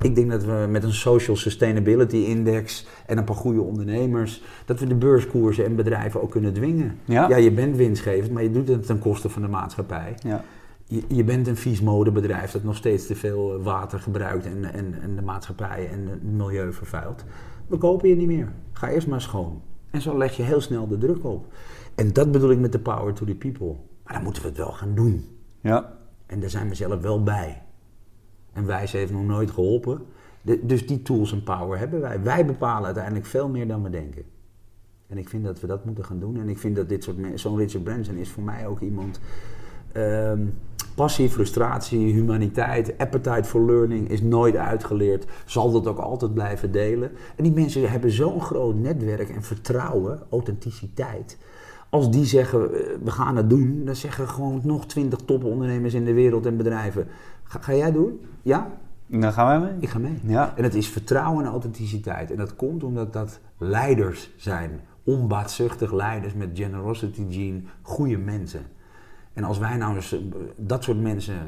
[0.00, 4.80] Ik denk dat we met een Social Sustainability Index en een paar goede ondernemers, dat
[4.80, 6.98] we de beurskoersen en bedrijven ook kunnen dwingen.
[7.04, 7.28] Ja?
[7.28, 10.14] ja je bent winstgevend, maar je doet het ten koste van de maatschappij.
[10.22, 10.44] Ja.
[10.84, 14.72] Je, je bent een vies modebedrijf dat nog steeds te veel eh, water gebruikt en,
[14.72, 17.24] en, en de maatschappij en het milieu vervuilt.
[17.66, 18.52] We kopen je niet meer.
[18.72, 19.62] Ga eerst maar schoon.
[19.90, 21.46] En zo leg je heel snel de druk op.
[21.94, 23.74] En dat bedoel ik met de power to the people.
[24.04, 25.24] Maar dan moeten we het wel gaan doen.
[25.60, 25.96] Ja.
[26.26, 27.62] En daar zijn we zelf wel bij.
[28.52, 30.00] En wijze heeft nog nooit geholpen.
[30.62, 32.22] Dus die tools en power hebben wij.
[32.22, 34.22] Wij bepalen uiteindelijk veel meer dan we denken.
[35.08, 36.40] En ik vind dat we dat moeten gaan doen.
[36.40, 39.20] En ik vind dat dit soort zo'n Richard Branson is voor mij ook iemand.
[39.92, 40.46] ehm,
[40.94, 45.26] passie, frustratie, humaniteit, appetite for learning is nooit uitgeleerd.
[45.44, 47.10] Zal dat ook altijd blijven delen.
[47.36, 51.38] En die mensen hebben zo'n groot netwerk en vertrouwen, authenticiteit.
[51.90, 56.04] Als die zeggen, eh, we gaan het doen, dan zeggen gewoon nog twintig topondernemers in
[56.04, 57.06] de wereld en bedrijven.
[57.48, 58.20] Ga, ga jij doen?
[58.42, 58.78] Ja?
[59.06, 59.80] Dan gaan wij mee.
[59.80, 60.18] Ik ga mee.
[60.22, 60.56] Ja.
[60.56, 62.30] En het is vertrouwen en authenticiteit.
[62.30, 64.80] En dat komt omdat dat leiders zijn.
[65.04, 67.62] Onbaatzuchtig leiders met generosity gene.
[67.82, 68.62] Goede mensen.
[69.32, 70.20] En als wij nou eens eh,
[70.56, 71.38] dat soort mensen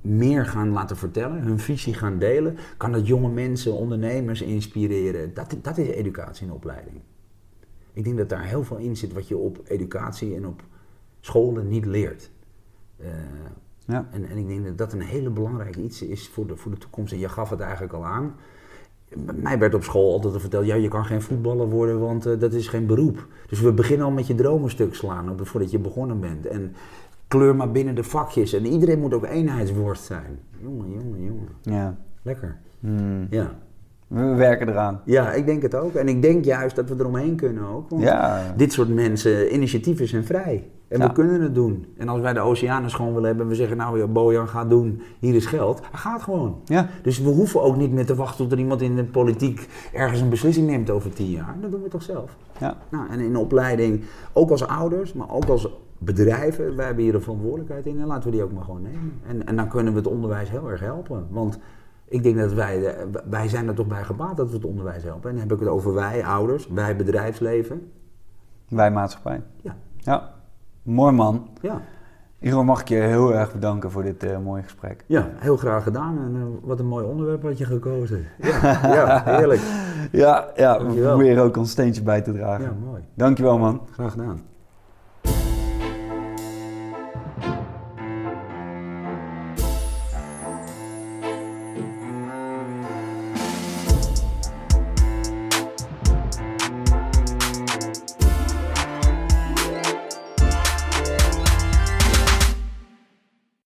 [0.00, 5.34] meer gaan laten vertellen, hun visie gaan delen, kan dat jonge mensen, ondernemers inspireren.
[5.34, 7.00] Dat, dat is educatie en opleiding.
[7.92, 10.64] Ik denk dat daar heel veel in zit wat je op educatie en op
[11.20, 12.30] scholen niet leert.
[12.96, 13.08] Eh,
[13.86, 14.06] Ja.
[14.10, 16.78] en, en ik denk dat dat een hele belangrijk iets is voor de, voor de
[16.78, 17.12] toekomst.
[17.12, 18.34] En je gaf het eigenlijk al aan.
[19.34, 22.52] Mij werd op school altijd verteld, ja, je kan geen voetballer worden, want eh, dat
[22.52, 23.26] is geen beroep.
[23.48, 26.46] Dus we beginnen al met je dromen stuk slaan op- voordat je begonnen bent.
[26.46, 26.74] En
[27.28, 28.52] kleur maar binnen de vakjes.
[28.52, 30.38] En iedereen moet ook eenheidsworst zijn.
[30.62, 31.48] Jongen, jongen, jongen.
[31.62, 31.96] Ja.
[32.22, 32.56] Lekker.
[32.80, 33.26] Hmm.
[33.30, 33.54] Ja.
[34.06, 35.00] We werken eraan.
[35.04, 35.94] ja, ik denk het ook.
[35.94, 37.90] En ik denk juist dat we eromheen kunnen ook.
[37.90, 38.54] Want Ja.
[38.56, 40.70] dit soort mensen, initiatieven zijn vrij.
[40.88, 41.06] En Ja.
[41.06, 41.86] we kunnen het doen.
[41.96, 44.64] En als wij de oceanen schoon willen hebben en we zeggen, nou ja, Bojan, ga
[44.64, 45.78] doen, hier is geld.
[45.80, 46.60] Hij gaat gewoon.
[46.64, 46.88] Ja.
[47.02, 50.20] Dus we hoeven ook niet meer te wachten tot er iemand in de politiek ergens
[50.20, 51.56] een beslissing neemt over tien jaar.
[51.60, 52.36] Dat doen we toch zelf.
[52.58, 52.76] Ja.
[52.90, 57.14] Nou, en in de opleiding, ook als ouders, maar ook als bedrijven, wij hebben hier
[57.14, 59.12] een verantwoordelijkheid in en laten we die ook maar gewoon nemen.
[59.26, 61.26] En, en dan kunnen we het onderwijs heel erg helpen.
[61.30, 61.58] Want
[62.08, 62.94] ik denk dat wij,
[63.30, 65.30] wij zijn er toch bij gebaat dat we het onderwijs helpen.
[65.30, 67.90] En dan heb ik het over wij, ouders, wij, bedrijfsleven.
[68.68, 69.42] Wij maatschappij.
[69.60, 70.33] Ja, Ja.
[70.84, 71.48] Mooi man.
[71.60, 71.80] ja.
[72.40, 75.04] Igor, mag ik je heel erg bedanken voor dit eh, mooie gesprek.
[75.06, 76.18] ja heel graag gedaan.
[76.18, 78.26] En eh, wat een mooi onderwerp had je gekozen.
[78.42, 79.60] Ja, ja heerlijk.
[80.12, 82.64] Ja, ja we proberen ook ons steentje bij te dragen.
[82.64, 83.02] Ja, mooi.
[83.14, 83.80] Dankjewel man.
[83.90, 84.40] Graag gedaan.